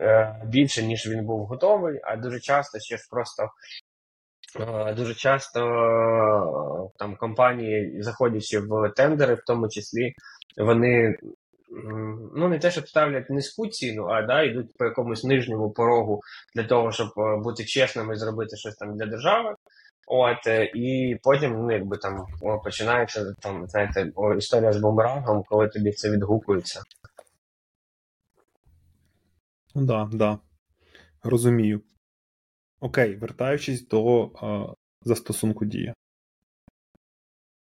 е, 0.00 0.40
більше, 0.46 0.82
ніж 0.82 1.06
він 1.06 1.24
був 1.24 1.46
готовий, 1.46 2.00
а 2.04 2.16
дуже 2.16 2.40
часто 2.40 2.78
ще 2.80 2.96
ж 2.96 3.08
просто 3.10 3.42
Е, 3.42 3.83
дуже 4.96 5.14
часто 5.14 5.60
е, 5.60 6.98
там 6.98 7.16
компанії, 7.16 8.02
заходячи 8.02 8.58
в 8.58 8.92
тендери, 8.96 9.34
в 9.34 9.44
тому 9.46 9.68
числі, 9.68 10.14
вони 10.58 11.18
ну 12.34 12.48
не 12.48 12.58
те, 12.58 12.70
що 12.70 12.80
ставлять 12.86 13.30
низьку 13.30 13.66
ціну, 13.66 14.06
а 14.06 14.22
да, 14.22 14.42
йдуть 14.42 14.76
по 14.78 14.84
якомусь 14.84 15.24
нижньому 15.24 15.70
порогу 15.70 16.20
для 16.54 16.64
того, 16.64 16.92
щоб 16.92 17.08
е, 17.16 17.36
бути 17.36 17.64
чесними 17.64 18.14
і 18.14 18.16
зробити 18.16 18.56
щось 18.56 18.76
там 18.76 18.96
для 18.96 19.06
держави. 19.06 19.54
От, 20.06 20.46
і 20.74 21.18
потім 21.22 21.52
ну, 21.52 21.72
якби 21.72 21.96
там 21.96 22.26
починається 22.64 23.34
там, 23.40 23.66
знаєте, 23.68 24.12
історія 24.38 24.72
з 24.72 24.76
бумерангом, 24.76 25.42
коли 25.48 25.68
тобі 25.68 25.92
це 25.92 26.10
відгукується. 26.10 26.82
Ну 29.74 29.86
да, 29.86 30.08
да. 30.12 30.38
Розумію. 31.22 31.80
Окей, 32.80 33.16
вертаючись 33.16 33.88
до 33.88 34.24
е, 34.24 34.74
застосунку 35.02 35.64
дія. 35.64 35.94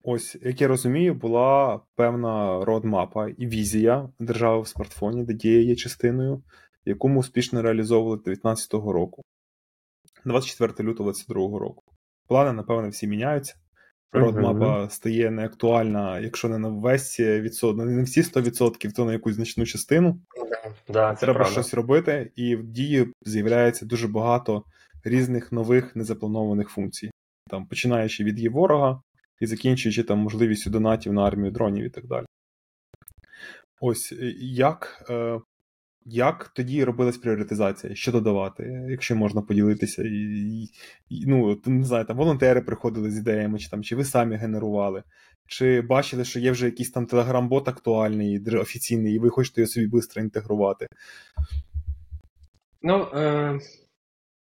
Ось, 0.09 0.37
як 0.43 0.61
я 0.61 0.69
розумію, 0.69 1.15
була 1.15 1.81
певна 1.95 2.65
родмапа 2.65 3.29
і 3.29 3.47
візія 3.47 4.09
держави 4.19 4.61
в 4.61 4.69
смартфоні, 4.69 5.25
де 5.25 5.35
дія 5.35 5.61
є 5.61 5.77
частиною, 5.77 6.43
яку 6.85 7.09
ми 7.09 7.19
успішно 7.19 7.63
реалізовували 7.63 8.17
2019 8.17 8.73
року, 8.73 9.23
24 10.25 10.89
лютого 10.89 11.11
2022 11.11 11.59
року. 11.59 11.83
Плани, 12.29 12.53
напевно, 12.53 12.89
всі 12.89 13.07
міняються. 13.07 13.55
родмапа 14.13 14.85
uh 14.85 14.91
стає 14.91 15.31
неактуальна, 15.31 16.21
якщо 16.21 16.49
не 16.49 16.59
на 16.59 16.69
весь 16.69 17.21
відсоток, 17.21 17.87
не 17.87 18.03
всі 18.03 18.23
100%, 18.23 18.93
то 18.93 19.05
на 19.05 19.13
якусь 19.13 19.35
значну 19.35 19.67
частину. 19.67 20.21
Да, 20.89 21.15
це 21.15 21.21
Треба 21.21 21.39
правда. 21.39 21.53
щось 21.53 21.75
робити, 21.75 22.33
і 22.37 22.57
в 22.57 22.63
дії 22.63 23.13
з'являється 23.23 23.87
дуже 23.87 24.09
багато 24.09 24.65
різних 25.07 25.53
нових 25.53 25.97
незапланованих 25.97 26.69
функцій, 26.69 27.11
там 27.51 27.67
починаючи 27.67 28.25
від 28.25 28.39
є 28.39 28.51
ворога 28.51 29.03
і 29.41 29.47
закінчуючи 29.47 30.03
там 30.03 30.19
можливістю 30.19 30.71
донатів 30.71 31.13
на 31.13 31.27
армію 31.27 31.51
дронів 31.51 31.85
і 31.85 31.91
так 31.91 32.07
далі. 32.07 32.27
Ось 33.81 34.15
як 34.41 35.07
е, 35.11 35.41
як 36.09 36.49
тоді 36.49 36.85
робилась 36.85 37.19
пріоритизація? 37.19 37.95
Що 37.95 38.13
додавати, 38.13 38.87
якщо 38.91 39.17
можна 39.17 39.43
поділитися? 39.43 40.03
І, 40.03 40.63
і, 41.09 41.27
Ну, 41.27 41.61
не 41.67 41.85
знаю, 41.85 42.05
там 42.05 42.17
волонтери 42.17 42.61
приходили 42.61 43.11
з 43.11 43.19
ідеями, 43.19 43.59
чи 43.59 43.71
там, 43.71 43.83
чи 43.83 43.97
ви 43.97 44.05
самі 44.05 44.37
генерували, 44.37 45.03
чи 45.47 45.81
бачили, 45.81 46.25
що 46.25 46.41
є 46.41 46.51
вже 46.51 46.67
якийсь 46.67 46.91
там 46.91 47.07
телеграм-бот 47.07 47.69
актуальний, 47.69 48.51
офіційний, 48.57 49.15
і 49.15 49.19
ви 49.19 49.31
хочете 49.31 49.61
його 49.61 49.69
собі 49.69 49.89
швидко 49.89 50.21
інтегрувати? 50.21 50.87
Ну, 52.83 53.09
е, 53.15 53.61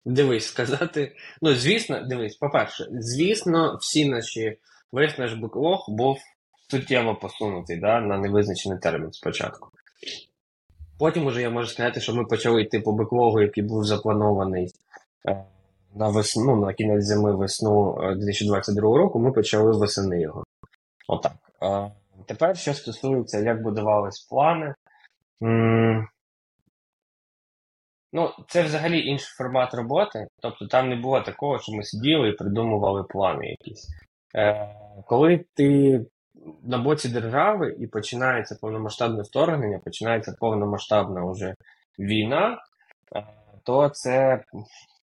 дивись, 0.07 0.47
сказати. 0.47 1.15
Ну, 1.41 1.55
звісно, 1.55 2.01
дивись, 2.01 2.35
по-перше, 2.35 2.87
звісно, 2.91 3.77
всі 3.81 4.09
наші 4.09 4.57
весь 4.91 5.17
наш 5.17 5.33
беклог 5.33 5.85
був 5.89 6.17
суттєво 6.71 7.15
посунутий 7.15 7.77
да, 7.77 8.01
на 8.01 8.17
невизначений 8.17 8.79
термін 8.79 9.11
спочатку. 9.11 9.69
Потім 10.99 11.25
уже 11.25 11.41
я 11.41 11.49
можу 11.49 11.67
сказати, 11.67 11.99
що 11.99 12.13
ми 12.13 12.25
почали 12.25 12.61
йти 12.61 12.79
по 12.79 12.91
беклогу, 12.91 13.41
який 13.41 13.63
був 13.63 13.85
запланований 13.85 14.71
е, 15.29 15.43
на 15.95 16.09
весну, 16.09 16.55
ну, 16.55 16.65
на 16.65 16.73
кінець 16.73 17.05
зими 17.05 17.35
весну 17.35 17.97
2022 18.15 18.95
е, 18.95 18.97
року, 18.97 19.19
ми 19.19 19.31
почали 19.31 19.77
весени 19.77 20.21
його. 20.21 20.43
Отак. 21.07 21.33
Е, 21.63 21.91
тепер, 22.25 22.57
що 22.57 22.73
стосується, 22.73 23.39
як 23.39 23.61
будувались 23.61 24.19
плани. 24.19 24.73
Ну, 28.13 28.31
це 28.47 28.63
взагалі 28.63 29.05
інший 29.05 29.33
формат 29.37 29.73
роботи. 29.73 30.27
Тобто 30.41 30.67
там 30.67 30.89
не 30.89 30.95
було 30.95 31.21
такого, 31.21 31.59
що 31.59 31.71
ми 31.71 31.83
сиділи 31.83 32.29
і 32.29 32.33
придумували 32.33 33.03
плани 33.03 33.47
якісь. 33.47 33.89
Е, 34.35 34.69
Коли 35.05 35.45
ти 35.53 36.01
на 36.63 36.77
боці 36.77 37.09
держави 37.09 37.75
і 37.79 37.87
починається 37.87 38.57
повномасштабне 38.61 39.21
вторгнення, 39.21 39.79
починається 39.79 40.35
повномасштабна 40.39 41.31
вже 41.31 41.55
війна, 41.99 42.57
е, 43.15 43.23
то 43.63 43.89
це, 43.89 44.43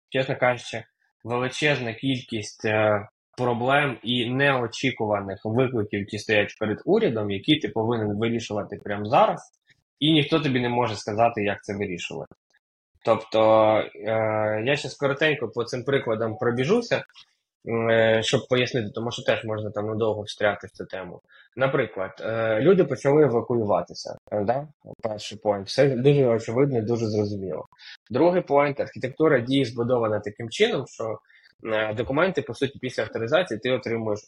чесно 0.09 0.35
кажучи, 0.35 0.83
величезна 1.23 1.93
кількість 1.93 2.65
е, 2.65 3.07
проблем 3.37 3.97
і 4.03 4.29
неочікуваних 4.29 5.41
викликів, 5.43 5.99
які 5.99 6.19
стоять 6.19 6.55
перед 6.59 6.81
урядом, 6.85 7.31
які 7.31 7.55
ти 7.55 7.69
повинен 7.69 8.17
вирішувати 8.17 8.77
прямо 8.83 9.05
зараз, 9.05 9.51
і 9.99 10.13
ніхто 10.13 10.39
тобі 10.39 10.59
не 10.59 10.69
може 10.69 10.95
сказати, 10.95 11.43
як 11.43 11.63
це 11.63 11.75
вирішувати. 11.75 12.35
Тобто, 13.05 13.39
е, 13.95 14.61
я 14.65 14.75
ще 14.75 14.89
коротенько 14.99 15.47
по 15.47 15.63
цим 15.63 15.83
прикладам 15.83 16.37
пробіжуся. 16.37 17.03
Е, 17.69 18.21
щоб 18.23 18.47
пояснити, 18.49 18.89
тому 18.95 19.11
що 19.11 19.23
теж 19.23 19.43
можна 19.43 19.71
там 19.71 19.87
надовго 19.87 20.21
встряти 20.21 20.67
в 20.67 20.71
цю 20.71 20.85
тему. 20.85 21.21
Наприклад, 21.55 22.11
е, 22.19 22.59
люди 22.61 22.83
почали 22.83 23.23
евакуюватися. 23.23 24.17
Да? 24.31 24.67
Перший 25.01 25.37
point. 25.37 25.67
Все 25.67 25.89
дуже 25.89 26.25
очевидно, 26.25 26.81
дуже 26.81 27.05
зрозуміло. 27.05 27.65
Другий 28.11 28.41
point 28.41 28.79
архітектура 28.79 29.39
дії 29.39 29.65
збудована 29.65 30.19
таким 30.19 30.49
чином, 30.49 30.87
що 30.87 31.19
документи, 31.95 32.41
по 32.41 32.53
суті, 32.53 32.79
після 32.79 33.03
авторизації 33.03 33.59
ти 33.59 33.71
отримуєш 33.71 34.19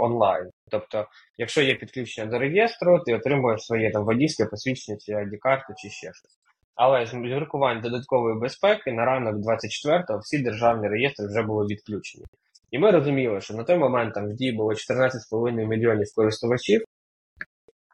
онлайн. 0.00 0.50
Тобто, 0.70 1.06
якщо 1.38 1.62
є 1.62 1.74
підключення 1.74 2.30
до 2.30 2.38
реєстру, 2.38 3.00
ти 3.06 3.14
отримуєш 3.14 3.60
своє 3.60 3.90
там 3.90 4.04
водійське 4.04 4.44
посвідчення, 4.44 4.98
чи 5.00 5.12
ID-карту, 5.12 5.74
чи 5.76 5.88
ще 5.88 6.12
щось. 6.12 6.38
Але 6.74 7.06
з 7.06 7.14
міркувань 7.14 7.80
додаткової 7.80 8.40
безпеки 8.40 8.92
на 8.92 9.04
ранок 9.04 9.34
24-го 9.34 10.18
всі 10.18 10.38
державні 10.38 10.88
реєстри 10.88 11.26
вже 11.26 11.42
були 11.42 11.66
відключені. 11.66 12.24
І 12.70 12.78
ми 12.78 12.90
розуміли, 12.90 13.40
що 13.40 13.54
на 13.54 13.64
той 13.64 13.78
момент 13.78 14.14
там 14.14 14.28
в 14.28 14.32
дії 14.32 14.52
було 14.52 14.72
14,5 14.72 15.66
мільйонів 15.66 16.06
користувачів. 16.16 16.84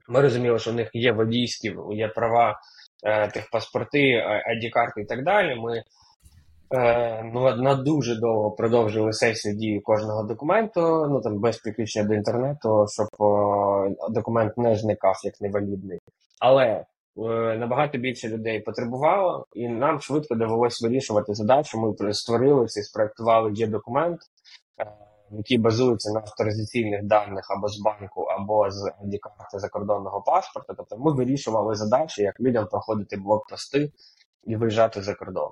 Ми 0.08 0.20
розуміли, 0.20 0.58
що 0.58 0.70
в 0.70 0.74
них 0.74 0.90
є 0.92 1.12
водійські, 1.12 1.76
є 1.90 2.08
права 2.08 2.60
е, 3.04 3.28
тих 3.28 3.50
паспорти, 3.50 3.98
ID-карти 4.50 5.00
і 5.00 5.04
так 5.04 5.24
далі. 5.24 5.60
Ми 5.60 5.82
е, 6.74 7.22
ну, 7.34 7.56
на 7.56 7.74
дуже 7.74 8.14
довго 8.14 8.50
продовжили 8.50 9.12
сесію 9.12 9.54
дії 9.54 9.80
кожного 9.80 10.22
документу, 10.22 11.06
ну 11.10 11.20
там 11.20 11.40
без 11.40 11.58
підключення 11.58 12.08
до 12.08 12.14
інтернету, 12.14 12.86
щоб 12.88 13.06
о, 13.18 13.88
документ 14.10 14.58
не 14.58 14.76
зникав 14.76 15.14
як 15.24 15.40
невалідний. 15.40 15.98
Але 16.40 16.64
е, 16.64 16.84
набагато 17.58 17.98
більше 17.98 18.28
людей 18.28 18.60
потребувало, 18.60 19.46
і 19.54 19.68
нам 19.68 20.00
швидко 20.00 20.34
довелося 20.34 20.86
вирішувати 20.88 21.34
задачу. 21.34 21.96
Ми 22.00 22.14
створили 22.14 22.64
і 22.64 22.82
спроектували 22.82 23.52
є 23.54 23.66
документ, 23.66 24.20
Е, 24.80 24.86
які 25.30 25.58
базуються 25.58 26.12
на 26.12 26.20
авторизаційних 26.20 27.02
даних 27.02 27.50
або 27.50 27.68
з 27.68 27.80
банку, 27.80 28.22
або 28.22 28.70
з 28.70 28.92
id 29.04 29.18
закордонного 29.58 30.22
паспорта. 30.22 30.74
Тобто 30.76 30.98
ми 30.98 31.12
вирішували 31.12 31.74
задачі, 31.74 32.22
як 32.22 32.40
людям 32.40 32.66
проходити 32.66 33.16
блокпости 33.16 33.92
і 34.44 34.56
виїжджати 34.56 35.02
за 35.02 35.14
кордон. 35.14 35.50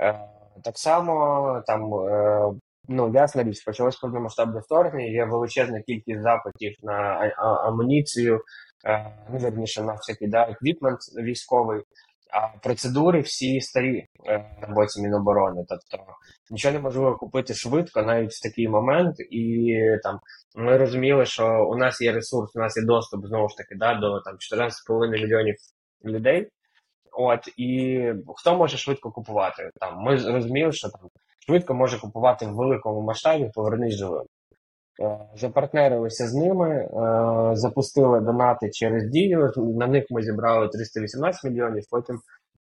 Е, 0.00 0.28
так 0.64 0.78
само 0.78 1.62
там. 1.66 1.94
Е, 1.94 2.52
ну, 2.88 3.12
ясна 3.14 3.42
річ, 3.42 3.64
почалось 3.64 3.96
повномасштабне 3.96 4.60
вторгнення, 4.60 5.06
є 5.06 5.24
величезна 5.24 5.82
кількість 5.82 6.22
запитів 6.22 6.72
на 6.82 6.94
амуніцію, 7.66 8.40
ну, 9.30 9.38
верніше 9.38 9.82
на 9.82 9.92
всякий 9.92 10.28
да, 10.28 10.42
еквіпмент 10.42 10.98
військовий. 11.22 11.82
А 12.32 12.58
процедури 12.58 13.20
всі 13.20 13.60
старі 13.60 14.06
е, 14.26 14.58
на 14.60 14.74
боці 14.74 15.02
Міноборони. 15.02 15.64
Тобто 15.68 16.04
нічого 16.50 16.74
неможливо 16.74 17.16
купити 17.16 17.54
швидко, 17.54 18.02
навіть 18.02 18.32
в 18.32 18.42
такий 18.42 18.68
момент. 18.68 19.16
І 19.30 19.76
там 20.02 20.18
ми 20.54 20.76
розуміли, 20.76 21.26
що 21.26 21.66
у 21.70 21.76
нас 21.76 22.00
є 22.00 22.12
ресурс, 22.12 22.56
у 22.56 22.58
нас 22.58 22.76
є 22.76 22.82
доступ 22.82 23.26
знову 23.26 23.48
ж 23.48 23.56
таки 23.56 23.74
да, 23.74 23.94
до 23.94 24.20
там 24.20 24.34
14,5 24.34 25.10
мільйонів 25.10 25.56
людей. 26.04 26.48
От 27.12 27.48
і 27.56 28.00
хто 28.36 28.56
може 28.56 28.76
швидко 28.76 29.10
купувати? 29.10 29.70
Там 29.80 29.98
ми 29.98 30.16
розуміли, 30.16 30.72
що 30.72 30.88
там 30.88 31.00
швидко 31.46 31.74
може 31.74 31.98
купувати 31.98 32.46
в 32.46 32.54
великому 32.54 33.02
масштабі, 33.02 33.50
повернись 33.54 33.94
живим. 33.94 34.24
Е, 35.02 35.18
запартнерилися 35.36 36.26
з 36.26 36.34
ними, 36.34 36.70
е, 36.70 36.88
запустили 37.56 38.20
донати 38.20 38.70
через 38.70 39.04
дію. 39.04 39.52
На 39.56 39.86
них 39.86 40.04
ми 40.10 40.22
зібрали 40.22 40.68
318 40.68 41.44
мільйонів. 41.44 41.84
Потім 41.90 42.18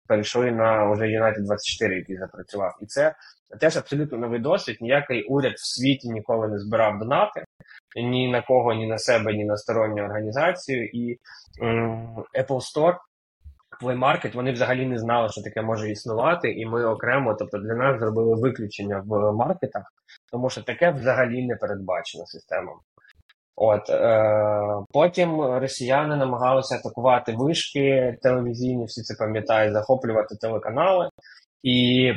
перейшли 0.07 0.51
на 0.51 0.91
вже 0.91 1.05
United 1.05 1.43
24, 1.45 1.95
який 1.95 2.17
запрацював. 2.17 2.77
І 2.81 2.85
це 2.85 3.15
теж 3.59 3.77
абсолютно 3.77 4.17
новий 4.17 4.39
досвід. 4.39 4.77
Ніякий 4.81 5.23
уряд 5.23 5.53
в 5.53 5.79
світі 5.79 6.09
ніколи 6.09 6.47
не 6.47 6.59
збирав 6.59 6.99
донати 6.99 7.43
ні 7.95 8.31
на 8.31 8.41
кого, 8.41 8.73
ні 8.73 8.87
на 8.87 8.97
себе, 8.97 9.33
ні 9.33 9.45
на 9.45 9.57
сторонню 9.57 10.03
організацію. 10.03 10.85
І 10.85 11.19
Apple 12.39 12.61
Store 12.75 12.95
Play 13.81 13.99
Market, 13.99 14.35
вони 14.35 14.51
взагалі 14.51 14.85
не 14.85 14.97
знали, 14.97 15.29
що 15.29 15.41
таке 15.41 15.61
може 15.61 15.91
існувати, 15.91 16.51
і 16.51 16.65
ми 16.65 16.85
окремо, 16.85 17.35
тобто 17.39 17.57
для 17.57 17.75
нас 17.75 17.99
зробили 17.99 18.35
виключення 18.35 19.03
в 19.05 19.33
маркетах, 19.33 19.83
тому 20.31 20.49
що 20.49 20.63
таке 20.63 20.91
взагалі 20.91 21.47
не 21.47 21.55
передбачено 21.55 22.25
системою. 22.25 22.77
От 23.55 23.89
е, 23.89 24.85
потім 24.93 25.41
росіяни 25.41 26.15
намагалися 26.15 26.75
атакувати 26.75 27.35
вишки 27.37 28.17
телевізійні, 28.21 28.85
всі 28.85 29.01
це 29.01 29.15
пам'ятають, 29.19 29.73
захоплювати 29.73 30.35
телеканали, 30.35 31.09
і 31.63 32.13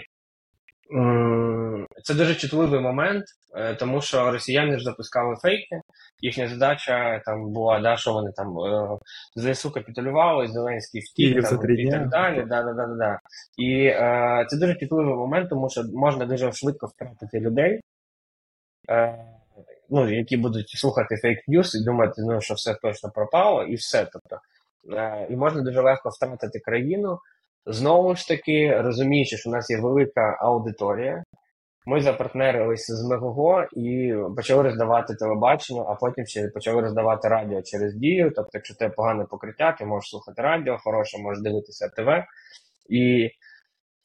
це 2.03 2.15
дуже 2.15 2.35
чутливий 2.35 2.81
момент, 2.81 3.25
е, 3.57 3.75
тому 3.75 4.01
що 4.01 4.31
росіяни 4.31 4.79
ж 4.79 4.85
запускали 4.85 5.37
фейки. 5.37 5.81
Їхня 6.21 6.49
задача 6.49 7.23
там 7.25 7.53
була, 7.53 7.81
да, 7.81 7.97
що 7.97 8.13
вони 8.13 8.33
там 8.37 8.59
е, 8.59 8.99
ЗСУ 9.37 9.71
капітулювали, 9.71 10.49
Зеленський 10.49 11.01
втік 11.01 11.43
там, 11.43 11.71
і 11.71 11.91
так 11.91 12.09
далі. 12.09 12.45
Да, 12.49 12.63
да, 12.63 12.73
да, 12.73 12.87
да. 12.87 13.19
І 13.59 13.85
е, 13.85 14.47
це 14.49 14.57
дуже 14.57 14.75
чутливий 14.75 15.15
момент, 15.15 15.51
тому 15.51 15.71
що 15.71 15.83
можна 15.95 16.27
дуже 16.27 16.53
швидко 16.53 16.87
втратити 16.87 17.41
людей, 17.41 17.81
ну, 19.91 20.15
які 20.15 20.37
будуть 20.37 20.69
слухати 20.69 21.15
фейк-ньюс 21.25 21.77
і 21.77 21.85
думати, 21.85 22.23
ну, 22.27 22.41
що 22.41 22.55
все 22.55 22.75
точно 22.75 23.11
пропало, 23.11 23.63
і 23.63 23.75
все. 23.75 24.09
Тобто, 24.13 24.39
е, 24.97 25.27
І 25.31 25.37
можна 25.37 25.63
дуже 25.63 25.81
легко 25.81 26.09
втратити 26.09 26.59
країну. 26.59 27.19
Знову 27.67 28.15
ж 28.15 28.29
таки, 28.29 28.81
розуміючи, 28.83 29.37
що 29.37 29.51
у 29.51 29.53
нас 29.53 29.71
є 29.71 29.81
велика 29.81 30.37
аудиторія, 30.41 31.23
ми 31.87 32.01
запартнерилися 32.01 32.97
з 32.97 33.09
Мегого 33.09 33.65
і 33.73 34.15
почали 34.37 34.63
роздавати 34.63 35.15
телебачення, 35.15 35.85
а 35.89 35.95
потім 35.95 36.27
ще 36.27 36.49
почали 36.49 36.83
роздавати 36.83 37.29
радіо 37.29 37.63
через 37.63 37.95
дію. 37.95 38.33
Тобто, 38.37 38.51
якщо 38.55 38.75
тебе 38.75 38.95
погане 38.95 39.25
покриття, 39.25 39.73
ти 39.79 39.85
можеш 39.85 40.11
слухати 40.11 40.43
радіо, 40.43 40.79
хороше, 40.79 41.19
можеш 41.19 41.43
дивитися 41.43 41.89
ТВ. 41.89 42.09
І 42.89 43.31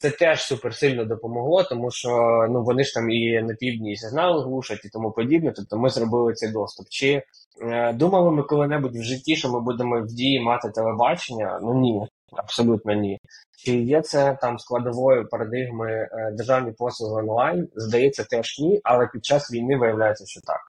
Це 0.02 0.10
теж 0.10 0.42
супер 0.44 0.76
сильно 0.76 1.06
допомогло, 1.06 1.64
тому 1.64 1.92
що 1.92 2.10
ну 2.50 2.64
вони 2.64 2.84
ж 2.84 2.94
там 2.94 3.10
і 3.10 3.42
на 3.42 3.54
півдні 3.54 3.92
і 3.92 3.96
сигнали 3.96 4.44
глушать 4.44 4.86
і 4.86 4.90
тому 4.90 5.12
подібне. 5.12 5.54
Тобто 5.56 5.78
ми 5.78 5.90
зробили 5.90 6.34
цей 6.34 6.52
доступ. 6.52 6.88
Чи 6.90 7.24
е, 7.62 7.94
думали 7.94 8.32
ми 8.32 8.44
коли-небудь 8.44 8.96
в 8.96 9.04
житті, 9.04 9.36
що 9.36 9.50
ми 9.50 9.60
будемо 9.62 10.02
в 10.02 10.06
дії 10.06 10.40
мати 10.40 10.70
телебачення? 10.70 11.60
Ну 11.64 11.74
ні, 11.74 12.08
абсолютно 12.32 12.94
ні. 12.94 13.20
Чи 13.58 13.76
є 13.76 14.02
це 14.02 14.38
там 14.42 14.60
складовою 14.60 15.30
парадигми 15.30 15.92
е, 15.92 16.32
державні 16.38 16.72
послуги 16.72 17.22
онлайн? 17.22 17.70
Здається, 17.76 18.24
теж 18.24 18.60
ні, 18.60 18.82
але 18.84 19.08
під 19.08 19.26
час 19.26 19.54
війни 19.54 19.78
виявляється, 19.78 20.26
що 20.26 20.42
так. 20.42 20.62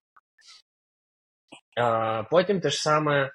Е, 1.79 2.27
потім 2.31 2.61
те 2.61 2.71
ж 2.71 2.83
саме, 2.83 3.31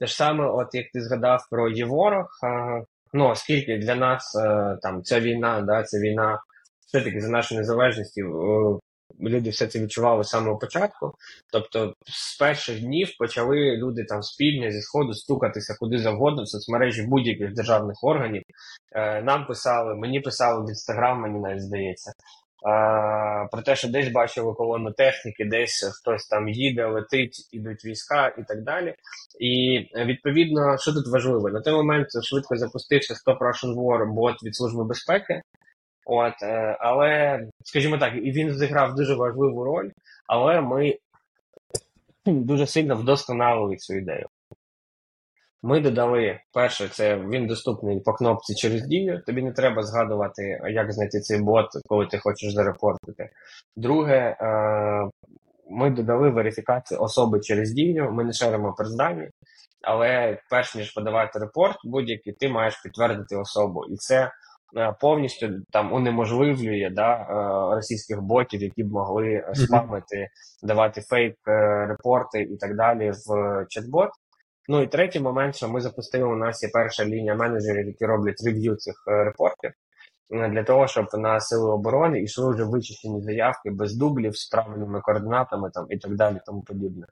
те 0.00 0.06
ж 0.06 0.14
саме, 0.14 0.46
от 0.46 0.74
як 0.74 0.86
ти 0.92 1.00
згадав 1.00 1.46
про 1.50 1.68
Єворог, 1.68 2.26
е, 2.44 2.84
Ну, 3.12 3.28
оскільки 3.28 3.78
для 3.78 3.94
нас 3.94 4.36
е, 4.36 4.78
там 4.82 5.02
ця 5.02 5.20
війна, 5.20 5.60
да, 5.60 5.82
ця 5.82 5.98
війна 5.98 6.40
все-таки 6.86 7.20
за 7.20 7.28
нашу 7.28 7.54
незалежність, 7.54 8.18
е, 8.18 8.22
люди 9.20 9.50
все 9.50 9.66
це 9.66 9.80
відчували 9.80 10.24
з 10.24 10.28
самого 10.28 10.58
початку. 10.58 11.14
Тобто, 11.52 11.94
з 12.06 12.38
перших 12.38 12.80
днів 12.80 13.08
почали 13.18 13.76
люди 13.76 14.04
там 14.04 14.22
з 14.22 14.36
зі 14.70 14.82
сходу 14.82 15.14
стукатися 15.14 15.76
куди 15.80 15.98
завгодно 15.98 16.42
в 16.42 16.48
соцмережі 16.48 17.02
будь-яких 17.02 17.54
державних 17.54 17.96
органів. 18.04 18.42
Е, 18.92 19.22
нам 19.22 19.46
писали, 19.46 19.94
мені 19.94 20.20
писали 20.20 20.64
в 20.64 20.68
інстаграм, 20.68 21.20
мені 21.20 21.40
навіть 21.40 21.62
здається. 21.62 22.12
Про 23.50 23.62
те, 23.64 23.76
що 23.76 23.88
десь 23.88 24.12
бачили 24.12 24.54
колону 24.54 24.92
техніки, 24.92 25.44
десь 25.44 25.84
хтось 26.00 26.26
там 26.26 26.48
їде, 26.48 26.86
летить, 26.86 27.48
ідуть 27.52 27.84
війська 27.84 28.28
і 28.38 28.42
так 28.42 28.62
далі. 28.62 28.94
І 29.40 29.80
відповідно, 29.96 30.78
що 30.78 30.92
тут 30.92 31.08
важливо? 31.12 31.50
На 31.50 31.60
той 31.60 31.74
момент 31.74 32.06
швидко 32.22 32.56
запустився 32.56 33.14
Stop 33.14 33.38
Russian 33.38 33.74
War 33.74 34.12
бот 34.12 34.42
від 34.42 34.56
Служби 34.56 34.84
безпеки. 34.84 35.42
От, 36.06 36.42
е, 36.42 36.76
Але, 36.80 37.40
скажімо 37.64 37.98
так, 37.98 38.14
і 38.14 38.32
він 38.32 38.54
зіграв 38.54 38.94
дуже 38.94 39.14
важливу 39.14 39.64
роль, 39.64 39.90
але 40.26 40.60
ми 40.60 40.94
дуже 42.26 42.66
сильно 42.66 42.96
вдосконалили 42.96 43.76
цю 43.76 43.94
ідею. 43.94 44.26
Ми 45.62 45.80
додали 45.80 46.40
перше, 46.52 46.88
це 46.88 47.16
він 47.16 47.46
доступний 47.46 48.00
по 48.00 48.12
кнопці 48.12 48.54
через 48.54 48.82
дію. 48.82 49.22
Тобі 49.26 49.42
не 49.42 49.52
треба 49.52 49.82
згадувати, 49.82 50.60
як 50.70 50.92
знайти 50.92 51.20
цей 51.20 51.40
бот, 51.40 51.66
коли 51.88 52.06
ти 52.06 52.18
хочеш 52.18 52.52
зарепортити. 52.52 53.30
Друге, 53.76 54.36
е, 54.40 55.10
ми 55.70 55.90
додали 55.90 56.30
верифікацію 56.30 57.00
особи 57.00 57.40
через 57.40 57.72
дію. 57.72 58.10
Ми 58.12 58.24
не 58.24 58.32
шеримо 58.32 58.74
персдані, 58.78 59.28
але 59.82 60.38
перш 60.50 60.74
ніж 60.74 60.90
подавати 60.90 61.38
репорт, 61.38 61.76
будь-який 61.84 62.32
ти 62.32 62.48
маєш 62.48 62.82
підтвердити 62.82 63.36
особу, 63.36 63.84
і 63.84 63.96
це 63.96 64.30
е, 64.76 64.94
повністю 65.00 65.48
там 65.70 65.92
унеможливлює 65.92 66.90
да, 66.92 67.12
е, 67.14 67.74
російських 67.76 68.20
ботів, 68.20 68.62
які 68.62 68.84
б 68.84 68.92
могли 68.92 69.44
спамити, 69.54 70.28
давати 70.62 71.00
фейк 71.00 71.36
репорти 71.88 72.42
і 72.42 72.56
так 72.56 72.76
далі 72.76 73.10
в 73.10 73.30
чат-бот. 73.68 74.10
Ну 74.70 74.82
і 74.82 74.86
третій 74.86 75.20
момент, 75.20 75.56
що 75.56 75.68
ми 75.68 75.80
запустили, 75.80 76.24
у 76.24 76.36
нас 76.36 76.62
є 76.62 76.68
перша 76.72 77.04
лінія 77.04 77.34
менеджерів, 77.34 77.86
які 77.86 78.06
роблять 78.06 78.42
рев'ю 78.46 78.76
цих 78.76 78.94
е, 79.08 79.24
репортів, 79.24 79.70
е, 80.34 80.48
для 80.48 80.64
того, 80.64 80.86
щоб 80.86 81.06
на 81.12 81.40
сили 81.40 81.72
оборони 81.72 82.22
йшли 82.22 82.54
вже 82.54 82.64
вичищені 82.64 83.22
заявки 83.22 83.70
без 83.70 83.96
дублів 83.96 84.36
з 84.36 84.48
правильними 84.48 85.00
координатами 85.00 85.70
там 85.74 85.86
і 85.90 85.98
так 85.98 86.16
далі, 86.16 86.36
тому 86.46 86.62
подібне. 86.62 87.06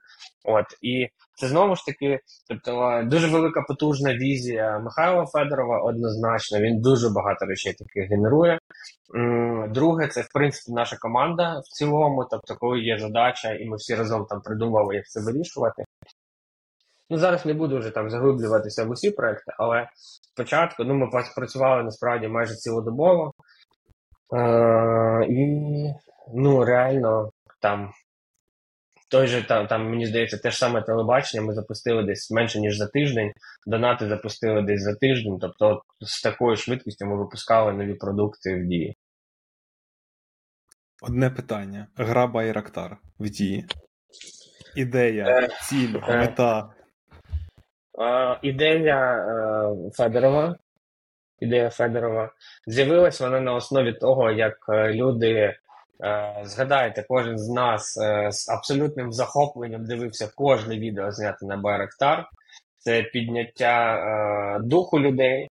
От 0.45 0.65
і 0.81 1.07
це 1.33 1.47
знову 1.47 1.75
ж 1.75 1.85
таки, 1.85 2.19
тобто 2.49 3.01
дуже 3.05 3.27
велика 3.27 3.61
потужна 3.61 4.13
візія 4.13 4.79
Михайла 4.79 5.25
Федорова, 5.25 5.81
однозначно, 5.81 6.59
він 6.59 6.81
дуже 6.81 7.09
багато 7.09 7.45
речей 7.45 7.73
таких 7.73 8.09
генерує. 8.09 8.59
Друге, 9.69 10.07
це 10.07 10.21
в 10.21 10.29
принципі 10.33 10.71
наша 10.75 10.97
команда 10.99 11.59
в 11.59 11.67
цілому. 11.77 12.27
Тобто, 12.31 12.55
коли 12.55 12.79
є 12.79 12.97
задача, 12.99 13.51
і 13.53 13.65
ми 13.65 13.75
всі 13.75 13.95
разом 13.95 14.25
там 14.25 14.41
придумали, 14.41 14.95
як 14.95 15.05
це 15.05 15.21
вирішувати. 15.21 15.83
Ну, 17.09 17.17
зараз 17.17 17.45
не 17.45 17.53
буду 17.53 17.79
вже 17.79 17.89
там 17.89 18.09
заглиблюватися 18.09 18.83
в 18.83 18.89
усі 18.89 19.11
проекти, 19.11 19.53
але 19.57 19.89
спочатку 20.33 20.83
ну, 20.83 20.93
ми 20.93 21.07
працювали 21.35 21.83
насправді 21.83 22.27
майже 22.27 22.55
цілодобово. 22.55 23.33
Е, 24.33 25.25
І 25.29 25.63
ну, 26.33 26.65
реально 26.65 27.31
там 27.61 27.91
той 29.09 29.27
же 29.27 29.47
там, 29.47 29.67
там, 29.67 29.89
мені 29.89 30.05
здається, 30.05 30.37
те 30.37 30.51
ж 30.51 30.57
саме 30.57 30.81
телебачення 30.81 31.43
ми 31.43 31.53
запустили 31.53 32.03
десь 32.03 32.31
менше, 32.31 32.59
ніж 32.59 32.77
за 32.77 32.87
тиждень. 32.87 33.31
Донати 33.65 34.07
запустили 34.07 34.61
десь 34.61 34.81
за 34.81 34.95
тиждень. 34.95 35.37
Тобто, 35.41 35.81
з 36.01 36.21
такою 36.21 36.55
швидкістю 36.55 37.05
ми 37.05 37.17
випускали 37.17 37.73
нові 37.73 37.93
продукти 37.93 38.55
в 38.55 38.67
дії. 38.67 38.97
Одне 41.01 41.29
питання: 41.29 41.87
гра 41.95 42.27
Байрактар 42.27 42.97
в 43.19 43.29
дії. 43.29 43.65
Ідея, 44.75 45.25
е, 45.27 45.49
ціль, 45.61 45.95
е, 46.07 46.17
мета. 46.17 46.69
Ідея 48.41 49.15
е, 49.17 49.91
Федорова. 49.93 50.55
Ідея 51.39 51.69
Федорова 51.69 52.31
з'явилась 52.67 53.21
вона 53.21 53.39
на 53.39 53.53
основі 53.53 53.93
того, 53.93 54.31
як 54.31 54.57
е, 54.69 54.93
люди 54.93 55.29
е, 55.29 55.55
згадаєте, 56.43 57.05
кожен 57.09 57.37
з 57.37 57.49
нас 57.49 57.93
з 58.29 58.49
абсолютним 58.49 59.11
захопленням 59.13 59.85
дивився 59.85 60.31
кожне 60.35 60.79
відео 60.79 61.11
зняте 61.11 61.45
на 61.45 61.57
Байрактар. 61.57 62.29
Це 62.77 63.03
підняття 63.03 64.59
духу 64.63 64.99
людей. 64.99 65.47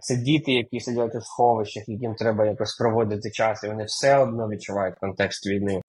Це 0.00 0.16
діти, 0.16 0.52
які 0.52 0.80
сидять 0.80 1.14
у 1.14 1.20
сховищах, 1.20 1.88
яким 1.88 2.14
треба 2.14 2.46
якось 2.46 2.76
проводити 2.76 3.30
час, 3.30 3.64
і 3.64 3.68
вони 3.68 3.84
все 3.84 4.18
одно 4.18 4.48
відчувають 4.48 4.94
контекст 5.00 5.46
війни 5.46 5.80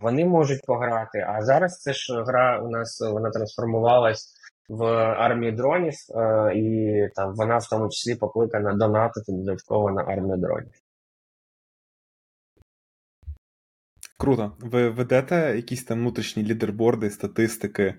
вони 0.00 0.24
можуть 0.24 0.60
пограти. 0.66 1.26
А 1.28 1.42
зараз 1.42 1.78
це 1.78 1.92
ж 1.92 2.22
гра 2.22 2.60
у 2.60 2.70
нас 2.70 3.00
вона 3.12 3.30
трансформувалась 3.30 4.34
в 4.68 4.84
армію 4.96 5.52
дронів, 5.52 5.94
е, 6.14 6.52
і 6.56 7.08
там 7.14 7.34
вона 7.34 7.58
в 7.58 7.68
тому 7.68 7.88
числі 7.88 8.14
покликана 8.14 8.74
донатити 8.74 9.32
додатково 9.32 9.90
на 9.90 10.02
армію 10.02 10.36
дронів. 10.36 10.72
Круто. 14.18 14.52
Ви 14.60 14.88
ведете 14.88 15.52
якісь 15.56 15.84
там 15.84 15.98
внутрішні 15.98 16.44
лідерборди, 16.44 17.10
статистики? 17.10 17.94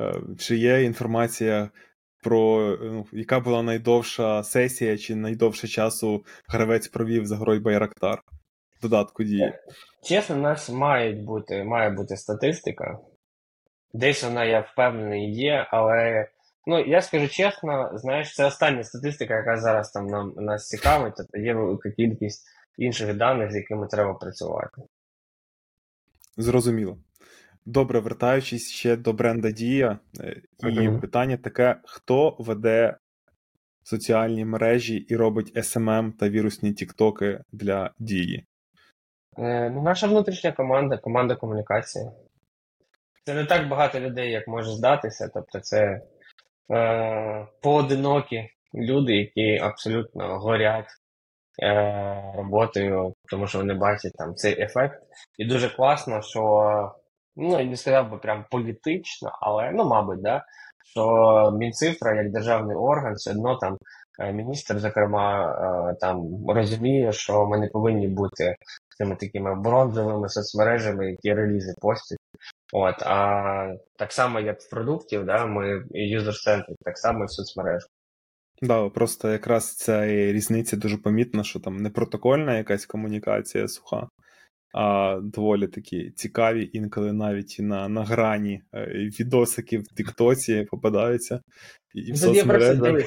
Е, 0.00 0.14
чи 0.38 0.56
є 0.56 0.82
інформація 0.82 1.70
про 2.22 2.76
ну, 2.82 3.06
яка 3.12 3.40
була 3.40 3.62
найдовша 3.62 4.42
сесія, 4.42 4.98
чи 4.98 5.14
найдовше 5.14 5.68
часу 5.68 6.24
гравець 6.48 6.88
провів 6.88 7.26
за 7.26 7.36
грою 7.36 7.60
Байрактар? 7.60 8.22
Додатку 8.82 9.24
дії? 9.24 9.52
Чесно, 10.02 10.36
у 10.36 10.38
нас 10.38 10.70
мають 10.70 11.24
бути, 11.24 11.64
має 11.64 11.90
бути 11.90 12.16
статистика. 12.16 12.98
Десь 13.92 14.24
вона, 14.24 14.44
я 14.44 14.60
впевнений, 14.60 15.34
є, 15.34 15.66
але 15.70 16.28
ну, 16.66 16.84
я 16.84 17.02
скажу 17.02 17.28
чесно, 17.28 17.90
знаєш, 17.94 18.34
це 18.34 18.46
остання 18.46 18.84
статистика, 18.84 19.34
яка 19.34 19.56
зараз 19.56 19.90
там 19.90 20.06
нам 20.06 20.32
нас 20.36 20.68
цікавить, 20.68 21.14
тобто 21.16 21.38
є 21.38 21.54
велика 21.54 21.90
кількість 21.90 22.46
інших 22.78 23.16
даних, 23.16 23.52
з 23.52 23.56
якими 23.56 23.86
треба 23.86 24.14
працювати. 24.14 24.82
Зрозуміло. 26.36 26.98
Добре, 27.66 28.00
вертаючись 28.00 28.70
ще 28.70 28.96
до 28.96 29.12
бренда 29.12 29.50
Дія, 29.50 29.98
е, 30.20 30.42
і 30.70 30.88
питання 31.00 31.36
таке: 31.36 31.80
хто 31.84 32.36
веде 32.38 32.96
соціальні 33.82 34.44
мережі 34.44 34.96
і 34.96 35.16
робить 35.16 35.56
SMM 35.56 36.12
та 36.12 36.28
вірусні 36.28 36.72
тіктоки 36.72 37.40
для 37.52 37.90
Дії? 37.98 38.46
Е, 39.38 39.70
ну, 39.70 39.82
Наша 39.82 40.06
внутрішня 40.06 40.52
команда, 40.52 40.96
команда 40.96 41.36
комунікації. 41.36 42.10
Це 43.24 43.34
не 43.34 43.44
так 43.44 43.68
багато 43.68 44.00
людей, 44.00 44.30
як 44.30 44.48
може 44.48 44.70
здатися. 44.70 45.30
Тобто, 45.34 45.60
це 45.60 46.00
е, 46.72 47.46
поодинокі 47.62 48.48
люди, 48.74 49.16
які 49.16 49.58
абсолютно 49.58 50.38
горять 50.38 50.88
е, 51.62 52.32
роботою, 52.36 53.14
тому 53.30 53.46
що 53.46 53.58
вони 53.58 53.74
бачать 53.74 54.12
там 54.12 54.34
цей 54.34 54.62
ефект. 54.62 55.02
І 55.38 55.44
дуже 55.44 55.68
класно, 55.68 56.22
що 56.22 56.40
ну 57.36 57.60
я 57.60 57.64
не 57.64 57.76
сказав 57.76 58.10
би 58.10 58.18
прям 58.18 58.44
політично, 58.50 59.30
але 59.40 59.70
ну, 59.72 59.84
мабуть, 59.84 60.22
да, 60.22 60.44
що 60.84 61.52
Мінцифра 61.58 62.14
як 62.14 62.32
державний 62.32 62.76
орган 62.76 63.14
все 63.14 63.30
одно 63.30 63.56
там. 63.56 63.78
Е, 64.18 64.32
міністр, 64.32 64.78
зокрема, 64.78 65.52
е, 65.90 65.94
там 66.00 66.44
розуміє, 66.48 67.12
що 67.12 67.46
ми 67.46 67.58
не 67.58 67.68
повинні 67.68 68.08
бути 68.08 68.56
цими 68.98 69.16
такими 69.16 69.54
бронзовими 69.54 70.28
соцмережами, 70.28 71.10
які 71.10 71.34
релізи 71.34 71.74
постять. 71.80 72.18
От, 72.72 73.02
а 73.02 73.74
так 73.98 74.12
само, 74.12 74.40
як 74.40 74.60
в 74.60 74.70
продуктів, 74.70 75.24
да, 75.24 75.46
ми 75.46 75.84
юзер-центрі, 75.90 76.74
так 76.84 76.98
само 76.98 77.24
і 77.24 77.26
в 77.26 77.30
соцмережах. 77.30 77.88
Да, 78.62 78.88
просто 78.88 79.32
якраз 79.32 79.76
ця 79.76 80.06
різниця 80.06 80.76
дуже 80.76 80.98
помітна, 80.98 81.44
що 81.44 81.60
там 81.60 81.76
не 81.76 81.90
протокольна 81.90 82.56
якась 82.56 82.86
комунікація 82.86 83.68
суха, 83.68 84.08
а 84.74 85.18
доволі 85.22 85.68
такі 85.68 86.10
цікаві, 86.10 86.70
інколи 86.72 87.12
навіть 87.12 87.56
на 87.58 87.88
на 87.88 88.04
грані 88.04 88.62
е, 88.74 88.86
відосики 89.20 89.78
в 89.78 89.84
Тіктоці 89.96 90.66
попадаються 90.70 91.40
і 91.94 92.12
в 92.12 92.16
соцмережах. 92.16 93.02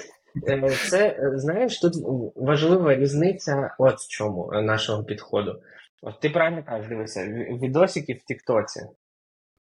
Е, 0.47 0.69
це, 0.89 1.19
знаєш, 1.33 1.79
тут 1.79 1.93
важлива 2.35 2.95
різниця 2.95 3.75
от 3.79 3.95
в 3.95 4.07
чому 4.07 4.51
нашого 4.51 5.03
підходу. 5.03 5.61
От 6.01 6.19
ти 6.19 6.29
правильно 6.29 6.63
кажеш, 6.63 6.89
дивися, 6.89 7.27
відосики 7.61 8.13
в 8.13 8.23
Тіктоці. 8.23 8.81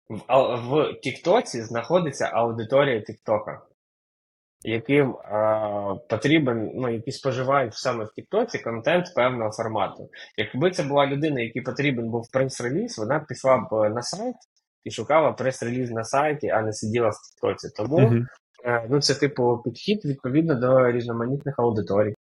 В, 0.10 0.56
в 0.56 1.00
Тіктоці 1.02 1.62
знаходиться 1.62 2.30
аудиторія 2.34 3.02
Тіктока 3.02 3.62
яким 4.64 5.16
а, 5.16 5.96
потрібен, 6.10 6.72
ну, 6.76 6.90
які 6.90 7.12
споживають 7.12 7.74
саме 7.74 8.04
в 8.04 8.14
Тіктоці 8.14 8.60
контент 8.60 9.06
певного 9.16 9.52
формату. 9.52 10.10
Якби 10.38 10.72
це 10.72 10.84
була 10.84 11.08
людина, 11.08 11.42
якій 11.42 11.62
потрібен 11.62 12.10
був 12.10 12.32
прес-реліз, 12.32 12.98
вона 12.98 13.20
пішла 13.20 13.58
б 13.58 13.90
на 13.90 14.02
сайт 14.02 14.36
і 14.84 14.92
шукала 14.92 15.32
прес-реліз 15.32 15.92
на 15.92 16.04
сайті, 16.04 16.50
а 16.50 16.62
не 16.62 16.74
сиділа 16.74 17.10
в 17.10 17.14
Тіктоці. 17.14 17.70
Тому 17.76 17.98
uh-huh. 17.98 18.26
Ну, 18.90 19.02
це 19.02 19.14
типу 19.14 19.62
підхід 19.66 20.06
відповідно 20.06 20.56
до 20.56 20.92
різноманітних 20.92 21.56
аудиторій. 21.60 22.16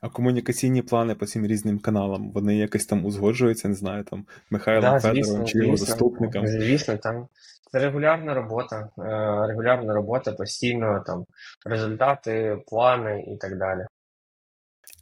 А 0.00 0.08
комунікаційні 0.08 0.82
плани 0.82 1.14
по 1.14 1.26
цим 1.26 1.46
різним 1.46 1.78
каналам, 1.78 2.30
вони 2.30 2.56
якось 2.56 2.86
там 2.86 3.04
узгоджуються, 3.04 3.68
не 3.68 3.74
знаю, 3.74 4.04
там 4.04 4.26
Михайлом 4.50 4.92
да, 4.92 5.00
Федоровим 5.00 5.46
чи 5.46 5.58
його 5.58 5.76
заступником. 5.76 6.46
Звісно, 6.46 6.96
там 6.96 7.28
це 7.72 7.78
регулярна 7.78 8.34
робота, 8.34 8.88
е, 8.98 9.02
регулярна 9.48 9.94
робота, 9.94 10.32
постійно 10.32 11.04
там 11.06 11.24
результати, 11.66 12.62
плани 12.66 13.24
і 13.28 13.36
так 13.36 13.58
далі. 13.58 13.86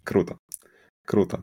Круто. 0.05 0.39
Круто. 1.05 1.39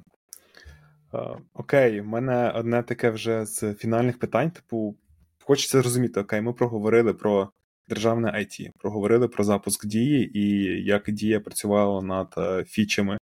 Окей, 1.54 2.02
в 2.02 2.08
мене 2.08 2.52
одне 2.56 2.84
таке 2.84 3.10
вже 3.10 3.46
з 3.46 3.74
фінальних 3.74 4.20
питань. 4.20 4.52
Типу, 4.52 4.96
хочеться 5.44 5.82
зрозуміти, 5.82 6.20
окей, 6.20 6.42
ми 6.42 6.54
проговорили 6.54 7.14
про 7.14 7.50
державне 7.90 8.32
IT, 8.32 8.72
проговорили 8.78 9.28
про 9.28 9.44
запуск 9.44 9.86
дії 9.86 10.40
і 10.40 10.64
як 10.86 11.12
дія 11.12 11.40
працювала 11.40 12.02
над 12.02 12.34
uh, 12.38 12.64
фічами 12.64 13.18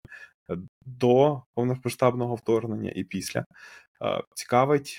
до 0.86 1.42
повномасштабного 1.54 2.34
вторгнення 2.34 2.92
і 2.94 3.04
після. 3.04 3.44
Uh, 4.00 4.22
цікавить 4.34 4.98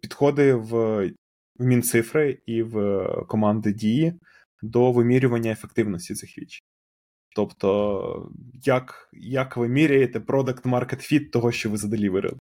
підходи 0.00 0.54
в 0.54 1.10
Мінцифри 1.58 2.38
і 2.46 2.62
в 2.62 3.06
команди 3.28 3.72
дії 3.72 4.14
до 4.62 4.92
вимірювання 4.92 5.50
ефективності 5.50 6.14
цих 6.14 6.38
віч. 6.38 6.62
Тобто, 7.36 8.30
як 8.64 9.08
як 9.12 9.56
ви 9.56 9.68
міряєте 9.68 10.20
продакт 10.20 10.66
market 10.66 11.12
fit 11.12 11.30
того, 11.30 11.52
що 11.52 11.70
ви 11.70 11.76
заделіверили? 11.76 12.38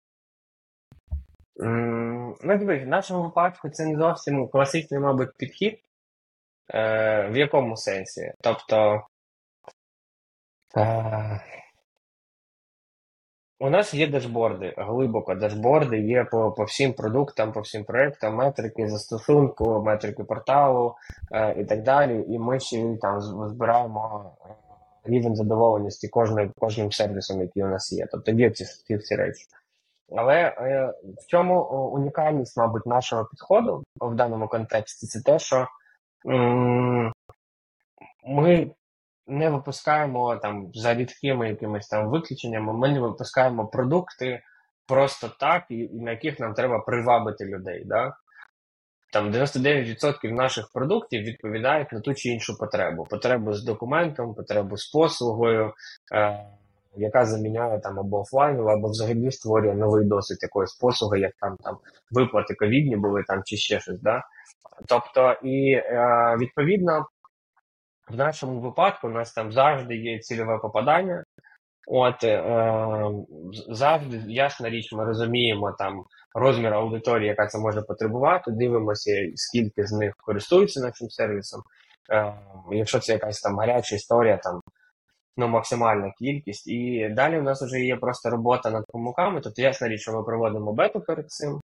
Ну, 1.56 2.36
в 2.44 2.86
нашому 2.86 3.22
випадку 3.22 3.70
це 3.70 3.86
не 3.86 3.98
зовсім 3.98 4.48
класичний, 4.48 5.00
мабуть, 5.00 5.36
підхід. 5.36 5.78
Е, 6.74 7.28
В 7.30 7.36
якому 7.36 7.76
сенсі? 7.76 8.32
Тобто. 8.40 9.02
Е, 10.76 11.40
у 13.62 13.70
нас 13.70 13.94
є 13.94 14.06
дашборди, 14.06 14.74
глибоко 14.76 15.34
дашборди 15.34 16.00
є 16.00 16.24
по 16.24 16.52
по 16.52 16.64
всім 16.64 16.92
продуктам, 16.92 17.52
по 17.52 17.60
всім 17.60 17.84
проектам, 17.84 18.34
метрики 18.34 18.88
застосунку, 18.88 19.82
метрики 19.82 20.24
порталу 20.24 20.94
е, 21.32 21.60
і 21.60 21.64
так 21.64 21.82
далі. 21.82 22.24
І 22.28 22.38
ми 22.38 22.60
ще 22.60 22.96
там 23.02 23.20
збираємо 23.20 24.32
е, 24.44 24.54
рівень 25.04 25.36
задоволеності 25.36 26.08
кожним 26.08 26.52
кожним 26.58 26.92
сервісом, 26.92 27.40
який 27.40 27.64
у 27.64 27.68
нас 27.68 27.92
є. 27.92 28.06
Тобто 28.10 28.30
є 28.30 28.50
ці 28.50 28.64
ці 28.64 28.96
всі 28.96 29.16
речі. 29.16 29.46
Але 30.16 30.34
е, 30.34 30.92
в 31.18 31.26
чому 31.26 31.62
унікальність, 31.94 32.56
мабуть, 32.56 32.86
нашого 32.86 33.24
підходу 33.24 33.84
в 34.00 34.14
даному 34.14 34.48
контексті, 34.48 35.06
це 35.06 35.20
те, 35.20 35.38
що 35.38 35.66
ми 38.24 38.70
не 39.26 39.50
випускаємо 39.50 40.36
там 40.36 40.70
за 40.74 40.94
рідкими 40.94 41.48
якимись 41.48 41.88
там 41.88 42.10
виключеннями, 42.10 42.72
ми 42.72 42.88
не 42.88 43.00
випускаємо 43.00 43.66
продукти 43.66 44.42
просто 44.86 45.28
так, 45.40 45.64
на 45.92 46.10
яких 46.10 46.40
нам 46.40 46.54
треба 46.54 46.78
привабити 46.78 47.44
людей. 47.44 47.82
Да? 47.86 48.14
Там 49.12 49.32
99% 49.32 50.32
наших 50.32 50.70
продуктів 50.74 51.22
відповідають 51.22 51.92
на 51.92 52.00
ту 52.00 52.14
чи 52.14 52.28
іншу 52.28 52.58
потребу. 52.58 53.06
Потребу 53.10 53.52
з 53.52 53.64
документом, 53.64 54.34
потребу 54.34 54.76
з 54.76 54.90
послугою, 54.90 55.72
е, 56.14 56.46
яка 56.96 57.24
заміняє 57.24 57.80
там 57.80 57.98
або 57.98 58.20
офлайн, 58.20 58.68
або 58.68 58.88
взагалі 58.88 59.30
створює 59.30 59.74
новий 59.74 60.04
досвід 60.04 60.38
якоїсь 60.42 60.74
послуги, 60.74 61.20
як 61.20 61.32
там 61.40 61.56
там 61.56 61.78
виплати 62.10 62.54
ковідні 62.54 62.96
були 62.96 63.24
там 63.26 63.42
чи 63.44 63.56
ще 63.56 63.80
щось. 63.80 64.00
Да? 64.00 64.22
Тобто, 64.88 65.32
і 65.42 65.72
е, 65.72 66.36
відповідно 66.40 67.06
в 68.10 68.16
нашому 68.16 68.60
випадку 68.60 69.06
у 69.06 69.10
нас 69.10 69.32
там 69.32 69.52
завжди 69.52 69.96
є 69.96 70.18
цільове 70.18 70.58
попадання. 70.58 71.24
От 71.86 72.24
е, 72.24 72.44
завжди, 73.68 74.22
ясна 74.28 74.70
річ, 74.70 74.92
ми 74.92 75.04
розуміємо 75.04 75.72
там 75.78 76.04
розмір 76.34 76.74
аудиторії, 76.74 77.28
яка 77.28 77.46
це 77.46 77.58
може 77.58 77.82
потребувати. 77.82 78.50
Дивимося, 78.50 79.10
скільки 79.34 79.86
з 79.86 79.92
них 79.92 80.14
користуються 80.16 80.80
нашим 80.80 81.10
сервісом. 81.10 81.62
Е, 82.12 82.34
Якщо 82.72 82.98
це 82.98 83.12
якась 83.12 83.40
там 83.40 83.56
гаряча 83.56 83.96
історія, 83.96 84.36
там 84.36 84.60
ну, 85.40 85.48
максимальна 85.48 86.12
кількість. 86.18 86.68
І 86.68 87.08
далі 87.16 87.38
у 87.38 87.42
нас 87.42 87.62
вже 87.62 87.80
є 87.80 87.96
просто 87.96 88.30
робота 88.30 88.70
над 88.70 88.84
помилками. 88.88 89.40
Тобто, 89.40 89.62
ясна 89.62 89.88
річ, 89.88 90.00
що 90.00 90.12
ми 90.12 90.22
проводимо 90.22 90.72
бету 90.72 91.00
перед 91.00 91.30
цим. 91.30 91.60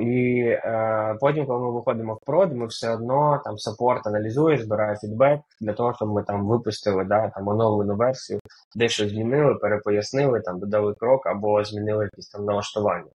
І 0.00 0.40
е, 0.48 1.16
потім, 1.20 1.46
коли 1.46 1.60
ми 1.60 1.72
виходимо 1.72 2.14
в 2.14 2.26
прод, 2.26 2.52
ми 2.56 2.66
все 2.66 2.90
одно 2.94 3.40
там 3.44 3.58
саппорт 3.58 4.06
аналізує, 4.06 4.58
збирає 4.58 4.96
фідбек 4.96 5.40
для 5.60 5.72
того, 5.72 5.94
щоб 5.94 6.08
ми 6.08 6.22
там 6.22 6.46
випустили 6.46 7.04
да, 7.04 7.28
там 7.28 7.48
оновлену 7.48 7.96
версію, 7.96 8.40
дещо 8.76 9.08
змінили, 9.08 9.54
перепояснили, 9.54 10.40
там 10.40 10.58
додали 10.58 10.94
крок 10.94 11.26
або 11.26 11.64
змінили 11.64 12.04
якісь 12.04 12.28
там 12.28 12.44
налаштування. 12.44 13.10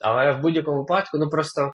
Але 0.00 0.32
в 0.32 0.40
будь-якому 0.40 0.78
випадку, 0.78 1.18
ну 1.18 1.30
просто 1.30 1.72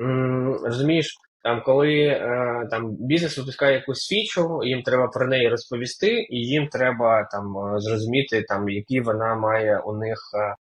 м- 0.00 0.58
розумієш, 0.64 1.16
там 1.42 1.62
коли 1.62 1.94
е, 2.04 2.68
там 2.70 2.90
бізнес 2.90 3.38
випускає 3.38 3.74
якусь 3.74 4.08
фічу, 4.08 4.60
їм 4.64 4.82
треба 4.82 5.08
про 5.08 5.26
неї 5.26 5.48
розповісти, 5.48 6.26
і 6.30 6.36
їм 6.36 6.68
треба 6.68 7.28
там 7.32 7.54
зрозуміти, 7.80 8.42
там 8.42 8.68
які 8.68 9.00
вона 9.00 9.34
має 9.34 9.78
у 9.78 9.92
них. 9.96 10.18
Е, 10.34 10.54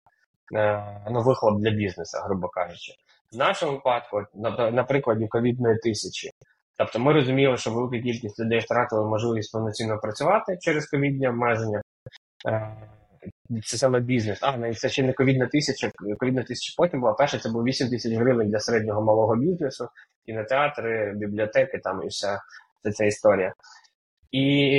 е 0.59 1.01
ну, 1.11 1.21
вихлоп 1.21 1.61
для 1.61 1.71
бізнесу, 1.71 2.17
грубо 2.25 2.47
кажучи. 2.47 2.93
В 3.33 3.37
нашому 3.37 3.71
випадку, 3.71 4.23
на, 4.35 4.71
на 4.71 4.83
ковідної 5.29 5.77
тисячі, 5.83 6.29
тобто 6.77 6.99
ми 6.99 7.13
розуміли, 7.13 7.57
що 7.57 7.71
велика 7.71 8.03
кількість 8.03 8.39
людей 8.39 8.59
втратили 8.59 9.09
можливість 9.09 9.51
повноцінно 9.53 9.99
працювати 9.99 10.57
через 10.61 10.89
ковідні 10.89 11.27
обмеження. 11.27 11.81
Це 13.65 13.77
саме 13.77 13.99
бізнес. 13.99 14.39
А, 14.41 14.57
ну, 14.57 14.73
це 14.73 14.89
ще 14.89 15.03
не 15.03 15.13
ковідна 15.13 15.47
тисяча. 15.47 15.91
Ковідна 16.19 16.43
тисяча 16.43 16.73
потім 16.77 16.99
була 16.99 17.13
перша, 17.13 17.37
це 17.37 17.49
був 17.49 17.63
8 17.63 17.89
тисяч 17.89 18.13
гривень 18.13 18.49
для 18.49 18.59
середнього 18.59 19.01
малого 19.01 19.35
бізнесу, 19.35 19.87
кінотеатри, 20.25 21.13
бібліотеки, 21.15 21.77
там 21.77 22.03
і 22.03 22.07
вся 22.07 22.39
ця 22.93 23.05
історія. 23.05 23.53
І 24.31 24.71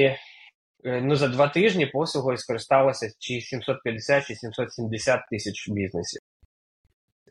е, 0.84 1.00
ну, 1.02 1.16
за 1.16 1.28
два 1.28 1.48
тижні 1.48 1.86
послугою 1.86 2.38
скористалося 2.38 3.10
чи 3.18 3.40
750, 3.40 4.26
чи 4.26 4.34
770 4.34 5.20
тисяч 5.30 5.68
бізнесів. 5.68 6.20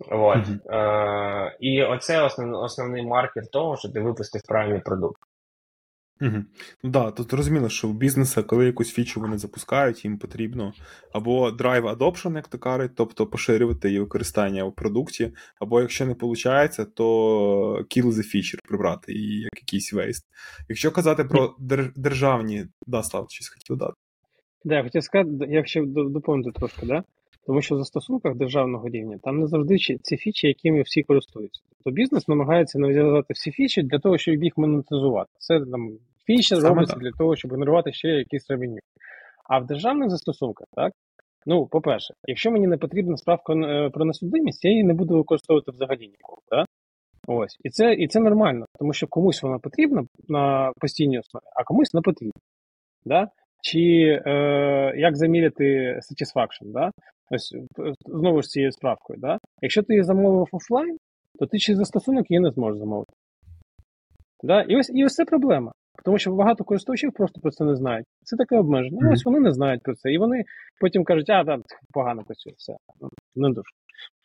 От. 0.10 0.38
Mm-hmm. 0.38 0.76
Е, 0.76 1.58
І 1.60 1.84
оце 1.84 2.22
основ, 2.22 2.54
основний 2.54 3.06
маркер 3.06 3.48
того, 3.48 3.78
що 3.78 3.90
ти 3.90 4.00
випустив 4.00 4.42
правильний 4.48 4.82
продукт. 4.82 5.22
Угу. 6.22 6.44
Ну 6.84 6.90
да, 6.90 7.12
тут 7.12 7.32
зрозуміло, 7.32 7.70
що 7.70 7.90
у 7.90 7.94
бізнеса, 7.94 8.44
коли 8.44 8.66
якусь 8.66 8.94
фічу 8.94 9.22
вони 9.22 9.38
запускають, 9.38 10.06
їм 10.06 10.18
потрібно 10.18 10.74
або 11.14 11.50
drive 11.50 11.98
adoption, 11.98 12.36
як 12.36 12.48
то 12.48 12.60
кажуть, 12.60 12.92
тобто 12.96 13.28
поширювати 13.28 13.88
її 13.88 14.00
використання 14.00 14.64
у 14.64 14.72
продукті, 14.72 15.34
або 15.60 15.82
якщо 15.82 16.06
не 16.06 16.14
виходить, 16.14 16.96
то 16.96 17.06
kill 17.90 18.06
the 18.06 18.36
feature, 18.36 18.60
прибрати 18.68 19.14
її 19.14 19.42
як 19.42 19.58
якийсь 19.58 19.94
вейст. 19.94 20.26
Якщо 20.70 20.92
казати 20.92 21.24
про 21.24 21.56
державні, 21.96 22.66
да, 22.88 23.04
Слав, 23.04 23.26
щось 23.30 23.50
хотів 23.50 23.78
дати. 23.78 23.94
Да, 24.66 24.76
я 24.76 24.84
хотів 24.84 25.04
сказати, 25.04 25.48
я 25.50 25.66
ще 25.66 25.84
доповнити 25.86 26.52
трошки, 26.52 26.86
да? 26.86 27.04
Тому 27.46 27.62
що 27.62 27.76
в 27.76 27.78
застосунках 27.78 28.36
державного 28.36 28.90
рівня 28.90 29.20
там 29.24 29.40
не 29.40 29.48
завжди 29.48 29.78
ці 29.78 30.18
фічі, 30.18 30.48
якими 30.48 30.82
всі 30.82 31.04
користуються. 31.04 31.62
Тобто 31.70 31.92
бізнес 31.92 32.28
намагається 32.28 32.80
нав'язати 32.80 33.34
всі 33.34 33.52
фічі 33.52 33.84
для 33.84 34.00
того, 34.00 34.18
щоб 34.18 34.44
їх 34.44 34.58
монетизувати. 34.58 35.30
Це 35.38 35.60
там 35.60 35.98
фічі 36.38 36.56
робиться 36.56 36.96
для 36.96 37.12
того, 37.12 37.36
щоб 37.36 37.52
генерувати 37.52 37.94
ще 37.94 38.08
якісь 38.08 38.50
ревеню. 38.50 38.80
А 39.50 39.60
в 39.60 39.66
державних 39.66 40.10
застосунках, 40.10 40.68
так, 40.74 40.94
ну, 41.46 41.66
по-перше, 41.66 42.14
якщо 42.28 42.52
мені 42.52 42.68
не 42.68 42.78
потрібна 42.78 43.18
справка 43.18 43.54
е, 43.54 43.90
про 43.90 44.06
несудимість, 44.06 44.66
я 44.66 44.72
її 44.72 44.84
не 44.84 44.94
буду 44.94 45.18
використовувати 45.18 45.72
взагалі 45.72 46.08
ніколи. 46.08 46.42
Так? 46.50 46.68
Ось. 47.28 47.58
І 47.64 47.70
це 47.70 47.94
і 47.94 48.08
це 48.08 48.20
нормально, 48.20 48.66
тому 48.80 48.94
що 48.94 49.08
комусь 49.08 49.44
вона 49.44 49.60
потрібна 49.60 50.04
на 50.28 50.72
постійній 50.80 51.20
основі, 51.20 51.44
а 51.56 51.64
комусь 51.64 51.94
не 51.94 52.02
потрібна. 52.02 52.42
Да? 53.06 53.28
Чи 53.64 53.80
е, 54.26 54.32
як 54.98 55.18
заміряти 55.18 56.00
satisfaction, 56.12 56.72
да? 56.72 56.92
Ось 57.32 57.56
знову 58.06 58.42
ж 58.42 58.48
цією 58.48 58.72
справкою. 58.72 59.20
Да? 59.20 59.38
Якщо 59.62 59.84
ти 59.84 59.94
її 59.94 60.04
замовив 60.04 60.48
офлайн, 60.52 60.98
то 61.40 61.46
ти 61.46 61.58
через 61.58 61.78
застосунок 61.78 62.32
її 62.32 62.40
не 62.40 62.52
зможеш 62.52 62.80
замовити. 62.80 63.14
Да? 64.44 64.62
І 64.62 64.76
ось 64.76 64.92
і 64.94 65.06
ось 65.06 65.14
це 65.14 65.26
проблема. 65.26 65.72
Тому 66.06 66.18
що 66.18 66.32
багато 66.32 66.64
користувачів 66.64 67.12
просто 67.14 67.42
про 67.42 67.52
це 67.52 67.64
не 67.64 67.76
знають. 67.76 68.06
Це 68.24 68.38
таке 68.38 68.58
обмеження. 68.58 69.02
Mm-hmm. 69.02 69.14
Ось 69.14 69.26
вони 69.26 69.40
не 69.40 69.52
знають 69.52 69.84
про 69.84 69.96
це. 69.96 70.12
І 70.12 70.18
вони 70.18 70.44
потім 70.80 71.04
кажуть, 71.04 71.30
а 71.30 71.44
так, 71.44 71.62
погано 71.94 72.24
працює, 72.24 72.54
все, 72.58 72.74
ну, 73.02 73.10
не 73.36 73.50
дуже. 73.50 73.70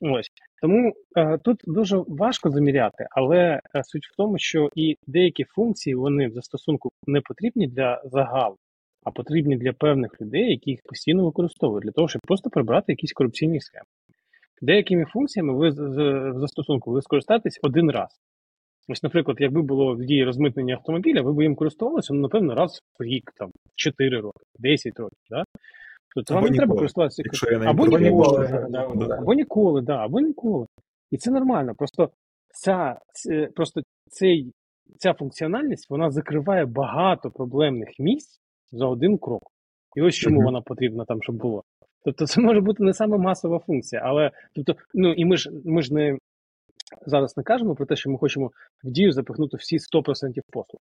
Ось. 0.00 0.26
Тому 0.62 0.92
е, 1.16 1.38
тут 1.38 1.60
дуже 1.66 1.96
важко 2.08 2.50
заміряти, 2.50 3.06
але 3.10 3.38
е, 3.38 3.60
суть 3.84 4.06
в 4.06 4.16
тому, 4.16 4.38
що 4.38 4.68
і 4.74 4.96
деякі 5.06 5.44
функції 5.44 5.94
вони 5.94 6.28
в 6.28 6.32
застосунку 6.32 6.90
не 7.06 7.20
потрібні 7.20 7.66
для 7.66 8.02
загалу, 8.04 8.56
а 9.04 9.10
потрібні 9.10 9.56
для 9.56 9.72
певних 9.72 10.20
людей, 10.20 10.50
які 10.50 10.70
їх 10.70 10.80
постійно 10.84 11.24
використовують, 11.24 11.84
для 11.84 11.92
того, 11.92 12.08
щоб 12.08 12.22
просто 12.22 12.50
прибрати 12.50 12.92
якісь 12.92 13.12
корупційні 13.12 13.60
схеми. 13.60 13.84
Деякими 14.62 15.04
функціями 15.04 15.54
ви 15.54 15.68
в 15.68 16.38
застосунку 16.38 16.90
ви 16.90 17.02
скористаєтесь 17.02 17.60
один 17.62 17.90
раз. 17.90 18.10
Ось, 18.88 19.02
наприклад, 19.02 19.36
якби 19.40 19.62
було 19.62 19.94
в 19.94 20.04
дії 20.04 20.24
розмитнення 20.24 20.74
автомобіля, 20.74 21.22
ви 21.22 21.32
б 21.32 21.42
їм 21.42 21.56
користувалися, 21.56 22.14
ну, 22.14 22.20
напевно, 22.20 22.54
раз 22.54 22.82
в 22.98 23.02
рік, 23.02 23.32
там, 23.36 23.50
4 23.74 24.20
роки, 24.20 24.44
10 24.58 24.98
років. 24.98 25.18
Да? 25.30 25.44
Тобто 26.14 26.34
вам 26.34 26.44
не 26.44 26.56
треба 26.56 26.76
користуватися 26.76 27.22
Якщо 27.24 27.50
я 27.50 27.58
або 27.58 27.86
ніколи, 27.86 28.66
да, 28.70 28.88
да, 28.94 29.16
або 29.18 29.34
ніколи, 29.34 29.82
да, 29.82 29.96
або 29.96 30.20
ніколи. 30.20 30.66
І 31.10 31.16
це 31.16 31.30
нормально. 31.30 31.74
Просто 31.74 32.10
ця 32.54 32.98
це, 33.12 33.48
просто 33.54 33.80
цей, 34.10 34.52
ця 34.98 35.14
функціональність 35.14 35.90
вона 35.90 36.10
закриває 36.10 36.64
багато 36.64 37.30
проблемних 37.30 37.88
місць 37.98 38.40
за 38.72 38.86
один 38.86 39.18
крок. 39.18 39.42
І 39.96 40.02
ось 40.02 40.14
чому 40.14 40.40
mm-hmm. 40.40 40.44
вона 40.44 40.60
потрібна 40.60 41.04
там, 41.04 41.22
щоб 41.22 41.36
було. 41.36 41.62
Тобто, 42.04 42.26
це 42.26 42.40
може 42.40 42.60
бути 42.60 42.84
не 42.84 42.92
саме 42.92 43.18
масова 43.18 43.58
функція, 43.58 44.02
але 44.04 44.30
тобто, 44.54 44.74
ну 44.94 45.12
і 45.12 45.24
ми 45.24 45.36
ж 45.36 45.50
ми 45.64 45.82
ж 45.82 45.94
не 45.94 46.18
зараз 47.06 47.36
не 47.36 47.42
кажемо 47.42 47.74
про 47.74 47.86
те, 47.86 47.96
що 47.96 48.10
ми 48.10 48.18
хочемо 48.18 48.50
в 48.84 48.90
дію 48.90 49.12
запихнути 49.12 49.56
всі 49.56 49.78
100% 49.78 50.40
послуг. 50.52 50.80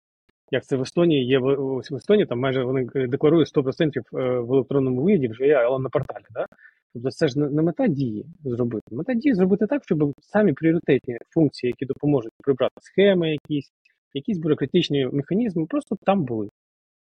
Як 0.50 0.64
це 0.64 0.76
в 0.76 0.82
Естонії 0.82 1.26
є 1.26 1.38
в 1.38 1.96
Естонії, 1.96 2.26
там 2.26 2.40
майже 2.40 2.64
вони 2.64 2.84
декларують 2.94 3.56
100% 3.56 3.98
е, 3.98 4.02
в 4.38 4.52
електронному 4.52 5.02
вигляді 5.02 5.28
вже 5.28 5.46
є, 5.46 5.54
але 5.54 5.78
на 5.78 5.88
порталі. 5.88 6.24
Да? 6.30 6.46
Тобто 6.94 7.10
це 7.10 7.28
ж 7.28 7.38
не 7.38 7.62
мета 7.62 7.86
дії 7.86 8.26
зробити. 8.44 8.86
Мета 8.90 9.14
дії 9.14 9.34
зробити 9.34 9.66
так, 9.66 9.84
щоб 9.84 10.12
самі 10.20 10.52
пріоритетні 10.52 11.18
функції, 11.34 11.70
які 11.70 11.86
допоможуть 11.86 12.32
прибрати 12.44 12.74
схеми, 12.80 13.30
якісь, 13.30 13.70
якісь 14.14 14.38
бюрократичні 14.38 15.08
механізми, 15.12 15.66
просто 15.66 15.96
там 16.02 16.24
були. 16.24 16.48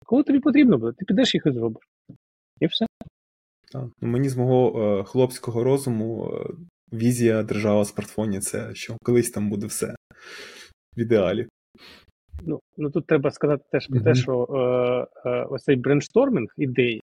Коли 0.06 0.22
тобі 0.22 0.40
потрібно 0.40 0.78
буде, 0.78 0.92
ти 0.98 1.04
підеш 1.04 1.34
їх 1.34 1.46
і 1.46 1.52
зробиш. 1.52 1.84
І 2.60 2.66
все. 2.66 2.86
Так. 3.72 3.84
Ну, 4.02 4.08
мені 4.08 4.28
з 4.28 4.36
мого 4.36 4.82
е, 4.82 5.04
хлопського 5.04 5.64
розуму 5.64 6.30
е, 6.34 6.54
візія 6.94 7.42
держава 7.42 7.82
в 7.82 7.86
смартфоні 7.86 8.40
це 8.40 8.74
що 8.74 8.96
колись 9.02 9.30
там 9.30 9.50
буде 9.50 9.66
все 9.66 9.94
в 10.96 11.00
ідеалі. 11.00 11.46
Ну 12.42 12.60
ну 12.76 12.90
тут 12.90 13.06
треба 13.06 13.30
сказати 13.30 13.64
теж 13.72 13.86
про 13.86 13.98
mm-hmm. 13.98 14.04
те, 14.04 14.14
що 14.14 14.46
е, 15.24 15.30
е, 15.30 15.46
ось 15.50 15.62
цей 15.62 15.76
брейнштормінг 15.76 16.48
ідей, 16.56 17.00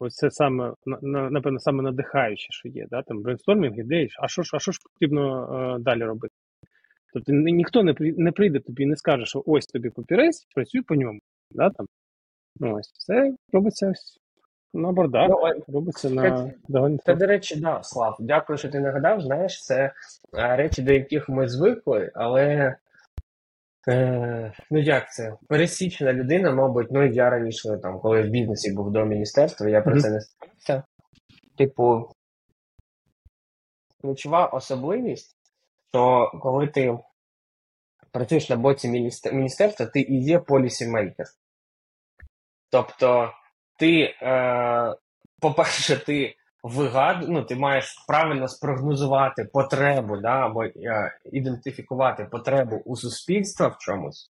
ось 0.00 0.14
це 0.14 0.30
саме 0.30 0.74
на, 1.02 1.30
напевно 1.30 1.58
саме 1.58 1.82
надихаюче, 1.82 2.46
що 2.50 2.68
є. 2.68 2.86
Да? 2.90 3.02
Там 3.02 3.22
брейнштормінг 3.22 3.78
ідей, 3.78 4.08
а 4.20 4.28
що 4.28 4.42
ж, 4.42 4.50
а 4.54 4.58
що 4.58 4.72
ж 4.72 4.78
потрібно 4.82 5.44
е, 5.76 5.82
далі 5.82 6.04
робити? 6.04 6.34
Тобто 7.12 7.32
ніхто 7.32 7.82
не 7.82 7.94
не 8.00 8.32
прийде 8.32 8.60
тобі 8.60 8.82
і 8.82 8.86
не 8.86 8.96
скаже, 8.96 9.24
що 9.26 9.42
ось 9.46 9.66
тобі 9.66 9.90
папірець, 9.90 10.46
працюй 10.54 10.82
по 10.82 10.94
ньому. 10.94 11.18
Да? 11.50 11.70
Там. 11.70 11.86
Ну, 12.60 12.74
ось 12.74 12.92
Це 12.92 13.34
робиться 13.52 13.90
ось 13.90 14.19
на 14.74 14.92
бардак, 14.92 15.30
ну, 15.30 15.64
робиться 15.74 16.10
на 16.10 16.52
доволі. 16.68 16.98
Це, 17.06 17.14
до 17.14 17.26
речі, 17.26 17.60
да, 17.60 17.82
Слав. 17.82 18.16
Дякую, 18.20 18.58
що 18.58 18.68
ти 18.68 18.80
нагадав. 18.80 19.20
Знаєш, 19.20 19.64
це 19.64 19.92
е, 20.38 20.56
речі, 20.56 20.82
до 20.82 20.92
яких 20.92 21.28
ми 21.28 21.48
звикли, 21.48 22.10
але 22.14 22.76
Е, 23.88 24.52
Ну 24.70 24.78
як 24.78 25.12
це? 25.12 25.36
Пересічна 25.48 26.12
людина, 26.12 26.52
мабуть, 26.52 26.88
ну 26.90 27.06
я 27.06 27.30
раніше, 27.30 27.78
там, 27.82 28.00
коли 28.00 28.22
в 28.22 28.30
бізнесі 28.30 28.72
був 28.72 28.90
до 28.92 29.04
міністерства, 29.04 29.68
я 29.68 29.80
про 29.80 29.94
mm-hmm. 29.94 30.00
це 30.00 30.10
не 30.10 30.20
ставився. 30.20 30.82
Типу, 31.58 32.12
ключова 34.00 34.46
особливість, 34.46 35.36
що 35.90 36.32
коли 36.42 36.66
ти 36.66 36.98
працюєш 38.12 38.50
на 38.50 38.56
боці 38.56 38.88
міністерства, 39.32 39.86
ти 39.86 40.00
і 40.00 40.24
є 40.24 40.38
полісімейкер. 40.38 41.26
Тобто, 42.70 43.32
ти, 43.80 44.14
е, 44.22 44.94
по-перше, 45.40 45.96
ти 46.06 46.34
вигад... 46.62 47.28
ну, 47.28 47.42
ти 47.42 47.54
маєш 47.54 48.04
правильно 48.08 48.48
спрогнозувати 48.48 49.44
потребу, 49.44 50.16
да, 50.16 50.46
або 50.46 50.64
е, 50.64 50.72
ідентифікувати 51.32 52.24
потребу 52.24 52.82
у 52.84 52.96
суспільства 52.96 53.68
в 53.68 53.78
чомусь, 53.78 54.30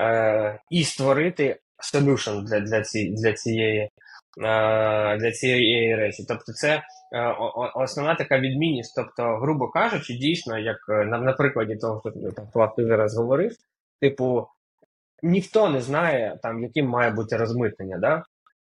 е, 0.00 0.60
і 0.70 0.84
створити 0.84 1.60
solution 1.94 2.44
для 2.44 2.60
для, 2.60 2.82
ці, 2.82 3.10
для, 3.10 3.32
цієї 3.32 3.80
е, 3.80 3.90
для 5.16 5.32
цієї 5.32 5.96
речі. 5.96 6.24
Тобто, 6.28 6.52
це 6.52 6.82
е, 7.12 7.36
основна 7.74 8.14
така 8.14 8.38
відмінність. 8.38 8.96
Тобто, 8.96 9.36
грубо 9.36 9.68
кажучи, 9.68 10.14
дійсно, 10.14 10.58
як 10.58 10.76
е, 10.88 11.04
на, 11.04 11.18
на 11.18 11.32
прикладі 11.32 11.76
того, 11.76 12.02
що 12.50 12.72
ти 12.76 12.86
зараз 12.86 13.16
говорив, 13.16 13.56
типу. 14.00 14.48
Ніхто 15.22 15.68
не 15.68 15.80
знає, 15.80 16.38
там, 16.42 16.62
яким 16.62 16.86
має 16.86 17.10
бути 17.10 17.36
розмитнення. 17.36 17.98
Да? 17.98 18.24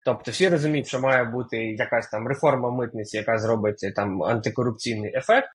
Тобто 0.06 0.32
всі 0.32 0.49
розуміють, 0.49 0.88
що 0.88 0.99
має 0.99 1.24
бути 1.24 1.58
якась 1.58 2.10
там 2.10 2.28
реформа 2.28 2.72
митниці, 2.72 3.18
яка 3.18 3.38
зробить 3.38 3.93
там 3.95 4.24
антикорупційний 4.24 5.16
ефект. 5.16 5.49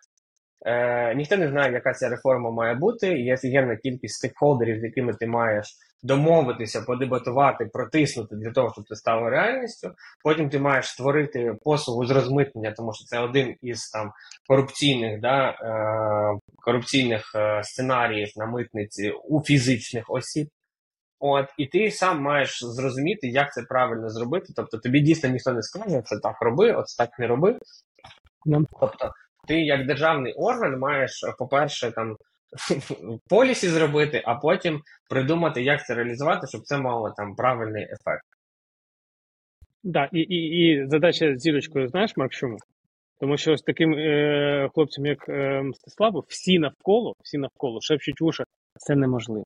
Е, 0.67 1.15
Ніхто 1.15 1.37
не 1.37 1.49
знає, 1.49 1.73
яка 1.73 1.93
ця 1.93 2.09
реформа 2.09 2.51
має 2.51 2.75
бути. 2.75 3.19
Є 3.19 3.35
офігенна 3.35 3.77
кількість 3.77 4.15
стейкхолдерів, 4.15 4.81
з 4.81 4.85
якими 4.85 5.15
ти 5.15 5.27
маєш 5.27 5.77
домовитися, 6.03 6.81
подебатувати, 6.81 7.67
протиснути 7.73 8.37
для 8.37 8.51
того, 8.51 8.73
щоб 8.73 8.89
це 8.89 8.95
стало 8.95 9.31
реальністю. 9.31 9.91
Потім 10.25 10.51
ти 10.51 10.59
маєш 10.59 10.87
створити 10.87 11.55
послугу 11.63 12.07
з 12.07 12.11
розмитнення, 12.11 12.75
тому 12.77 12.93
що 12.95 13.05
це 13.05 13.19
один 13.19 13.57
із 13.63 13.89
там 13.89 14.13
корупційних 14.49 15.21
да, 15.21 15.51
е, 15.51 16.39
корупційних 16.57 17.33
е, 17.35 17.63
сценаріїв 17.65 18.29
на 18.37 18.47
митниці 18.47 19.13
у 19.29 19.43
фізичних 19.43 20.05
осіб. 20.09 20.49
От, 21.21 21.47
і 21.59 21.67
ти 21.67 21.91
сам 21.91 22.23
маєш 22.23 22.65
зрозуміти, 22.65 23.29
як 23.29 23.53
це 23.53 23.63
правильно 23.63 24.09
зробити. 24.09 24.53
Тобто 24.57 24.79
тобі 24.79 25.01
дійсно 25.01 25.29
ніхто 25.29 25.53
не 25.53 25.63
скаже, 25.63 26.03
це 26.05 26.19
так 26.19 26.37
роби, 26.41 26.73
от 26.73 26.85
так 26.99 27.19
не 27.19 27.27
роби. 27.27 27.59
Mm. 28.47 28.65
Тобто, 28.81 29.13
ти 29.49 29.61
як 29.61 29.87
державний 29.87 30.33
орган 30.33 30.79
маєш, 30.79 31.25
по-перше, 31.39 31.91
там 31.91 32.17
полісі 33.29 33.69
зробити, 33.69 34.23
а 34.25 34.35
потім 34.35 34.83
придумати, 35.11 35.63
як 35.63 35.87
це 35.87 35.95
реалізувати, 35.95 36.47
щоб 36.47 36.63
це 36.63 36.79
мало 36.79 37.11
там 37.17 37.35
правильний 37.35 37.83
ефект. 37.83 38.25
Так, 39.95 40.11
і 40.13 40.21
і, 40.21 40.69
і 40.69 40.87
задача 40.87 41.37
з 41.37 41.41
зірочкою, 41.41 41.89
знаєш, 41.89 42.17
Марк, 42.17 42.33
чому? 42.33 42.59
Тому 43.21 43.37
що 43.37 43.53
ось 43.53 43.63
таким 43.63 43.95
е, 43.95 44.69
хлопцям, 44.75 45.07
як 45.07 45.29
е, 45.29 45.63
Мстиславу, 45.63 46.25
всі 46.29 46.59
навколо, 46.59 47.15
всі 47.23 47.39
навколо 47.39 47.81
шепчуть 47.81 48.21
вуша, 48.21 48.45
це 48.79 48.97
неможливо. 48.97 49.45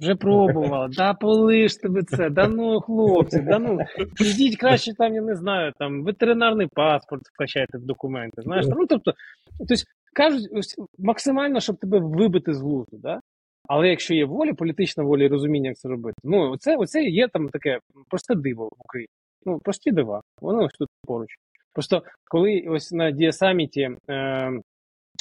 Вже 0.00 0.14
пробувала, 0.14 0.88
да 0.88 1.14
полиш 1.14 1.76
тебе 1.76 2.02
це, 2.02 2.30
да 2.30 2.48
ну 2.48 2.80
хлопці, 2.80 3.40
да 3.40 3.58
ну 3.58 3.78
ідіть 4.20 4.56
краще 4.56 4.94
там, 4.94 5.14
я 5.14 5.20
не 5.20 5.36
знаю, 5.36 5.72
там 5.78 6.04
ветеринарний 6.04 6.68
паспорт 6.74 7.22
вкачайте 7.34 7.78
в 7.78 7.86
документи. 7.86 8.42
Знаєш, 8.42 8.66
ну 8.68 8.86
тобто, 8.86 9.14
тобто 9.58 9.74
кажуть, 10.12 10.48
максимально, 10.98 11.60
щоб 11.60 11.76
тебе 11.76 11.98
вибити 11.98 12.54
з 12.54 12.60
глузду, 12.60 12.96
да? 12.96 13.20
Але 13.68 13.88
якщо 13.88 14.14
є 14.14 14.24
воля, 14.24 14.54
політична 14.54 15.04
воля 15.04 15.24
і 15.24 15.28
розуміння, 15.28 15.68
як 15.68 15.78
це 15.78 15.88
робити, 15.88 16.16
ну 16.24 16.50
оце, 16.50 16.76
оце 16.76 17.02
є 17.02 17.28
там 17.28 17.48
таке 17.48 17.78
просте 18.08 18.34
диво 18.34 18.64
в 18.64 18.76
Україні. 18.78 19.08
Ну, 19.46 19.58
прості 19.58 19.90
дива, 19.90 20.22
воно 20.40 20.64
ось 20.64 20.72
тут 20.72 20.88
поруч. 21.06 21.28
Просто 21.72 22.02
коли 22.30 22.64
ось 22.68 22.92
на 22.92 23.10
діасаміті 23.10 23.90
е, 24.10 24.52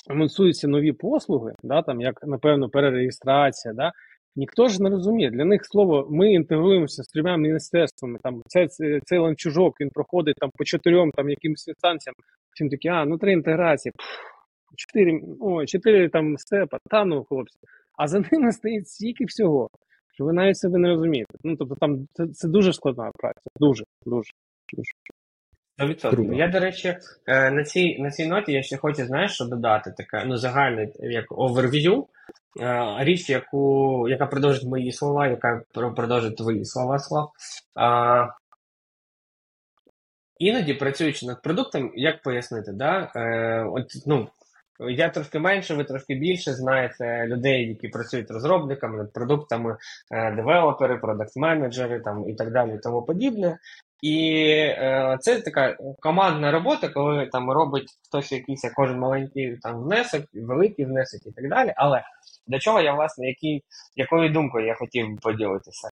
анонсуються 0.09 0.67
нові 0.67 0.91
послуги, 0.91 1.53
да, 1.63 1.81
там 1.81 2.01
як 2.01 2.23
напевно 2.23 2.69
перереєстрація, 2.69 3.73
да, 3.73 3.91
Ніхто 4.39 4.67
ж 4.67 4.83
не 4.83 4.89
розуміє. 4.89 5.31
Для 5.31 5.45
них 5.45 5.65
слово 5.65 6.07
ми 6.09 6.33
інтегруємося 6.33 7.03
з 7.03 7.07
трьома 7.07 7.37
міністерствами. 7.37 8.19
Там 8.23 8.41
цей, 8.47 8.67
цей 9.05 9.19
ланчужок 9.19 9.81
він 9.81 9.89
проходить 9.89 10.35
там 10.35 10.49
по 10.57 10.63
чотирьом 10.63 11.11
там 11.11 11.29
якимось 11.29 11.67
інстанціям. 11.67 12.15
Всім 12.53 12.69
такі, 12.69 12.87
а 12.87 13.05
ну 13.05 13.17
три 13.17 13.31
інтеграції, 13.31 13.93
чотири 14.75 15.21
о, 15.39 15.65
чотири 15.65 16.09
там 16.09 16.37
степа, 16.37 16.77
та 16.89 17.05
ну 17.05 17.23
хлопці. 17.23 17.59
А 17.97 18.07
за 18.07 18.23
ними 18.31 18.51
стоїть 18.59 18.87
стільки 18.87 19.25
всього, 19.25 19.69
що 20.13 20.25
ви 20.25 20.33
навіть 20.33 20.57
себе 20.57 20.77
не 20.77 20.87
розумієте. 20.87 21.33
Ну 21.43 21.55
тобто 21.55 21.75
там 21.75 22.07
це, 22.13 22.27
це 22.27 22.47
дуже 22.47 22.73
складна 22.73 23.11
праця. 23.13 23.41
Дуже, 23.59 23.83
дуже, 24.05 24.31
дуже. 24.73 24.91
100%. 25.79 26.33
Я, 26.33 26.47
до 26.47 26.59
речі, 26.59 26.97
е, 27.27 27.51
на 27.51 27.63
цій 27.63 27.99
на 27.99 28.11
цій 28.11 28.27
ноті 28.27 28.51
я 28.51 28.63
ще 28.63 28.77
хочу, 28.77 29.05
знаєш, 29.05 29.31
що 29.33 29.45
додати 29.45 29.93
таке, 29.97 30.23
ну, 30.25 30.37
загальне 30.37 30.87
як 30.99 31.25
оверв'ю. 31.29 32.07
Річ, 32.99 33.29
яку, 33.29 34.05
яка 34.09 34.25
продовжить 34.25 34.63
мої 34.63 34.91
слова, 34.91 35.27
яка 35.27 35.61
продовжить 35.73 36.37
твої 36.37 36.65
слова, 36.65 36.99
Слав. 36.99 37.31
А, 37.75 38.27
Іноді 40.39 40.73
працюючи 40.73 41.25
над 41.25 41.41
продуктом, 41.41 41.91
як 41.95 42.21
пояснити, 42.21 42.71
да? 42.71 43.11
Е, 43.15 43.63
от, 43.63 43.85
ну, 44.05 44.27
Я 44.89 45.09
трошки 45.09 45.39
менше, 45.39 45.73
ви 45.73 45.83
трошки 45.83 46.15
більше 46.15 46.53
знаєте 46.53 47.27
людей, 47.27 47.67
які 47.67 47.87
працюють 47.87 48.31
розробниками 48.31 48.97
над 48.97 49.13
продуктами, 49.13 49.77
е, 50.11 50.31
девелопери, 50.35 50.97
продакт-менеджери 50.97 51.99
там 51.99 52.29
і 52.29 52.33
так 52.33 52.51
далі, 52.51 52.75
і 52.75 52.77
тому 52.77 53.01
подібне. 53.01 53.57
І 54.01 54.39
е, 54.51 55.17
це 55.21 55.41
така 55.41 55.77
командна 55.99 56.51
робота, 56.51 56.89
коли 56.89 57.25
там 57.25 57.51
робить 57.51 57.87
хтось 58.07 58.31
якийсь 58.31 58.71
кожен 58.75 58.99
маленький 58.99 59.57
там 59.57 59.83
внесок, 59.83 60.21
великий 60.33 60.85
внесок 60.85 61.21
і 61.25 61.31
так 61.31 61.49
далі. 61.49 61.73
Але 61.77 62.03
до 62.47 62.59
чого 62.59 62.81
я, 62.81 62.93
власне, 62.93 63.27
які, 63.27 63.63
якою 63.95 64.29
думкою 64.29 64.67
я 64.67 64.75
хотів 64.75 65.17
поділитися? 65.21 65.89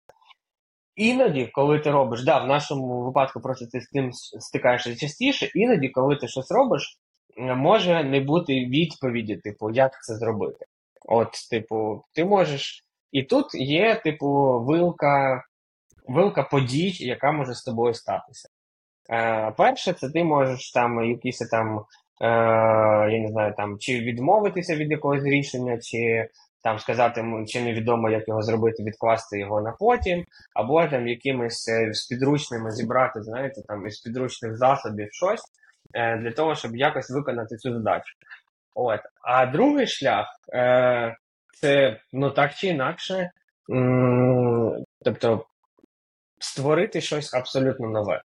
Іноді, 0.96 1.48
коли 1.54 1.80
ти 1.80 1.92
робиш, 1.92 2.24
да, 2.24 2.44
в 2.44 2.48
нашому 2.48 3.06
випадку 3.06 3.40
просто 3.40 3.66
ти 3.72 3.82
з 3.82 3.90
тим 3.90 4.14
стикаєшся 4.14 4.96
частіше, 4.96 5.52
іноді, 5.56 5.90
коли 5.90 6.16
ти 6.16 6.28
щось 6.28 6.52
робиш, 6.52 6.98
може 7.38 8.04
не 8.04 8.20
бути 8.20 8.54
відповіді, 8.54 9.36
типу, 9.36 9.70
як 9.72 10.04
це 10.04 10.16
зробити. 10.16 10.66
От, 11.06 11.30
типу, 11.52 12.04
ти 12.14 12.26
можеш. 12.26 12.84
І 13.12 13.24
тут 13.24 13.46
є, 13.54 13.96
типу, 13.96 14.60
вилка 14.60 15.44
вилка 16.08 16.44
подій, 16.44 16.96
яка 17.00 17.32
може 17.32 17.54
з 17.54 17.64
тобою 17.64 17.94
статися. 17.94 18.50
Е, 19.10 19.52
Перше, 19.58 19.94
це 19.94 20.10
ти 20.10 20.24
можеш 20.24 20.72
там 20.72 21.04
якісь 21.06 21.38
там, 21.38 21.86
е, 22.22 22.28
я 23.12 23.20
не 23.20 23.28
знаю, 23.32 23.54
там, 23.58 23.78
чи 23.80 24.00
відмовитися 24.00 24.76
від 24.76 24.92
якогось 24.92 25.24
рішення, 25.24 25.78
чи 25.78 26.30
там 26.64 26.80
сказати, 26.80 27.26
чи 27.48 27.62
невідомо, 27.62 28.10
як 28.10 28.28
його 28.28 28.42
зробити, 28.42 28.84
відкласти 28.84 29.40
його 29.40 29.62
на 29.62 29.72
потім, 29.72 30.26
або 30.56 30.88
там 30.88 31.08
якимись 31.08 31.70
е, 31.70 31.94
з 31.94 32.08
підручними 32.08 32.72
зібрати, 32.72 33.24
знаєте, 33.24 33.62
там 33.68 33.88
із 33.88 34.00
підручних 34.00 34.58
засобів 34.58 35.08
щось 35.12 35.42
е, 35.94 36.18
для 36.18 36.32
того, 36.32 36.56
щоб 36.56 36.76
якось 36.76 37.10
виконати 37.10 37.58
цю 37.58 37.74
задачу. 37.74 38.16
От. 38.76 39.00
А 39.22 39.46
другий 39.46 39.88
шлях 39.88 40.28
е, 40.54 41.16
це 41.62 42.00
ну 42.14 42.32
так 42.32 42.54
чи 42.54 42.68
інакше. 42.68 43.32
Тобто 45.04 45.46
створити 46.40 47.02
щось 47.02 47.34
абсолютно 47.34 47.90
нове. 47.90 48.22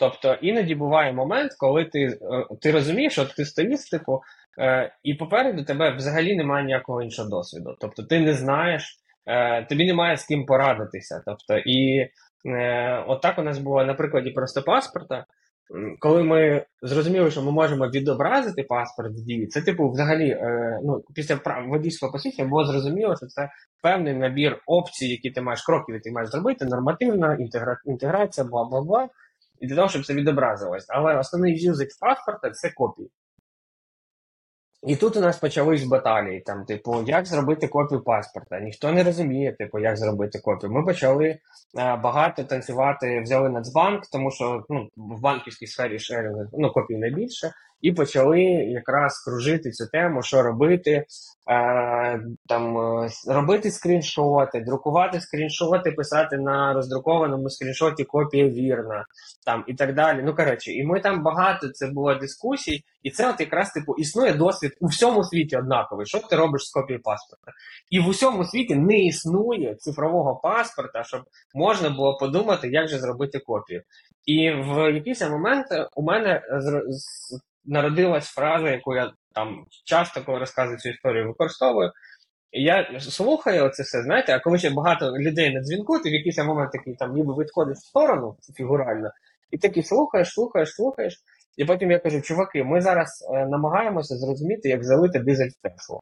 Тобто 0.00 0.34
іноді 0.34 0.74
буває 0.74 1.12
момент, 1.12 1.52
коли 1.58 1.84
ти 1.84 2.00
е, 2.02 2.18
ти 2.60 2.70
розумієш, 2.70 3.12
що 3.12 3.24
ти 3.24 3.44
стоїш 3.44 3.90
типу, 3.90 4.20
е, 4.60 4.92
і 5.02 5.14
попереду 5.14 5.64
тебе 5.64 5.94
взагалі 5.96 6.36
немає 6.36 6.64
ніякого 6.64 7.02
іншого 7.02 7.28
досвіду. 7.28 7.76
Тобто 7.80 8.02
ти 8.02 8.20
не 8.20 8.34
знаєш, 8.34 8.98
е, 9.26 9.64
тобі 9.64 9.86
немає 9.86 10.16
з 10.16 10.24
ким 10.24 10.46
порадитися. 10.46 11.22
Тобто, 11.26 11.58
І 11.58 12.08
е, 12.46 13.04
от 13.06 13.20
так 13.22 13.38
у 13.38 13.42
нас 13.42 13.58
було 13.58 13.84
на 13.84 13.94
прикладі 13.94 14.30
просто 14.30 14.62
паспорта 14.62 15.24
коли 15.98 16.22
ми 16.22 16.66
зрозуміли, 16.82 17.30
що 17.30 17.42
ми 17.42 17.52
можемо 17.52 17.88
відобразити 17.88 18.62
паспорт 18.62 19.14
дії, 19.14 19.46
це 19.46 19.62
типу, 19.62 19.90
взагалі, 19.90 20.28
е, 20.28 20.80
ну 20.84 21.04
після 21.14 21.40
водійського 21.68 22.12
посвідчення 22.12 22.48
було 22.48 22.64
зрозуміло, 22.64 23.16
що 23.16 23.26
це 23.26 23.50
певний 23.82 24.14
набір 24.14 24.62
опцій, 24.66 25.06
які 25.06 25.30
ти 25.30 25.40
маєш 25.40 25.62
кроків, 25.62 25.94
які 25.94 26.04
ти 26.04 26.12
маєш 26.12 26.30
зробити, 26.30 26.64
нормативна 26.64 27.34
інтегра... 27.34 27.80
інтеграція, 27.84 28.46
бла 28.46 28.64
бла 28.64 28.82
бла. 28.82 29.08
І 29.60 29.66
для 29.66 29.76
того, 29.76 29.88
щоб 29.88 30.04
це 30.04 30.14
відобразилось. 30.14 30.86
Але 30.88 31.18
основний 31.18 31.64
юзик 31.64 31.88
паспорта 32.00 32.50
це 32.50 32.70
копії. 32.70 33.10
І 34.82 34.96
тут 34.96 35.16
у 35.16 35.20
нас 35.20 35.38
почались 35.38 35.84
баталії. 35.84 36.40
Там, 36.40 36.64
типу, 36.64 37.02
як 37.06 37.26
зробити 37.26 37.68
копію 37.68 38.00
паспорта? 38.00 38.60
Ніхто 38.60 38.92
не 38.92 39.04
розуміє, 39.04 39.52
типу, 39.52 39.78
як 39.78 39.96
зробити 39.96 40.38
копію. 40.38 40.72
Ми 40.72 40.84
почали 40.84 41.26
е, 41.26 41.38
багато 41.96 42.44
танцювати, 42.44 43.20
взяли 43.20 43.48
Нацбанк, 43.48 44.06
тому 44.12 44.30
що 44.30 44.64
ну, 44.68 44.88
в 44.96 45.20
банківській 45.20 45.66
сфері 45.66 45.98
шерінг 45.98 46.48
ну, 46.52 46.70
копій 46.70 46.96
найбільше 46.96 47.52
і 47.80 47.92
почали 47.92 48.40
якраз 48.50 49.18
кружити 49.24 49.70
цю 49.70 49.86
тему, 49.86 50.22
що 50.22 50.42
робити, 50.42 50.90
е, 50.90 51.04
там 52.48 52.78
е, 52.78 53.08
робити 53.26 53.70
скріншоти, 53.70 54.60
друкувати 54.60 55.20
скріншоти, 55.20 55.92
писати 55.92 56.38
на 56.38 56.72
роздрукованому 56.72 57.50
скріншоті 57.50 58.04
копія 58.04 58.48
вірна, 58.48 59.04
там 59.46 59.64
і 59.66 59.74
так 59.74 59.94
далі. 59.94 60.22
Ну 60.24 60.34
коротше, 60.34 60.72
і 60.72 60.84
ми 60.84 61.00
там 61.00 61.22
багато 61.22 61.68
це 61.68 61.86
було 61.86 62.14
дискусій, 62.14 62.84
і 63.02 63.10
це 63.10 63.30
от 63.30 63.40
якраз 63.40 63.70
типу 63.70 63.94
існує 63.94 64.32
досвід 64.32 64.72
у 64.80 64.86
всьому 64.86 65.24
світі 65.24 65.56
однаковий. 65.56 66.06
Що 66.06 66.18
ти 66.18 66.36
робиш 66.36 66.62
з 66.62 66.70
копією 66.70 67.02
паспорта? 67.02 67.52
І 67.90 68.00
в 68.00 68.08
усьому 68.08 68.44
світі 68.44 68.74
не 68.74 68.98
існує 68.98 69.74
цифрового 69.74 70.40
паспорта, 70.42 71.04
щоб 71.04 71.20
можна 71.54 71.90
було 71.90 72.16
подумати, 72.16 72.68
як 72.68 72.88
же 72.88 72.98
зробити 72.98 73.38
копію. 73.38 73.82
І 74.24 74.50
в 74.50 74.94
якийсь 74.94 75.20
момент 75.20 75.66
у 75.96 76.02
мене 76.02 76.42
народилась 77.68 78.26
фраза, 78.26 78.70
яку 78.70 78.94
я 78.94 79.12
там 79.34 79.64
часто, 79.84 80.22
коли 80.24 80.38
розказую 80.38 80.78
цю 80.78 80.88
історію, 80.88 81.28
використовую. 81.28 81.92
І 82.52 82.62
я 82.62 83.00
слухаю 83.00 83.68
це 83.68 83.82
все, 83.82 84.02
знаєте, 84.02 84.34
а 84.34 84.40
коли 84.40 84.58
ще 84.58 84.70
багато 84.70 85.18
людей 85.18 85.54
на 85.54 85.60
дзвінку, 85.60 85.98
ти 85.98 86.10
в 86.10 86.12
якийсь 86.12 86.38
момент 86.38 86.72
такий 86.72 86.94
там 86.94 87.14
ніби 87.14 87.34
відходиш 87.34 87.78
в 87.78 87.86
сторону 87.86 88.36
фігурально, 88.56 89.10
і 89.50 89.58
такий 89.58 89.82
слухаєш, 89.82 90.28
слухаєш, 90.28 90.74
слухаєш. 90.74 91.22
І 91.56 91.64
потім 91.64 91.90
я 91.90 91.98
кажу, 91.98 92.20
чуваки, 92.22 92.64
ми 92.64 92.80
зараз 92.80 93.28
е, 93.34 93.46
намагаємося 93.46 94.16
зрозуміти, 94.16 94.68
як 94.68 94.84
залити 94.84 95.18
дизель 95.18 95.48
в 95.48 95.62
Теслу. 95.62 96.00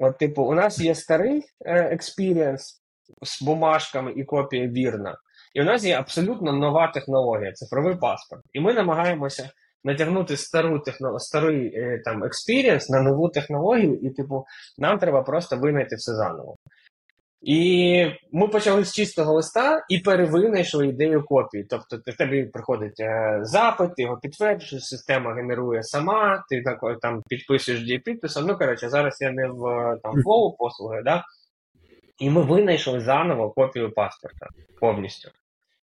От, 0.00 0.18
типу, 0.18 0.42
у 0.42 0.54
нас 0.54 0.80
є 0.80 0.94
старий 0.94 1.42
experience 1.64 2.82
з 3.22 3.42
бумажками 3.42 4.12
і 4.12 4.24
копія 4.24 4.66
вірна, 4.66 5.16
і 5.54 5.60
у 5.60 5.64
нас 5.64 5.84
є 5.84 5.98
абсолютно 5.98 6.52
нова 6.52 6.88
технологія 6.88 7.52
цифровий 7.52 7.96
паспорт. 7.96 8.42
І 8.52 8.60
ми 8.60 8.74
намагаємося 8.74 9.50
натягнути 9.86 10.36
стару 10.36 10.78
техно, 10.78 11.18
старий 11.18 11.72
е, 11.74 12.02
там 12.04 12.24
experience 12.24 12.88
на 12.88 13.02
нову 13.02 13.28
технологію, 13.28 13.94
і, 13.94 14.10
типу, 14.10 14.44
нам 14.78 14.98
треба 14.98 15.22
просто 15.22 15.56
винайти 15.56 15.96
все 15.96 16.14
заново. 16.14 16.56
І 17.42 18.06
ми 18.32 18.48
почали 18.48 18.84
з 18.84 18.94
чистого 18.94 19.32
листа 19.32 19.84
і 19.88 19.98
перевинайшли 19.98 20.88
ідею 20.88 21.24
копії. 21.24 21.64
Тобто 21.64 21.96
в 22.12 22.16
тебе 22.16 22.44
приходить 22.44 23.00
е, 23.00 23.38
запит, 23.42 23.94
ти 23.94 24.02
його 24.02 24.16
підтверджуєш, 24.16 24.84
система 24.84 25.34
генерує 25.34 25.82
сама, 25.82 26.44
ти 26.50 26.62
так, 26.62 27.00
там 27.00 27.22
підписуєш 27.28 27.82
Дія 27.82 27.98
підписом. 27.98 28.46
Ну, 28.46 28.58
коротше, 28.58 28.88
зараз 28.88 29.18
я 29.20 29.30
не 29.30 29.48
в 29.48 29.96
там 30.02 30.22
flow 30.22 30.56
послуги, 30.56 31.02
да? 31.02 31.24
і 32.18 32.30
ми 32.30 32.42
винайшли 32.42 33.00
заново 33.00 33.50
копію 33.50 33.92
паспорта 33.92 34.46
повністю. 34.80 35.30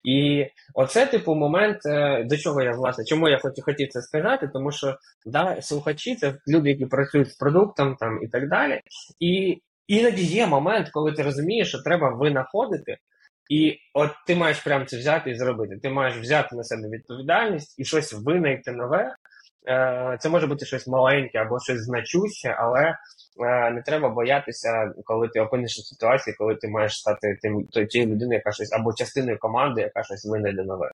І 0.05 0.47
оце, 0.75 1.07
типу, 1.07 1.35
момент, 1.35 1.87
е, 1.87 2.25
до 2.25 2.37
чого 2.37 2.63
я 2.63 2.73
власне, 2.73 3.05
чому 3.05 3.29
я 3.29 3.39
хотів, 3.39 3.65
хотів 3.65 3.89
це 3.89 4.03
сказати, 4.03 4.51
тому 4.53 4.73
що 4.73 4.97
да, 5.27 5.63
слухачі 5.63 6.17
це 6.17 6.35
люди, 6.49 6.71
які 6.71 6.87
працюють 6.87 7.31
з 7.31 7.37
продуктом 7.37 7.97
там 7.97 8.23
і 8.23 8.29
так 8.29 8.49
далі. 8.49 8.81
І 9.21 9.63
іноді 9.87 10.23
є 10.23 10.47
момент, 10.47 10.89
коли 10.89 11.13
ти 11.13 11.23
розумієш, 11.23 11.69
що 11.69 11.79
треба 11.79 12.11
винаходити, 12.11 12.97
і 13.51 13.79
от 13.95 14.11
ти 14.27 14.35
маєш 14.35 14.61
прямо 14.61 14.85
це 14.85 14.99
взяти 14.99 15.31
і 15.31 15.35
зробити. 15.35 15.79
Ти 15.83 15.91
маєш 15.91 16.17
взяти 16.17 16.57
на 16.57 16.65
себе 16.65 16.89
відповідальність 16.89 17.79
і 17.79 17.85
щось 17.85 18.13
винайти 18.13 18.73
нове. 18.73 19.15
Е, 19.69 20.16
це 20.21 20.29
може 20.29 20.47
бути 20.47 20.66
щось 20.66 20.87
маленьке 20.87 21.39
або 21.39 21.61
щось 21.61 21.81
значуще, 21.81 22.57
але 22.59 22.97
е, 23.47 23.71
не 23.71 23.83
треба 23.83 24.09
боятися, 24.09 24.93
коли 25.05 25.29
ти 25.29 25.41
опинишся 25.41 25.83
в 25.83 25.85
ситуації, 25.85 26.37
коли 26.39 26.55
ти 26.55 26.69
маєш 26.69 26.99
стати 26.99 27.39
тим 27.43 27.66
тією 27.89 28.11
людиною, 28.11 28.39
яка 28.39 28.53
щось 28.53 28.73
або 28.73 28.93
частиною 28.93 29.39
команди, 29.39 29.81
яка 29.81 30.03
щось 30.03 30.27
винайде 30.27 30.62
нове. 30.62 30.91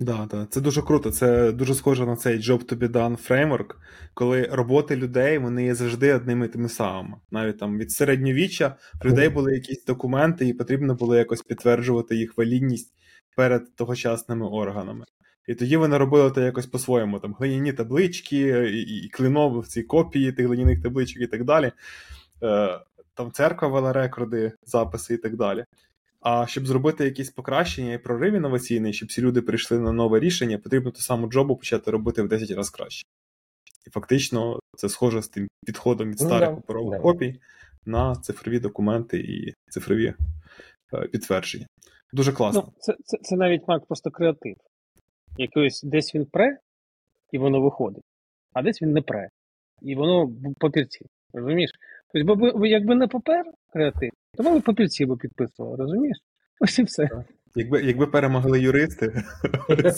Да, 0.00 0.28
да, 0.30 0.46
це 0.50 0.60
дуже 0.60 0.82
круто. 0.82 1.10
Це 1.10 1.52
дуже 1.52 1.74
схоже 1.74 2.06
на 2.06 2.16
цей 2.16 2.38
job 2.38 2.72
to 2.72 2.78
be 2.78 2.88
done 2.88 3.16
фреймворк, 3.16 3.76
коли 4.14 4.42
роботи 4.42 4.96
людей 4.96 5.38
вони 5.38 5.64
є 5.64 5.74
завжди 5.74 6.14
одними 6.14 6.46
і 6.46 6.48
тими 6.48 6.68
самими. 6.68 7.16
Навіть 7.30 7.58
там 7.58 7.78
від 7.78 7.92
середньовіччя 7.92 8.76
в 9.02 9.06
людей 9.06 9.28
були 9.28 9.54
якісь 9.54 9.84
документи, 9.84 10.48
і 10.48 10.52
потрібно 10.52 10.94
було 10.94 11.16
якось 11.16 11.42
підтверджувати 11.42 12.16
їх 12.16 12.38
валідність 12.38 12.94
перед 13.36 13.76
тогочасними 13.76 14.46
органами. 14.46 15.04
І 15.48 15.54
тоді 15.54 15.76
вони 15.76 15.98
робили 15.98 16.30
це 16.30 16.44
якось 16.44 16.66
по-своєму. 16.66 17.20
Там 17.20 17.34
глиняні 17.34 17.72
таблички, 17.72 18.38
і, 18.72 18.80
і 18.80 19.08
клинові 19.08 19.66
ці 19.66 19.82
копії 19.82 20.32
тих 20.32 20.46
глиняних 20.46 20.82
табличок 20.82 21.22
і 21.22 21.26
так 21.26 21.44
далі. 21.44 21.72
Е, 22.42 22.80
Там 23.14 23.32
церква 23.32 23.68
вела 23.68 23.92
рекорди, 23.92 24.52
записи 24.62 25.14
і 25.14 25.16
так 25.16 25.36
далі. 25.36 25.64
А 26.20 26.46
щоб 26.46 26.66
зробити 26.66 27.04
якісь 27.04 27.30
покращення 27.30 27.92
і 27.92 27.98
прорив 27.98 28.34
інноваційний, 28.34 28.92
щоб 28.92 29.08
всі 29.08 29.22
люди 29.22 29.42
прийшли 29.42 29.78
на 29.78 29.92
нове 29.92 30.20
рішення, 30.20 30.58
потрібно 30.58 30.90
ту 30.90 31.00
саму 31.00 31.26
джобу 31.26 31.56
почати 31.56 31.90
робити 31.90 32.22
в 32.22 32.28
10 32.28 32.50
разів 32.50 32.72
краще. 32.72 33.04
І 33.86 33.90
фактично 33.90 34.60
це 34.76 34.88
схоже 34.88 35.22
з 35.22 35.28
тим 35.28 35.48
підходом 35.66 36.10
від 36.10 36.18
старих 36.18 36.54
паперових 36.54 37.02
копій 37.02 37.40
на 37.86 38.16
цифрові 38.16 38.58
документи 38.58 39.18
і 39.18 39.54
цифрові 39.70 40.14
е, 40.94 41.08
підтвердження. 41.08 41.66
Дуже 42.12 42.32
класно. 42.32 42.62
Ну, 42.66 42.72
Це 42.78 42.94
це, 43.04 43.18
це 43.22 43.36
навіть 43.36 43.68
Марк 43.68 43.86
просто 43.86 44.10
креатив. 44.10 44.56
Якось 45.38 45.82
десь 45.82 46.14
він 46.14 46.26
пре, 46.26 46.58
і 47.32 47.38
воно 47.38 47.60
виходить, 47.60 48.04
а 48.52 48.62
десь 48.62 48.82
він 48.82 48.92
не 48.92 49.02
пре. 49.02 49.28
І 49.82 49.94
воно 49.94 50.32
папірці. 50.58 51.06
Розумієш? 51.32 51.70
Тобто, 52.12 52.36
бо 52.36 52.66
якби 52.66 52.94
не 52.94 53.08
папер 53.08 53.44
креатив, 53.72 54.10
то 54.36 54.42
ви 54.42 54.60
папірці 54.60 55.06
би 55.06 55.16
підписували, 55.16 55.76
розумієш? 55.76 56.16
Ось 56.60 56.78
і 56.78 56.82
все. 56.82 57.08
Якби 57.54 57.82
якби 57.82 58.06
перемогли 58.06 58.60
юристи. 58.60 59.22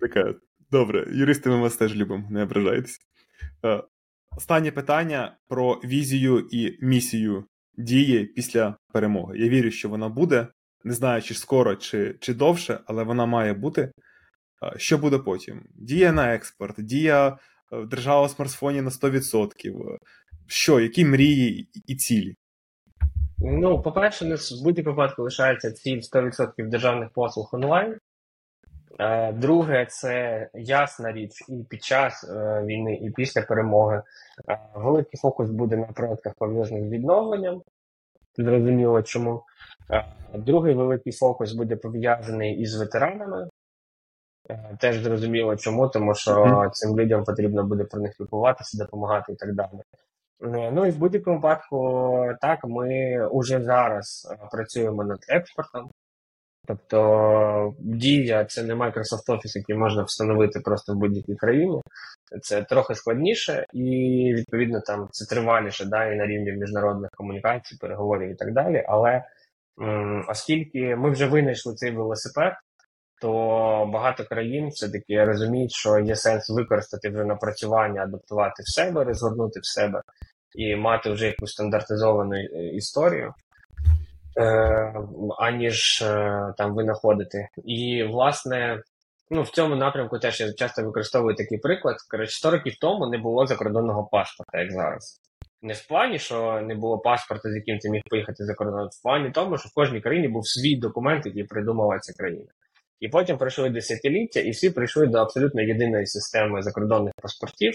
таке. 0.00 0.34
Добре, 0.70 1.06
юристи 1.12 1.50
ми 1.50 1.60
вас 1.60 1.76
теж 1.76 1.96
любимо, 1.96 2.28
не 2.30 2.42
ображайтесь. 2.42 2.98
Е, 3.64 3.82
останнє 4.36 4.70
питання 4.70 5.36
про 5.48 5.74
візію 5.74 6.48
і 6.50 6.78
місію 6.80 7.44
дії 7.78 8.24
після 8.24 8.76
перемоги. 8.92 9.38
Я 9.38 9.48
вірю, 9.48 9.70
що 9.70 9.88
вона 9.88 10.08
буде. 10.08 10.46
Не 10.84 10.92
знаю, 10.92 11.22
чи 11.22 11.34
скоро, 11.34 11.76
чи, 11.76 12.16
чи 12.20 12.34
довше, 12.34 12.80
але 12.86 13.02
вона 13.04 13.26
має 13.26 13.52
бути. 13.52 13.80
Е, 13.82 13.92
що 14.76 14.98
буде 14.98 15.18
потім? 15.18 15.62
Дія 15.74 16.12
на 16.12 16.34
експорт, 16.34 16.74
дія 16.78 17.38
е, 17.72 17.84
держава 17.86 18.26
в 18.26 18.30
смартфоні 18.30 18.82
на 18.82 18.90
100%. 18.90 19.98
Що, 20.46 20.80
які 20.80 21.04
мрії 21.04 21.70
і 21.86 21.96
цілі? 21.96 22.34
Ну, 23.38 23.82
по-перше, 23.82 24.24
нас 24.24 24.52
в 24.52 24.64
будь-якому 24.64 24.96
випадку 24.96 25.22
лишається 25.22 25.72
ціль 25.72 26.00
100% 26.00 26.68
державних 26.68 27.10
послуг 27.10 27.48
онлайн. 27.52 27.98
Е, 29.00 29.32
друге, 29.32 29.86
це 29.90 30.48
ясна 30.54 31.12
річ 31.12 31.44
і 31.48 31.64
під 31.70 31.84
час 31.84 32.24
е, 32.24 32.62
війни, 32.66 32.94
і 32.94 33.10
після 33.10 33.42
перемоги. 33.42 34.02
Е, 34.48 34.58
великий 34.74 35.20
фокус 35.20 35.50
буде 35.50 35.76
на 35.76 35.86
проєктах 35.86 36.34
пов'язаних 36.38 36.84
з 36.84 36.92
відновленням. 36.92 37.62
Зрозуміло 38.38 39.02
чому. 39.02 39.42
Другий 40.34 40.74
великий 40.74 41.12
фокус 41.12 41.52
буде 41.52 41.76
пов'язаний 41.76 42.60
із 42.60 42.80
ветеранами. 42.80 43.48
Теж 44.80 45.02
зрозуміло 45.02 45.56
чому, 45.56 45.88
тому 45.88 46.14
що 46.14 46.64
цим 46.72 47.00
людям 47.00 47.24
потрібно 47.24 47.64
буде 47.64 47.84
про 47.84 48.00
них 48.00 48.20
лікуватися, 48.20 48.84
допомагати 48.84 49.32
і 49.32 49.36
так 49.36 49.54
далі. 49.54 49.82
Ну 50.72 50.86
і 50.86 50.90
в 50.90 50.98
будь-якому 50.98 51.36
випадку, 51.36 51.78
так, 52.40 52.58
ми 52.64 53.18
вже 53.32 53.62
зараз 53.62 54.34
працюємо 54.52 55.04
над 55.04 55.18
експортом. 55.28 55.90
Тобто 56.68 57.74
дія 57.78 58.44
це 58.44 58.62
не 58.62 58.74
Microsoft 58.74 59.26
Office, 59.28 59.56
який 59.56 59.76
можна 59.76 60.02
встановити 60.02 60.60
просто 60.60 60.92
в 60.92 60.96
будь-якій 60.96 61.34
країні. 61.34 61.80
Це 62.42 62.62
трохи 62.62 62.94
складніше 62.94 63.66
і, 63.72 63.88
відповідно, 64.36 64.80
там 64.80 65.08
це 65.10 65.34
триваліше 65.34 65.84
да, 65.84 66.06
і 66.06 66.16
на 66.16 66.26
рівні 66.26 66.52
міжнародних 66.52 67.10
комунікацій, 67.10 67.76
переговорів 67.80 68.30
і 68.30 68.34
так 68.34 68.52
далі. 68.52 68.84
Але 68.88 69.24
м, 69.82 70.24
оскільки 70.28 70.96
ми 70.96 71.10
вже 71.10 71.26
винайшли 71.26 71.74
цей 71.74 71.90
велосипед, 71.90 72.52
то 73.20 73.30
багато 73.92 74.24
країн 74.24 74.68
все-таки 74.68 75.24
розуміють, 75.24 75.72
що 75.72 75.98
є 75.98 76.16
сенс 76.16 76.50
використати 76.50 77.08
вже 77.08 77.24
напрацювання, 77.24 78.02
адаптувати 78.02 78.62
в 78.62 78.68
себе, 78.68 79.04
розгорнути 79.04 79.60
в 79.60 79.66
себе 79.66 80.02
і 80.54 80.76
мати 80.76 81.10
вже 81.10 81.26
якусь 81.26 81.52
стандартизовану 81.52 82.34
е, 82.36 82.68
історію. 82.68 83.34
Е, 84.38 84.94
аніж 85.38 86.02
е, 86.02 86.54
там 86.56 86.74
винаходити. 86.74 87.48
І, 87.64 88.04
власне, 88.10 88.82
ну, 89.30 89.42
в 89.42 89.50
цьому 89.50 89.76
напрямку 89.76 90.18
теж 90.18 90.40
я 90.40 90.52
часто 90.52 90.82
використовую 90.82 91.34
такий 91.34 91.58
приклад. 91.58 91.96
Коротше, 92.10 92.32
100 92.32 92.50
років 92.50 92.74
тому 92.80 93.08
не 93.08 93.18
було 93.18 93.46
закордонного 93.46 94.08
паспорта, 94.12 94.58
як 94.58 94.72
зараз. 94.72 95.20
Не 95.62 95.74
в 95.74 95.86
плані, 95.86 96.18
що 96.18 96.60
не 96.60 96.74
було 96.74 96.98
паспорта, 96.98 97.50
з 97.50 97.54
яким 97.54 97.78
ти 97.78 97.90
міг 97.90 98.02
поїхати 98.10 98.44
за 98.44 98.54
кордон, 98.54 98.88
в 98.92 99.02
плані 99.02 99.30
тому, 99.30 99.58
що 99.58 99.68
в 99.68 99.74
кожній 99.74 100.00
країні 100.00 100.28
був 100.28 100.48
свій 100.48 100.76
документ, 100.76 101.26
який 101.26 101.44
придумала 101.44 101.98
ця 101.98 102.12
країна. 102.12 102.50
І 103.00 103.08
потім 103.08 103.38
пройшли 103.38 103.70
десятиліття, 103.70 104.40
і 104.40 104.50
всі 104.50 104.70
прийшли 104.70 105.06
до 105.06 105.18
абсолютно 105.18 105.62
єдиної 105.62 106.06
системи 106.06 106.62
закордонних 106.62 107.12
паспортів, 107.22 107.74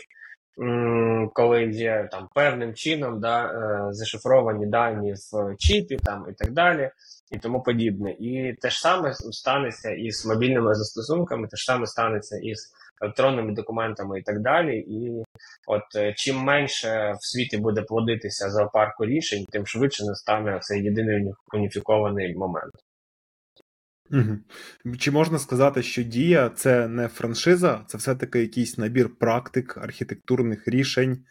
коли 1.33 1.63
є 1.63 2.07
там 2.11 2.27
певним 2.35 2.73
чином 2.73 3.19
да, 3.19 3.45
е, 3.45 3.93
зашифровані 3.93 4.65
дані 4.65 5.13
в 5.13 5.55
чіпі 5.57 5.95
там 5.95 6.25
і 6.29 6.33
так 6.33 6.51
далі, 6.51 6.91
і 7.31 7.37
тому 7.39 7.63
подібне. 7.63 8.11
І 8.19 8.53
те 8.61 8.69
ж 8.69 8.79
саме 8.79 9.13
станеться 9.13 9.91
із 9.91 10.25
мобільними 10.25 10.75
застосунками, 10.75 11.47
те 11.47 11.57
ж 11.57 11.65
саме 11.65 11.87
станеться 11.87 12.37
із 12.37 12.73
електронними 13.01 13.53
документами 13.53 14.19
і 14.19 14.23
так 14.23 14.39
далі. 14.41 14.77
І 14.77 15.23
от 15.67 15.95
е, 15.95 16.13
чим 16.17 16.37
менше 16.37 17.13
в 17.19 17.25
світі 17.25 17.57
буде 17.57 17.81
плодитися 17.81 18.49
зоопарку 18.49 19.05
рішень, 19.05 19.45
тим 19.51 19.67
швидше 19.67 20.05
настане 20.05 20.59
цей 20.61 20.83
єдиний 20.83 21.33
уніфікований 21.53 22.35
момент. 22.35 22.73
Угу. 24.13 24.95
Чи 24.97 25.11
можна 25.11 25.39
сказати, 25.39 25.83
що 25.83 26.03
Дія 26.03 26.49
це 26.49 26.87
не 26.87 27.07
франшиза, 27.07 27.83
це 27.87 27.97
все-таки 27.97 28.39
якийсь 28.39 28.77
набір 28.77 29.09
практик, 29.19 29.77
архітектурних 29.77 30.67
рішень, 30.67 31.25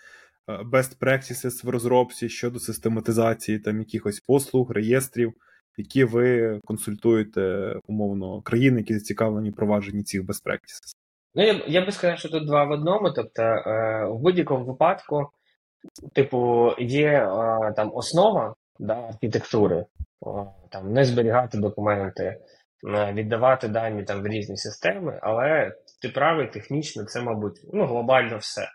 е, 0.49 0.53
best 0.53 0.99
practices 0.99 1.66
в 1.66 1.68
розробці 1.68 2.28
щодо 2.28 2.59
систематизації 2.59 3.59
там 3.59 3.78
якихось 3.78 4.20
послуг, 4.20 4.70
реєстрів, 4.70 5.33
які 5.76 6.05
ви 6.05 6.59
консультуєте 6.64 7.74
умовно 7.87 8.43
країни, 8.43 8.80
які 8.80 8.95
зацікавлені 8.95 9.51
в 9.51 9.55
провадженні 9.55 10.03
цих 10.03 10.22
best 10.22 10.45
practices? 10.45 10.97
Ну, 11.35 11.43
я 11.43 11.62
я 11.66 11.85
би 11.85 11.93
сказав, 11.93 12.18
що 12.18 12.28
тут 12.28 12.47
два 12.47 12.64
в 12.64 12.70
одному. 12.70 13.11
Тобто, 13.11 13.43
е, 13.43 14.07
в 14.11 14.18
будь-якому 14.18 14.64
випадку, 14.64 15.28
типу, 16.12 16.70
є 16.78 17.09
е, 17.09 17.72
там 17.76 17.91
основа 17.95 18.55
да, 18.78 18.95
архітектури, 18.95 19.76
е, 19.76 19.87
там 20.70 20.93
не 20.93 21.05
зберігати 21.05 21.59
документи. 21.59 22.41
Е, 22.87 23.12
віддавати 23.12 23.68
дані 23.68 24.03
там 24.03 24.22
в 24.22 24.26
різні 24.26 24.57
системи, 24.57 25.18
але 25.22 25.76
ти 26.03 26.09
правий 26.09 26.47
технічно, 26.47 27.05
це, 27.05 27.22
мабуть, 27.22 27.61
ну, 27.72 27.87
глобально 27.87 28.39
все. 28.39 28.68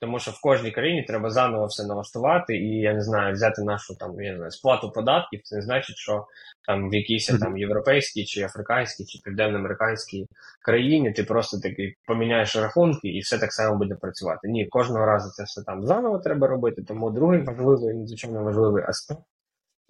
Тому 0.00 0.18
що 0.18 0.30
в 0.30 0.40
кожній 0.40 0.70
країні 0.70 1.02
треба 1.02 1.30
заново 1.30 1.66
все 1.66 1.86
налаштувати, 1.86 2.56
і 2.56 2.80
я 2.80 2.94
не 2.94 3.02
знаю, 3.02 3.32
взяти 3.34 3.62
нашу 3.62 3.96
там 3.96 4.20
я 4.20 4.30
не 4.30 4.36
знаю, 4.36 4.50
сплату 4.50 4.92
податків. 4.92 5.40
Це 5.44 5.56
не 5.56 5.62
значить, 5.62 5.96
що 5.96 6.26
там 6.66 6.90
в 6.90 6.94
якійсь 6.94 7.26
там 7.26 7.58
європейській 7.58 8.24
чи 8.24 8.42
африканській 8.42 9.04
чи 9.04 9.18
південноамериканській 9.24 10.26
країні 10.64 11.12
ти 11.12 11.24
просто 11.24 11.60
такий 11.60 11.96
поміняєш 12.06 12.56
рахунки 12.56 13.08
і 13.08 13.20
все 13.20 13.38
так 13.38 13.52
само 13.52 13.76
буде 13.76 13.94
працювати. 13.94 14.48
Ні, 14.48 14.66
кожного 14.66 15.06
разу 15.06 15.30
це 15.30 15.42
все 15.42 15.62
там 15.62 15.86
заново 15.86 16.18
треба 16.18 16.46
робити. 16.46 16.82
Тому 16.82 17.10
другий 17.10 17.42
важливий, 17.42 17.94
надзвичайно 17.94 18.44
важливий 18.44 18.84
аспект 18.84 19.20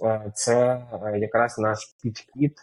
е, 0.04 0.32
це 0.34 0.86
е, 0.92 1.18
якраз 1.18 1.58
наш 1.58 1.78
підхід 2.02 2.54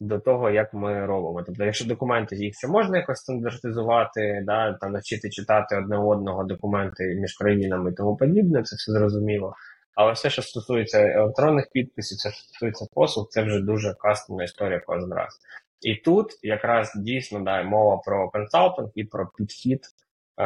до 0.00 0.18
того, 0.18 0.50
як 0.50 0.74
ми 0.74 1.06
робимо. 1.06 1.42
Тобто, 1.46 1.64
якщо 1.64 1.84
документи 1.84 2.36
їх 2.36 2.54
ще 2.54 2.68
можна 2.68 2.98
якось 2.98 3.18
стандартизувати, 3.18 4.42
да, 4.46 4.72
там 4.80 4.92
навчити 4.92 5.30
читати 5.30 5.76
одне 5.76 5.98
одного 5.98 6.44
документи 6.44 7.04
між 7.20 7.36
країнами 7.36 7.90
і 7.90 7.94
тому 7.94 8.16
подібне, 8.16 8.62
це 8.62 8.76
все 8.76 8.92
зрозуміло. 8.92 9.54
Але 9.94 10.12
все, 10.12 10.30
що 10.30 10.42
стосується 10.42 11.00
електронних 11.00 11.68
підписів, 11.72 12.18
все, 12.18 12.30
що 12.30 12.42
стосується 12.42 12.86
послуг, 12.94 13.26
це 13.30 13.42
вже 13.42 13.60
дуже 13.60 13.94
кастомна 13.94 14.44
історія 14.44 14.82
кожен 14.86 15.12
раз. 15.12 15.40
І 15.80 15.94
тут 15.94 16.26
якраз 16.42 16.92
дійсно 16.96 17.40
да, 17.40 17.62
мова 17.62 17.96
про 18.04 18.30
консалтинг 18.30 18.88
і 18.94 19.04
про 19.04 19.28
підхід, 19.38 19.80
е, 19.80 20.42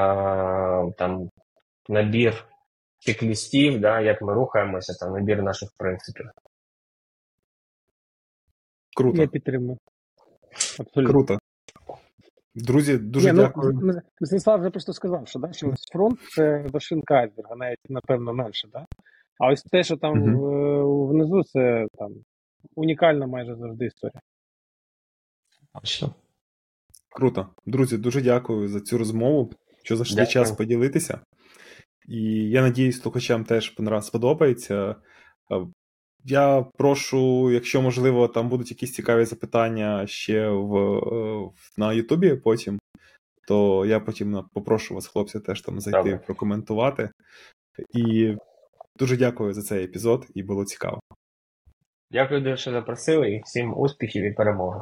там 0.98 1.30
набір 1.88 2.44
чек-лістів, 3.06 3.80
да, 3.80 4.00
як 4.00 4.22
ми 4.22 4.34
рухаємося, 4.34 5.04
там 5.04 5.12
набір 5.12 5.42
наших 5.42 5.68
принципів. 5.78 6.26
Круто. 8.96 9.22
Я 9.22 9.28
підтримую. 9.28 9.78
Абсолютно. 10.78 11.12
Круто. 11.12 11.38
Друзі, 12.54 12.98
дуже 12.98 13.26
Ні, 13.26 13.32
ну, 13.32 13.42
дякую. 13.42 13.78
Ну, 13.82 14.26
Станіслав 14.26 14.60
вже 14.60 14.70
просто 14.70 14.92
сказав, 14.92 15.28
що 15.28 15.38
да, 15.38 15.52
що 15.52 15.74
фронт 15.92 16.18
це 16.36 16.66
вершинка 16.72 17.14
айсберга, 17.14 17.56
навіть 17.56 17.78
напевно 17.88 18.34
менше. 18.34 18.68
Да? 18.72 18.86
А 19.38 19.52
ось 19.52 19.62
те, 19.62 19.84
що 19.84 19.96
там 19.96 20.22
угу. 20.22 21.06
внизу, 21.06 21.42
це 21.42 21.86
там 21.98 22.12
унікальна 22.74 23.26
майже 23.26 23.56
завжди 23.56 23.86
історія. 23.86 24.20
Круто. 27.10 27.48
Друзі, 27.66 27.98
дуже 27.98 28.22
дякую 28.22 28.68
за 28.68 28.80
цю 28.80 28.98
розмову, 28.98 29.52
що 29.82 29.96
знайшли 29.96 30.26
час 30.26 30.52
поділитися. 30.52 31.20
І 32.08 32.50
я 32.50 32.62
надіюсь, 32.62 33.00
слухачам 33.00 33.44
теж 33.44 33.74
сподобається. 34.02 34.96
Я 36.26 36.66
прошу, 36.76 37.50
якщо 37.50 37.82
можливо, 37.82 38.28
там 38.28 38.48
будуть 38.48 38.70
якісь 38.70 38.92
цікаві 38.92 39.24
запитання 39.24 40.06
ще 40.06 40.48
в, 40.48 41.00
на 41.76 41.92
Ютубі 41.92 42.36
потім, 42.36 42.78
то 43.48 43.86
я 43.86 44.00
потім 44.00 44.44
попрошу 44.52 44.94
вас, 44.94 45.06
хлопці, 45.06 45.40
теж 45.40 45.60
там 45.60 45.80
зайти 45.80 46.10
Добре. 46.10 46.18
прокоментувати. 46.26 47.10
І 47.94 48.34
дуже 48.98 49.16
дякую 49.16 49.54
за 49.54 49.62
цей 49.62 49.84
епізод, 49.84 50.26
і 50.34 50.42
було 50.42 50.64
цікаво. 50.64 51.00
Дякую, 52.10 52.56
що 52.56 52.70
запросили, 52.70 53.30
і 53.30 53.42
всім 53.44 53.78
успіхів 53.78 54.24
і 54.24 54.32
перемоги. 54.32 54.80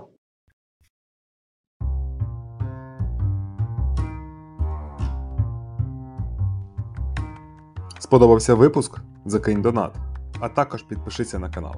Сподобався 7.98 8.54
випуск? 8.54 9.00
Закинь 9.24 9.62
донат 9.62 10.11
а 10.42 10.48
також 10.48 10.82
підпишися 10.82 11.38
на 11.38 11.50
канал. 11.50 11.74